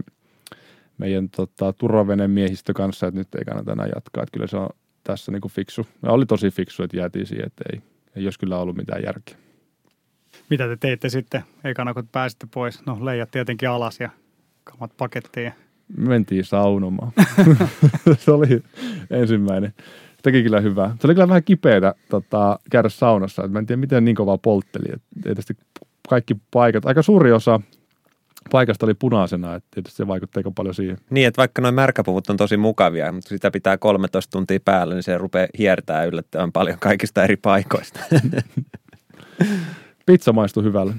meidän 0.97 1.29
tota, 1.29 1.73
turvaveneen 1.73 2.31
miehistö 2.31 2.73
kanssa, 2.73 3.07
että 3.07 3.19
nyt 3.19 3.35
ei 3.35 3.45
kannata 3.45 3.71
enää 3.71 3.87
jatkaa. 3.95 4.23
Että 4.23 4.33
kyllä 4.33 4.47
se 4.47 4.57
on 4.57 4.69
tässä 5.03 5.31
niin 5.31 5.41
kuin 5.41 5.51
fiksu. 5.51 5.87
Ja 6.03 6.11
oli 6.11 6.25
tosi 6.25 6.51
fiksu, 6.51 6.83
että 6.83 6.97
jäätiin 6.97 7.25
siihen, 7.25 7.45
että 7.45 7.63
ei, 7.73 7.81
ei 8.15 8.23
olisi 8.25 8.39
kyllä 8.39 8.57
ollut 8.57 8.77
mitään 8.77 9.03
järkeä. 9.03 9.37
Mitä 10.49 10.67
te 10.67 10.77
teitte 10.77 11.09
sitten 11.09 11.43
ekana, 11.63 11.93
kun 11.93 12.07
pääsitte 12.11 12.47
pois? 12.53 12.85
No 12.85 13.05
leijat 13.05 13.31
tietenkin 13.31 13.69
alas 13.69 13.99
ja 13.99 14.09
kamat 14.63 14.97
pakettiin. 14.97 15.53
Mentiin 15.97 16.45
saunomaan. 16.45 17.11
se 18.17 18.31
oli 18.31 18.63
ensimmäinen. 19.09 19.73
Teki 20.23 20.43
kyllä 20.43 20.59
hyvää. 20.59 20.95
Se 20.99 21.07
oli 21.07 21.13
kyllä 21.13 21.27
vähän 21.27 21.43
kipeätä 21.43 21.95
tota, 22.09 22.59
käydä 22.71 22.89
saunassa. 22.89 23.47
mä 23.47 23.59
en 23.59 23.65
tiedä, 23.65 23.79
miten 23.79 24.05
niin 24.05 24.15
kovaa 24.15 24.37
poltteli. 24.37 24.93
Et 24.93 25.01
tietysti 25.23 25.57
kaikki 26.09 26.35
paikat, 26.51 26.85
aika 26.85 27.01
suuri 27.01 27.31
osa 27.31 27.59
paikasta 28.53 28.85
oli 28.85 28.93
punaisena, 28.93 29.55
että 29.55 29.69
tietysti 29.71 29.97
se 29.97 30.07
vaikutti 30.07 30.39
aika 30.39 30.51
paljon 30.51 30.75
siihen. 30.75 30.97
Niin, 31.09 31.27
että 31.27 31.37
vaikka 31.37 31.61
noin 31.61 31.75
märkäpuvut 31.75 32.29
on 32.29 32.37
tosi 32.37 32.57
mukavia, 32.57 33.11
mutta 33.11 33.29
sitä 33.29 33.51
pitää 33.51 33.77
13 33.77 34.31
tuntia 34.31 34.59
päällä, 34.65 34.93
niin 34.93 35.03
se 35.03 35.17
rupeaa 35.17 35.47
hiertää 35.57 36.05
yllättävän 36.05 36.51
paljon 36.51 36.79
kaikista 36.79 37.23
eri 37.23 37.35
paikoista. 37.35 37.99
Pizza 40.05 40.33
maistui 40.33 40.63
hyvälle. 40.63 40.93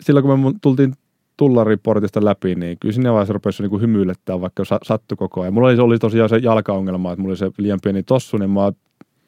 Silloin 0.00 0.26
kun 0.26 0.40
me 0.40 0.52
tultiin 0.62 0.94
tullariportista 1.36 2.24
läpi, 2.24 2.54
niin 2.54 2.78
kyllä 2.80 2.92
sinne 2.92 3.12
vaiheessa 3.12 3.32
rupesi 3.32 3.62
niin 3.62 3.80
hymyilettää, 3.80 4.40
vaikka 4.40 4.62
sattui 4.82 5.16
koko 5.16 5.40
ajan. 5.40 5.54
Mulla 5.54 5.68
oli, 5.68 5.78
oli 5.78 5.98
tosiaan 5.98 6.28
se 6.28 6.36
jalkaongelma, 6.36 7.12
että 7.12 7.22
mulla 7.22 7.32
oli 7.32 7.36
se 7.36 7.50
liian 7.58 7.78
pieni 7.82 8.02
tossu, 8.02 8.36
niin 8.36 8.50
mä 8.50 8.72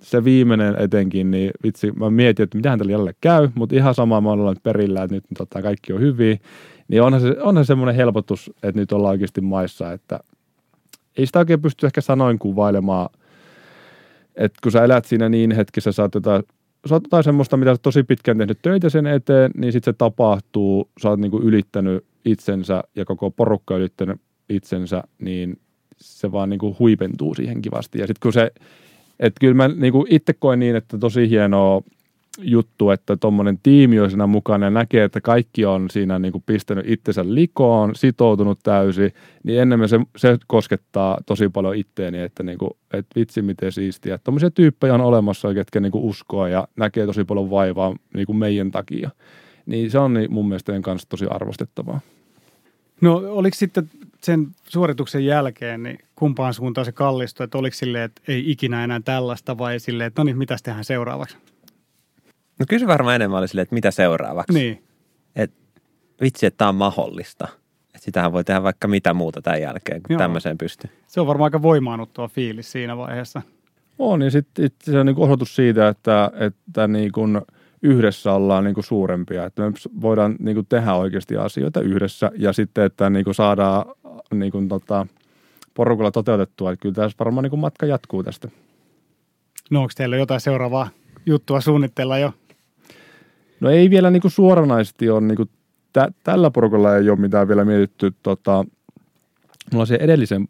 se 0.00 0.24
viimeinen 0.24 0.76
etenkin, 0.78 1.30
niin 1.30 1.50
vitsi, 1.64 1.92
mä 1.92 2.10
mietin, 2.10 2.44
että 2.44 2.58
mitähän 2.58 2.78
tällä 2.78 2.92
jälleen 2.92 3.16
käy, 3.20 3.48
mutta 3.54 3.76
ihan 3.76 3.94
sama 3.94 4.20
mä 4.20 4.30
olen 4.30 4.56
perillä, 4.62 5.02
että 5.02 5.16
nyt 5.16 5.24
tota, 5.38 5.62
kaikki 5.62 5.92
on 5.92 6.00
hyvin. 6.00 6.40
Niin 6.88 7.02
onhan 7.02 7.20
se, 7.20 7.36
onhan 7.40 7.64
semmoinen 7.64 7.94
helpotus, 7.94 8.50
että 8.62 8.80
nyt 8.80 8.92
ollaan 8.92 9.10
oikeasti 9.10 9.40
maissa, 9.40 9.92
että 9.92 10.20
ei 11.16 11.26
sitä 11.26 11.38
oikein 11.38 11.62
pysty 11.62 11.86
ehkä 11.86 12.00
sanoin 12.00 12.38
kuvailemaan, 12.38 13.08
että 14.34 14.58
kun 14.62 14.72
sä 14.72 14.84
elät 14.84 15.04
siinä 15.04 15.28
niin 15.28 15.50
hetkessä, 15.50 15.92
sä 15.92 16.02
oot 16.02 16.14
jotain, 16.14 16.42
sä 16.88 16.94
oot 16.94 17.04
jotain 17.04 17.24
semmoista, 17.24 17.56
mitä 17.56 17.74
sä 17.74 17.78
tosi 17.82 18.02
pitkään 18.02 18.38
tehnyt 18.38 18.58
töitä 18.62 18.88
sen 18.88 19.06
eteen, 19.06 19.50
niin 19.56 19.72
sitten 19.72 19.94
se 19.94 19.98
tapahtuu, 19.98 20.90
sä 21.02 21.08
oot 21.08 21.20
niinku 21.20 21.40
ylittänyt 21.42 22.04
itsensä 22.24 22.82
ja 22.96 23.04
koko 23.04 23.30
porukka 23.30 23.76
ylittänyt 23.76 24.20
itsensä, 24.48 25.02
niin 25.18 25.58
se 25.96 26.32
vaan 26.32 26.50
niinku 26.50 26.76
huipentuu 26.78 27.34
siihen 27.34 27.62
kivasti. 27.62 27.98
Ja 27.98 28.06
sitten 28.06 28.20
kun 28.22 28.32
se, 28.32 28.50
että 29.20 29.40
kyllä 29.40 29.54
mä 29.54 29.68
niinku 29.68 30.06
itse 30.10 30.32
koen 30.32 30.58
niin, 30.58 30.76
että 30.76 30.98
tosi 30.98 31.30
hienoa 31.30 31.82
juttu, 32.38 32.90
että 32.90 33.16
tuommoinen 33.16 33.58
tiimi 33.62 34.00
on 34.00 34.10
siinä 34.10 34.26
mukana 34.26 34.66
ja 34.66 34.70
näkee, 34.70 35.04
että 35.04 35.20
kaikki 35.20 35.64
on 35.64 35.90
siinä 35.90 36.18
niin 36.18 36.32
kuin 36.32 36.44
pistänyt 36.46 36.84
itsensä 36.88 37.22
likoon, 37.26 37.94
sitoutunut 37.94 38.58
täysin, 38.62 39.12
niin 39.42 39.60
enemmän 39.60 39.88
se, 39.88 40.00
se 40.16 40.38
koskettaa 40.46 41.18
tosi 41.26 41.48
paljon 41.48 41.76
itteeni, 41.76 42.18
että, 42.18 42.42
niin 42.42 42.58
kuin, 42.58 42.70
että 42.92 43.20
vitsi 43.20 43.42
miten 43.42 43.72
siistiä. 43.72 44.18
Tuommoisia 44.18 44.50
tyyppejä 44.50 44.94
on 44.94 45.00
olemassa, 45.00 45.54
ketkä 45.54 45.80
niin 45.80 45.92
kuin 45.92 46.04
uskoo 46.04 46.46
ja 46.46 46.68
näkee 46.76 47.06
tosi 47.06 47.24
paljon 47.24 47.50
vaivaa 47.50 47.96
niin 48.14 48.26
kuin 48.26 48.36
meidän 48.36 48.70
takia. 48.70 49.10
Niin 49.66 49.90
se 49.90 49.98
on 49.98 50.14
niin 50.14 50.32
mun 50.32 50.48
mielestä 50.48 50.72
kanssa 50.80 51.08
tosi 51.08 51.26
arvostettavaa. 51.30 52.00
No 53.00 53.22
oliko 53.24 53.54
sitten 53.54 53.90
sen 54.22 54.46
suorituksen 54.68 55.24
jälkeen, 55.24 55.82
niin 55.82 55.98
kumpaan 56.16 56.54
suuntaan 56.54 56.84
se 56.84 56.92
kallistui, 56.92 57.44
että 57.44 57.58
oliko 57.58 57.74
silleen, 57.74 58.04
että 58.04 58.22
ei 58.28 58.50
ikinä 58.50 58.84
enää 58.84 59.00
tällaista 59.04 59.58
vai 59.58 59.80
silleen, 59.80 60.06
että 60.06 60.20
no 60.20 60.24
niin, 60.24 60.38
mitäs 60.38 60.62
tehdään 60.62 60.84
seuraavaksi? 60.84 61.36
No 62.58 62.78
se 62.78 62.86
varmaan 62.86 63.16
enemmän 63.16 63.38
oli 63.38 63.48
silleen, 63.48 63.62
että 63.62 63.74
mitä 63.74 63.90
seuraavaksi. 63.90 64.58
Niin. 64.58 64.84
Et, 65.36 65.52
vitsi, 66.20 66.46
että 66.46 66.58
tämä 66.58 66.68
on 66.68 66.74
mahdollista. 66.74 67.48
Et 67.94 68.02
sitähän 68.02 68.32
voi 68.32 68.44
tehdä 68.44 68.62
vaikka 68.62 68.88
mitä 68.88 69.14
muuta 69.14 69.42
tämän 69.42 69.62
jälkeen, 69.62 70.02
kun 70.02 70.14
Joo. 70.14 70.18
tämmöiseen 70.18 70.58
pystyy. 70.58 70.90
Se 71.06 71.20
on 71.20 71.26
varmaan 71.26 71.46
aika 71.46 71.62
voimaannuttua 71.62 72.28
fiilis 72.28 72.72
siinä 72.72 72.96
vaiheessa. 72.96 73.42
On, 73.98 74.22
ja 74.22 74.30
sitten 74.30 74.70
se 74.82 74.98
on 74.98 75.06
niin 75.06 75.18
osoitus 75.18 75.56
siitä, 75.56 75.88
että, 75.88 76.30
että 76.34 76.88
niin 76.88 77.12
kuin 77.12 77.40
yhdessä 77.82 78.32
ollaan 78.32 78.64
niin 78.64 78.74
kuin 78.74 78.84
suurempia, 78.84 79.44
että 79.44 79.62
me 79.62 79.72
voidaan 80.00 80.36
niin 80.38 80.54
kuin 80.54 80.66
tehdä 80.66 80.94
oikeasti 80.94 81.36
asioita 81.36 81.80
yhdessä, 81.80 82.30
ja 82.38 82.52
sitten, 82.52 82.84
että 82.84 83.10
niin 83.10 83.24
kuin 83.24 83.34
saadaan 83.34 83.84
niin 84.34 84.52
kuin 84.52 84.68
tota, 84.68 85.06
porukalla 85.74 86.10
toteutettua, 86.10 86.72
että 86.72 86.82
kyllä 86.82 86.94
tässä 86.94 87.16
varmaan 87.18 87.42
niin 87.42 87.50
kuin 87.50 87.60
matka 87.60 87.86
jatkuu 87.86 88.22
tästä. 88.22 88.48
No 89.70 89.80
onko 89.80 89.92
teillä 89.96 90.16
jotain 90.16 90.40
seuraavaa 90.40 90.88
juttua 91.26 91.60
suunnitella 91.60 92.18
jo? 92.18 92.32
No 93.64 93.70
ei 93.70 93.90
vielä 93.90 94.10
niin 94.10 94.20
kuin 94.20 94.32
suoranaisesti 94.32 95.10
ole, 95.10 95.20
niin 95.20 95.36
kuin 95.36 95.50
tä, 95.92 96.08
tällä 96.24 96.50
porukalla 96.50 96.96
ei 96.96 97.10
ole 97.10 97.18
mitään 97.18 97.48
vielä 97.48 97.64
mietitty. 97.64 98.12
Tota, 98.22 98.64
mulla 99.72 99.82
on 99.82 99.86
se 99.86 99.98
edellisen, 100.00 100.48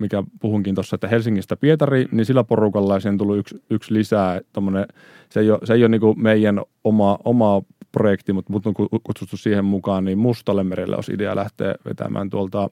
mikä 0.00 0.22
puhunkin 0.40 0.74
tuossa, 0.74 0.94
että 0.94 1.08
Helsingistä 1.08 1.56
Pietari, 1.56 2.06
niin 2.12 2.26
sillä 2.26 2.44
porukalla 2.44 3.00
sen 3.00 3.18
tullut 3.18 3.38
yksi, 3.38 3.62
yksi 3.70 3.94
lisää. 3.94 4.40
Se 5.30 5.40
ei 5.40 5.50
ole, 5.50 5.58
se 5.64 5.74
ei 5.74 5.82
ole 5.82 5.88
niin 5.88 6.00
kuin 6.00 6.22
meidän 6.22 6.60
oma, 6.84 7.18
oma 7.24 7.62
projekti, 7.92 8.32
mutta 8.32 8.52
mut 8.52 8.66
on 8.66 8.74
kutsuttu 9.04 9.36
siihen 9.36 9.64
mukaan, 9.64 10.04
niin 10.04 10.18
Mustalle 10.18 10.64
merelle 10.64 10.96
olisi 10.96 11.12
idea 11.12 11.36
lähteä 11.36 11.74
vetämään 11.84 12.30
tuolta 12.30 12.70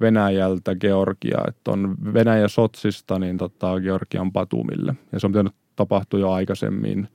Venäjältä 0.00 0.74
Georgia, 0.74 1.38
että 1.48 1.70
on 1.70 1.96
Venäjä 2.14 2.48
Sotsista 2.48 3.18
niin 3.18 3.38
tota, 3.38 3.80
Georgian 3.80 4.32
Patumille. 4.32 4.94
Ja 5.12 5.20
se 5.20 5.26
on 5.26 5.32
pitänyt 5.32 5.52
tapahtua 5.76 6.20
jo 6.20 6.30
aikaisemmin 6.30 7.08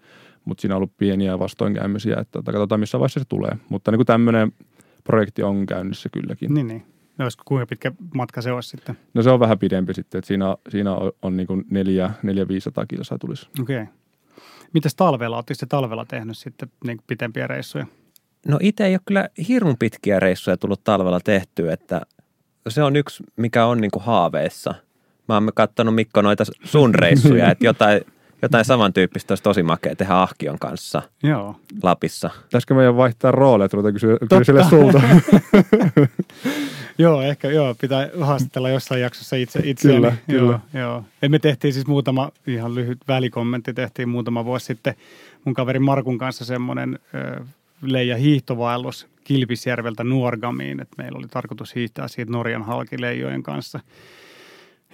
mutta 0.49 0.61
siinä 0.61 0.75
on 0.75 0.77
ollut 0.77 0.97
pieniä 0.97 1.39
vastoinkäymisiä, 1.39 2.15
että 2.19 2.31
tota, 2.31 2.51
katsotaan 2.51 2.79
missä 2.79 2.99
vaiheessa 2.99 3.19
se 3.19 3.25
tulee. 3.29 3.51
Mutta 3.69 3.91
niin 3.91 3.97
kuin 3.97 4.05
tämmöinen 4.05 4.51
projekti 5.03 5.43
on 5.43 5.65
käynnissä 5.65 6.09
kylläkin. 6.09 6.53
Niin, 6.53 6.67
niin. 6.67 6.85
No, 7.17 7.25
olisiko 7.25 7.43
kuinka 7.47 7.65
pitkä 7.65 7.91
matka 8.13 8.41
se 8.41 8.51
olisi 8.51 8.69
sitten? 8.69 8.97
No 9.13 9.23
se 9.23 9.29
on 9.29 9.39
vähän 9.39 9.59
pidempi 9.59 9.93
sitten, 9.93 10.19
että 10.19 10.27
siinä, 10.27 10.55
siinä 10.69 10.95
on, 10.95 11.11
on 11.21 11.37
niin 11.37 11.47
kuin 11.47 11.65
neljä, 11.69 12.11
neljä 12.23 12.47
500 12.47 12.85
kilsaa 12.85 13.17
tulisi. 13.17 13.47
Okei. 13.61 13.81
Okay. 13.81 13.93
Mitäs 14.73 14.95
talvella? 14.95 15.37
Oletteko 15.37 15.57
se 15.57 15.65
talvella 15.65 16.05
tehnyt 16.05 16.37
sitten 16.37 16.71
niin 16.83 16.97
pitempiä 17.07 17.47
reissuja? 17.47 17.85
No 18.47 18.57
itse 18.61 18.85
ei 18.85 18.93
ole 18.93 19.01
kyllä 19.05 19.29
hirveän 19.47 19.77
pitkiä 19.79 20.19
reissuja 20.19 20.57
tullut 20.57 20.83
talvella 20.83 21.19
tehtyä, 21.19 21.73
että 21.73 22.01
se 22.69 22.83
on 22.83 22.95
yksi, 22.95 23.23
mikä 23.35 23.65
on 23.65 23.81
niin 23.81 23.91
kuin 23.91 24.03
haaveissa. 24.03 24.75
Mä 25.27 25.33
oon 25.33 25.49
katsonut 25.55 25.95
Mikko 25.95 26.21
noita 26.21 26.43
sun 26.63 26.95
reissuja, 26.95 27.49
että 27.51 27.65
jotain– 27.65 28.01
jotain 28.41 28.65
samantyyppistä 28.65 29.31
olisi 29.31 29.43
tosi 29.43 29.63
makea 29.63 29.95
tehdä 29.95 30.15
Ahkion 30.15 30.59
kanssa 30.59 31.01
Joo. 31.23 31.55
Lapissa. 31.83 32.29
Pitäisikö 32.43 32.73
meidän 32.73 32.97
vaihtaa 32.97 33.31
rooleja, 33.31 33.65
että 33.65 33.75
ruvetaan 33.75 33.93
kysyä, 33.93 34.17
kysyä 34.37 34.63
sulta? 34.69 35.01
joo, 36.97 37.21
ehkä 37.21 37.49
joo, 37.49 37.75
pitää 37.81 38.09
haastatella 38.21 38.69
jossain 38.69 39.01
jaksossa 39.01 39.35
itse 39.35 39.61
itseäni. 39.63 39.95
Kyllä, 39.95 40.13
joo, 40.27 40.39
kyllä. 40.39 40.59
Joo. 40.73 41.03
Et 41.21 41.31
me 41.31 41.39
tehtiin 41.39 41.73
siis 41.73 41.87
muutama, 41.87 42.31
ihan 42.47 42.75
lyhyt 42.75 42.97
välikommentti, 43.07 43.73
tehtiin 43.73 44.09
muutama 44.09 44.45
vuosi 44.45 44.65
sitten 44.65 44.95
mun 45.45 45.53
kaverin 45.53 45.83
Markun 45.83 46.17
kanssa 46.17 46.45
semmoinen 46.45 46.99
leija 47.81 48.15
hiihtovaellus 48.17 49.07
Kilpisjärveltä 49.23 50.03
Nuorgamiin, 50.03 50.79
että 50.79 50.95
meillä 50.97 51.17
oli 51.17 51.27
tarkoitus 51.27 51.75
hiihtää 51.75 52.07
siitä 52.07 52.31
Norjan 52.31 52.63
halkileijojen 52.63 53.43
kanssa– 53.43 53.79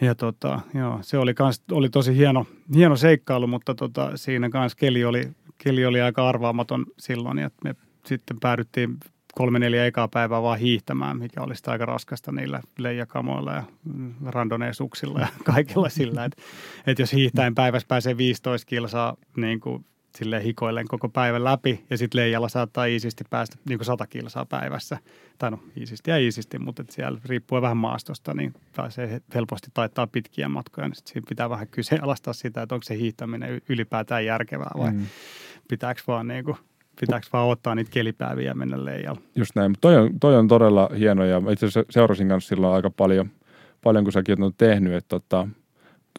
ja 0.02 0.16
tota, 0.16 0.60
joo, 0.74 1.00
se 1.02 1.18
oli, 1.18 1.34
kans, 1.34 1.64
oli 1.72 1.90
tosi 1.90 2.18
hieno, 2.18 2.46
hieno 2.76 2.96
seikkailu, 2.96 3.48
mutta 3.48 3.76
tota, 3.76 4.18
siinä 4.18 4.50
kanssa 4.50 4.78
keli 4.78 5.06
oli, 5.06 5.24
keli 5.58 5.86
oli 5.86 6.02
aika 6.02 6.30
arvaamaton 6.30 6.86
silloin, 7.00 7.38
ja 7.38 7.50
me 7.64 7.76
sitten 8.06 8.40
päädyttiin 8.40 8.98
kolme 9.36 9.60
neljä 9.60 9.86
ekaa 9.86 10.08
päivää 10.08 10.42
vaan 10.42 10.60
hiihtämään, 10.60 11.18
mikä 11.18 11.42
oli 11.42 11.56
sitä 11.56 11.72
aika 11.72 11.86
raskasta 11.86 12.32
niillä 12.32 12.62
leijakamoilla 12.78 13.54
ja 13.54 13.64
randoneesuksilla 14.26 15.20
ja 15.20 15.28
kaikilla 15.54 15.90
sillä, 15.90 16.26
että, 16.26 16.42
että 16.88 17.02
jos 17.02 17.14
hiihtäen 17.14 17.56
päivässä 17.56 17.88
pääsee 17.88 18.18
15 18.18 18.68
kilsaa 18.68 19.18
niin 19.38 19.60
kuin 19.60 19.86
sille 20.16 20.44
hikoillen 20.44 20.88
koko 20.88 21.10
päivän 21.10 21.44
läpi 21.44 21.86
ja 21.90 21.98
sitten 21.98 22.22
leijalla 22.22 22.50
saattaa 22.50 22.86
iisisti 22.86 23.24
päästä 23.30 23.58
niin 23.70 23.78
kuin 23.78 23.86
100 23.86 24.08
kilsaa 24.08 24.46
päivässä. 24.46 24.98
Tai 25.38 25.52
no 25.52 25.60
iisisti 25.78 26.12
ja 26.12 26.18
iisisti, 26.18 26.60
mutta 26.60 26.82
et 26.82 26.90
siellä 26.90 27.20
riippuen 27.26 27.62
vähän 27.62 27.78
maastosta, 27.78 28.34
niin 28.34 28.54
se 28.90 29.22
helposti 29.36 29.68
taittaa 29.74 30.08
pitkiä 30.08 30.50
matkoja, 30.50 30.88
niin 30.88 30.96
siinä 31.06 31.26
pitää 31.30 31.50
vähän 31.50 31.68
kyseenalaistaa 31.68 32.34
sitä, 32.34 32.62
että 32.62 32.76
onko 32.76 32.84
se 32.84 32.98
hiihtäminen 32.98 33.62
ylipäätään 33.70 34.26
järkevää 34.26 34.72
vai 34.78 34.92
mm. 34.92 35.06
pitääkö 35.68 36.02
vaan 36.08 36.28
niin 36.28 36.46
kuin 36.46 36.58
pitääkö 37.00 37.28
vaan 37.34 37.50
ottaa 37.50 37.76
niitä 37.76 37.92
kelipäiviä 37.92 38.46
ja 38.46 38.56
mennä 38.56 38.86
leijalle. 38.86 39.22
Just 39.36 39.56
näin, 39.56 39.72
mutta 39.72 39.82
toi 39.82 39.96
on, 39.96 40.20
toi 40.20 40.36
on 40.36 40.48
todella 40.48 40.90
hieno 40.98 41.26
ja 41.26 41.42
itse 41.52 41.66
asiassa 41.66 41.92
seurasin 41.94 42.28
kanssa 42.28 42.48
silloin 42.48 42.76
aika 42.76 42.90
paljon, 42.90 43.30
paljon 43.84 44.04
kun 44.04 44.14
säkin 44.14 44.44
olet 44.44 44.58
tehnyt, 44.58 44.94
että 44.94 45.10
tota, 45.10 45.48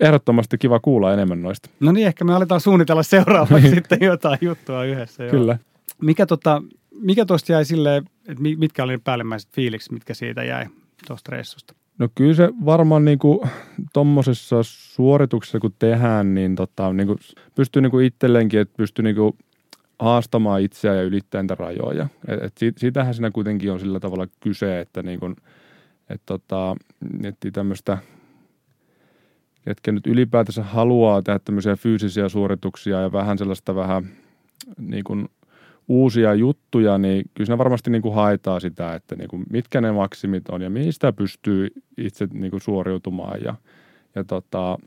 ehdottomasti 0.01 0.59
kiva 0.59 0.81
kuulla 0.81 1.13
enemmän 1.13 1.43
noista. 1.43 1.71
No 1.81 1.93
niin, 1.93 2.07
ehkä 2.07 2.25
me 2.25 2.35
aletaan 2.35 2.61
suunnitella 2.61 3.03
seuraavaksi 3.03 3.71
sitten 3.71 3.99
jotain 4.01 4.39
juttua 4.41 4.85
yhdessä. 4.85 5.23
Joo. 5.23 5.31
Kyllä. 5.31 5.59
Mikä, 6.03 6.27
tota, 6.27 6.63
mikä 7.01 7.27
tuosta 7.27 7.53
jäi 7.53 7.65
silleen, 7.65 8.05
että 8.29 8.43
mitkä 8.57 8.85
oli 8.85 8.99
päällimmäiset 8.99 9.51
fiilikset, 9.53 9.93
mitkä 9.93 10.15
siitä 10.15 10.45
jäi 10.45 10.67
tuosta 11.07 11.33
reissusta? 11.33 11.75
No 11.99 12.09
kyllä 12.15 12.35
se 12.35 12.49
varmaan 12.65 13.05
niin 13.05 13.19
kuin 13.19 13.41
tuommoisessa 13.93 14.57
suorituksessa 14.63 15.61
kun 15.61 15.75
tehdään, 15.79 16.35
niin, 16.35 16.55
tota, 16.55 16.93
niin 16.93 17.07
kuin 17.07 17.19
pystyy 17.55 17.83
niin 17.83 17.91
kuin 17.91 18.07
itselleenkin, 18.07 18.61
että 18.61 18.75
pystyy 18.77 19.03
niin 19.03 19.17
kuin 19.17 19.37
haastamaan 19.99 20.61
itseään 20.61 20.97
ja 20.97 21.03
ylittämään 21.03 21.45
niitä 21.45 21.55
rajoja. 21.55 22.09
Et, 22.29 22.63
et 22.63 22.79
siitähän 22.79 23.15
siinä 23.15 23.31
kuitenkin 23.31 23.73
on 23.73 23.81
sillä 23.81 24.01
tavalla 24.01 24.27
kyse, 24.41 24.81
että 24.81 25.03
niin 25.03 25.21
kuin, 25.21 25.37
et 26.09 26.23
tota, 26.27 26.77
miettii 27.21 27.51
tämmöistä, 27.51 27.99
ketkä 29.67 29.93
nyt 29.93 30.07
ylipäätänsä 30.07 30.63
haluaa 30.63 31.23
tehdä 31.23 31.39
tämmöisiä 31.39 31.77
fyysisiä 31.77 32.29
suorituksia 32.29 33.01
ja 33.01 33.13
vähän 33.13 33.39
sellaista 33.39 33.75
vähän 33.75 34.09
niin 34.79 35.05
kuin 35.05 35.29
uusia 35.89 36.35
juttuja, 36.35 36.99
niin 36.99 37.25
kyllä 37.35 37.47
siinä 37.47 37.59
varmasti 37.59 37.91
niin 37.91 38.03
kuin 38.03 38.15
haetaan 38.15 38.61
sitä, 38.61 38.95
että 38.95 39.17
niin 39.17 39.29
kuin 39.29 39.45
mitkä 39.51 39.81
ne 39.81 39.93
maksimit 39.93 40.49
on 40.49 40.63
ja 40.63 40.71
mistä 40.71 41.13
pystyy 41.13 41.69
itse 41.99 42.29
niin 42.33 42.51
kuin 42.51 42.61
suoriutumaan 42.61 43.41
ja, 43.45 43.55
ja, 44.15 44.25
tota, 44.25 44.79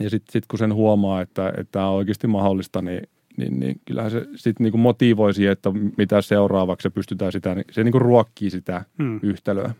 ja 0.00 0.10
sitten 0.10 0.32
sit 0.32 0.46
kun 0.46 0.58
sen 0.58 0.74
huomaa, 0.74 1.20
että, 1.20 1.48
että 1.48 1.72
tämä 1.72 1.88
on 1.88 1.96
oikeasti 1.96 2.26
mahdollista, 2.26 2.82
niin, 2.82 3.08
niin, 3.36 3.60
niin 3.60 3.80
kyllähän 3.84 4.10
se 4.10 4.26
sitten 4.36 4.64
niin 4.64 4.80
motivoi 4.80 5.34
siihen, 5.34 5.52
että 5.52 5.70
mitä 5.98 6.22
seuraavaksi 6.22 6.90
pystytään 6.90 7.32
sitä, 7.32 7.54
niin 7.54 7.64
se 7.70 7.84
niin 7.84 7.92
kuin 7.92 8.02
ruokkii 8.02 8.50
sitä 8.50 8.84
hmm. 8.98 9.20
yhtälöä. 9.22 9.74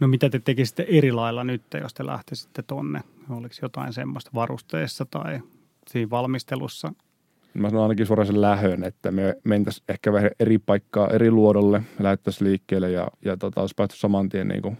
No 0.00 0.08
mitä 0.08 0.30
te 0.30 0.38
tekisitte 0.38 0.86
eri 0.88 1.12
lailla 1.12 1.44
nyt, 1.44 1.62
jos 1.80 1.94
te 1.94 2.06
lähtisitte 2.06 2.62
tonne? 2.62 3.00
Oliko 3.30 3.54
jotain 3.62 3.92
semmoista 3.92 4.30
varusteessa 4.34 5.04
tai 5.04 5.40
siinä 5.88 6.10
valmistelussa? 6.10 6.92
Mä 7.54 7.70
sanon 7.70 7.82
ainakin 7.82 8.06
suoraan 8.06 8.26
sen 8.26 8.40
lähön, 8.40 8.84
että 8.84 9.10
me 9.10 9.36
mentäisiin 9.44 9.84
ehkä 9.88 10.12
vähän 10.12 10.30
eri 10.40 10.58
paikkaa, 10.58 11.08
eri 11.08 11.30
luodolle, 11.30 11.82
lähdettäisiin 12.00 12.50
liikkeelle 12.50 12.90
ja, 12.90 13.08
ja 13.24 13.36
tota, 13.36 13.60
olisi 13.60 13.74
päästy 13.76 13.96
saman 13.96 14.28
tien 14.28 14.48
niin 14.48 14.62
kuin, 14.62 14.78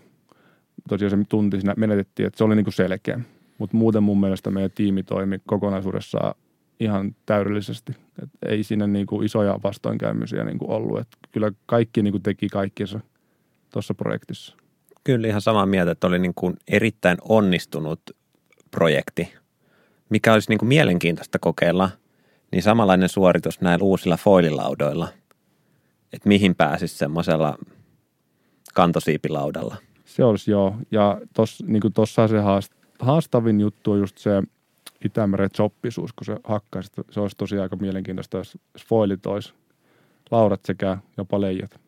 tosiaan 0.88 1.10
se 1.10 1.16
tunti 1.28 1.56
siinä 1.56 1.74
menetettiin, 1.76 2.26
että 2.26 2.38
se 2.38 2.44
oli 2.44 2.56
niin 2.56 2.64
kuin 2.64 2.74
selkeä. 2.74 3.20
Mutta 3.58 3.76
muuten 3.76 4.02
mun 4.02 4.20
mielestä 4.20 4.50
meidän 4.50 4.70
tiimi 4.74 5.02
toimi 5.02 5.38
kokonaisuudessaan 5.46 6.34
ihan 6.80 7.16
täydellisesti. 7.26 7.92
Et 8.22 8.30
ei 8.46 8.62
siinä 8.62 8.86
niin 8.86 9.06
kuin 9.06 9.26
isoja 9.26 9.60
vastoinkäymisiä 9.62 10.44
niin 10.44 10.58
kuin 10.58 10.70
ollut. 10.70 10.98
Et 10.98 11.08
kyllä 11.32 11.52
kaikki 11.66 12.02
niin 12.02 12.12
kuin 12.12 12.22
teki 12.22 12.48
kaikkinsa 12.48 13.00
tuossa 13.72 13.94
projektissa. 13.94 14.56
Kyllä 15.08 15.28
ihan 15.28 15.40
samaa 15.40 15.66
mieltä, 15.66 15.92
että 15.92 16.06
oli 16.06 16.18
niin 16.18 16.34
kuin 16.34 16.56
erittäin 16.68 17.18
onnistunut 17.22 18.00
projekti, 18.70 19.34
mikä 20.08 20.32
olisi 20.32 20.48
niin 20.50 20.58
kuin 20.58 20.68
mielenkiintoista 20.68 21.38
kokeilla, 21.38 21.90
niin 22.52 22.62
samanlainen 22.62 23.08
suoritus 23.08 23.60
näillä 23.60 23.84
uusilla 23.84 24.16
foililaudoilla, 24.16 25.08
että 26.12 26.28
mihin 26.28 26.54
pääsisi 26.54 26.98
semmoisella 26.98 27.58
kantosiipilaudalla. 28.74 29.76
Se 30.04 30.24
olisi 30.24 30.50
joo, 30.50 30.76
ja 30.90 31.20
tuossa 31.34 31.64
niin 31.66 31.82
se 32.28 32.38
haastavin 33.00 33.60
juttu 33.60 33.92
on 33.92 33.98
just 33.98 34.18
se 34.18 34.42
Itämeren 35.04 35.50
choppisuus, 35.50 36.12
kun 36.12 36.24
se 36.24 36.36
hakkaisi. 36.44 36.90
Se 37.10 37.20
olisi 37.20 37.36
tosiaan 37.36 37.62
aika 37.62 37.76
mielenkiintoista, 37.76 38.36
jos 38.36 38.58
foilit 38.88 39.26
olisi 39.26 39.52
laudat 40.30 40.60
sekä 40.64 40.98
jopa 41.16 41.40
leijat. 41.40 41.80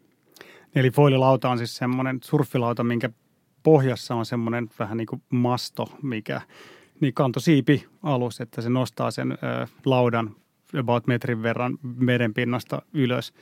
Eli 0.74 0.90
foililauta 0.90 1.50
on 1.50 1.58
siis 1.58 1.76
semmoinen 1.76 2.18
surfilauta, 2.24 2.84
minkä 2.84 3.10
pohjassa 3.62 4.14
on 4.14 4.26
semmoinen 4.26 4.70
vähän 4.78 4.96
niin 4.96 5.06
kuin 5.06 5.22
masto, 5.30 5.98
mikä 6.02 6.40
niin 7.00 7.14
kantosiipi 7.14 7.86
alus, 8.02 8.40
että 8.40 8.62
se 8.62 8.70
nostaa 8.70 9.10
sen 9.10 9.32
ö, 9.32 9.36
laudan 9.84 10.36
about 10.78 11.06
metrin 11.06 11.42
verran 11.42 11.78
pinnasta 12.34 12.82
ylös. 12.92 13.32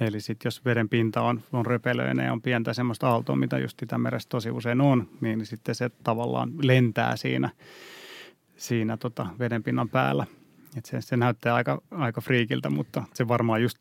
Eli 0.00 0.20
sitten 0.20 0.46
jos 0.46 0.64
veden 0.64 0.88
pinta 0.88 1.22
on, 1.22 1.42
on 1.52 1.66
röpelöinen 1.66 2.26
ja 2.26 2.32
on 2.32 2.42
pientä 2.42 2.72
semmoista 2.72 3.08
aaltoa, 3.08 3.36
mitä 3.36 3.58
just 3.58 3.82
Itämeressä 3.82 4.28
tosi 4.28 4.50
usein 4.50 4.80
on, 4.80 5.08
niin 5.20 5.46
sitten 5.46 5.74
se 5.74 5.90
tavallaan 6.04 6.50
lentää 6.62 7.16
siinä, 7.16 7.50
siinä 8.56 8.96
tota 8.96 9.26
vedenpinnan 9.38 9.88
päällä– 9.88 10.26
et 10.76 10.84
se, 10.84 11.00
se 11.00 11.16
näyttää 11.16 11.54
aika, 11.54 11.82
aika 11.90 12.20
friikiltä, 12.20 12.70
mutta 12.70 13.02
se 13.14 13.28
varmaan 13.28 13.62
just 13.62 13.78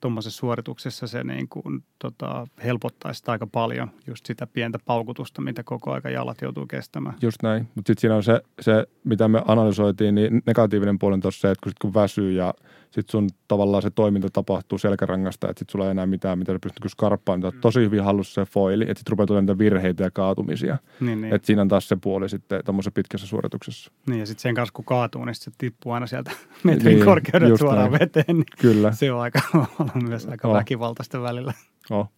tuommoisessa 0.00 0.30
suorituksessa 0.30 1.06
se 1.06 1.24
niin 1.24 1.48
kuin, 1.48 1.84
tota, 1.98 2.46
helpottaisi 2.64 3.22
aika 3.26 3.46
paljon 3.46 3.90
just 4.06 4.26
sitä 4.26 4.46
pientä 4.46 4.78
paukutusta, 4.86 5.42
mitä 5.42 5.62
koko 5.62 5.92
aika 5.92 6.10
jalat 6.10 6.42
joutuu 6.42 6.66
kestämään. 6.66 7.14
Just 7.22 7.42
näin, 7.42 7.68
mutta 7.74 7.88
sitten 7.88 8.00
siinä 8.00 8.16
on 8.16 8.22
se, 8.22 8.40
se, 8.60 8.86
mitä 9.04 9.28
me 9.28 9.42
analysoitiin, 9.46 10.14
niin 10.14 10.42
negatiivinen 10.46 10.98
puoli 10.98 11.14
on 11.14 11.20
tuossa 11.20 11.40
se, 11.40 11.50
että 11.50 11.62
kun, 11.62 11.70
sit 11.72 11.78
kun 11.78 11.94
väsyy 11.94 12.32
ja 12.32 12.54
sitten 12.90 13.10
sun 13.10 13.28
tavallaan 13.48 13.82
se 13.82 13.90
toiminta 13.90 14.28
tapahtuu 14.32 14.78
selkärangasta, 14.78 15.50
että 15.50 15.58
sitten 15.58 15.72
sulla 15.72 15.84
ei 15.84 15.90
enää 15.90 16.06
mitään, 16.06 16.38
mitä 16.38 16.52
sä 16.52 16.58
pystyt 16.62 16.80
niinku 16.80 16.88
skarppaan. 16.88 17.40
Mm. 17.40 17.60
Tosi 17.60 17.80
hyvin 17.80 18.04
hallussa 18.04 18.44
se 18.44 18.50
foili, 18.50 18.84
että 18.84 18.98
sitten 18.98 19.10
rupeaa 19.10 19.26
tulemaan 19.26 19.46
niitä 19.46 19.58
virheitä 19.58 20.04
ja 20.04 20.10
kaatumisia. 20.10 20.78
Niin, 21.00 21.20
niin. 21.20 21.34
Että 21.34 21.46
siinä 21.46 21.62
on 21.62 21.68
taas 21.68 21.88
se 21.88 21.96
puoli 21.96 22.28
sitten 22.28 22.64
tuommoisessa 22.64 22.92
pitkässä 22.94 23.26
suorituksessa. 23.26 23.92
Niin 24.06 24.20
ja 24.20 24.26
sitten 24.26 24.42
sen 24.42 24.54
kanssa 24.54 24.72
kun 24.72 24.84
kaatuu, 24.84 25.24
niin 25.24 25.34
se 25.34 25.50
tippuu 25.58 25.92
aina 25.92 26.06
sieltä 26.06 26.30
metrin 26.64 26.94
niin, 26.94 27.04
korkeudet 27.04 27.58
suoraan 27.58 27.90
näin. 27.90 28.00
veteen. 28.00 28.36
Niin 28.36 28.44
Kyllä. 28.60 28.92
Se 28.92 29.12
on 29.12 29.20
aika, 29.20 29.40
on 29.94 30.08
myös 30.08 30.26
aika 30.26 30.48
oh. 30.48 30.54
väkivaltaista 30.54 31.22
välillä. 31.22 31.52
Oh. 31.90 32.08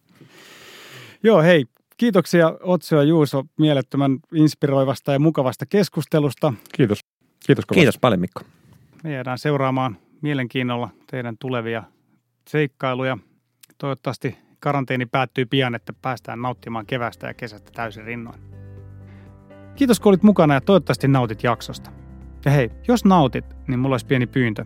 Joo, 1.23 1.41
hei, 1.41 1.65
Kiitoksia 2.01 2.53
Otso 2.63 2.95
ja 2.95 3.03
Juuso 3.03 3.43
mielettömän 3.57 4.19
inspiroivasta 4.33 5.13
ja 5.13 5.19
mukavasta 5.19 5.65
keskustelusta. 5.65 6.53
Kiitos. 6.73 6.99
Kiitos 7.45 7.65
kovasti. 7.65 7.79
Kiitos 7.79 7.97
paljon 7.97 8.19
Mikko. 8.19 8.41
Me 9.03 9.13
jäädään 9.13 9.37
seuraamaan 9.37 9.97
mielenkiinnolla 10.21 10.89
teidän 11.11 11.37
tulevia 11.39 11.83
seikkailuja. 12.49 13.17
Toivottavasti 13.77 14.37
karanteeni 14.59 15.05
päättyy 15.05 15.45
pian, 15.45 15.75
että 15.75 15.93
päästään 16.01 16.41
nauttimaan 16.41 16.85
kevästä 16.85 17.27
ja 17.27 17.33
kesästä 17.33 17.71
täysin 17.73 18.03
rinnoin. 18.03 18.39
Kiitos 19.75 19.99
kun 19.99 20.09
olit 20.09 20.23
mukana 20.23 20.53
ja 20.53 20.61
toivottavasti 20.61 21.07
nautit 21.07 21.43
jaksosta. 21.43 21.91
Ja 22.45 22.51
hei, 22.51 22.71
jos 22.87 23.05
nautit, 23.05 23.45
niin 23.67 23.79
mulla 23.79 23.93
olisi 23.93 24.05
pieni 24.05 24.27
pyyntö. 24.27 24.65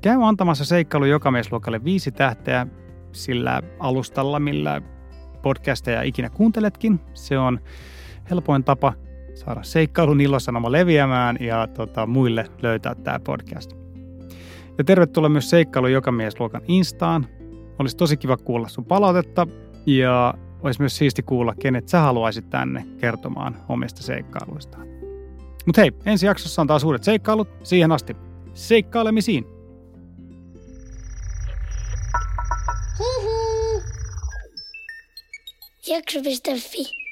Käy 0.00 0.18
antamassa 0.22 0.64
seikkailu 0.64 1.04
jokamiesluokalle 1.04 1.84
viisi 1.84 2.12
tähteä 2.12 2.66
sillä 3.12 3.62
alustalla, 3.78 4.40
millä 4.40 4.82
podcasteja 5.42 6.02
ikinä 6.02 6.30
kuunteletkin. 6.30 7.00
Se 7.14 7.38
on 7.38 7.60
helpoin 8.30 8.64
tapa 8.64 8.92
saada 9.34 9.62
seikkailun 9.62 10.20
ilosanoma 10.20 10.72
leviämään 10.72 11.36
ja 11.40 11.66
tota, 11.66 12.06
muille 12.06 12.44
löytää 12.62 12.94
tämä 12.94 13.18
podcast. 13.18 13.87
Ja 14.78 14.84
tervetuloa 14.84 15.28
myös 15.28 15.50
seikkailu 15.50 15.86
joka 15.86 16.12
miesluokan 16.12 16.62
Instaan. 16.68 17.26
Olisi 17.78 17.96
tosi 17.96 18.16
kiva 18.16 18.36
kuulla 18.36 18.68
sun 18.68 18.84
palautetta 18.84 19.46
ja 19.86 20.34
olisi 20.62 20.80
myös 20.80 20.96
siisti 20.96 21.22
kuulla, 21.22 21.54
kenet 21.60 21.88
sä 21.88 22.00
haluaisit 22.00 22.50
tänne 22.50 22.86
kertomaan 23.00 23.56
omista 23.68 24.02
seikkailuistaan. 24.02 24.86
Mutta 25.66 25.80
hei, 25.80 25.92
ensi 26.06 26.26
jaksossa 26.26 26.62
on 26.62 26.68
taas 26.68 26.84
uudet 26.84 27.04
seikkailut. 27.04 27.48
Siihen 27.62 27.92
asti 27.92 28.16
seikkailemisiin! 28.54 29.44
Hihi. 32.98 33.82
Jakso.fi 35.86 37.07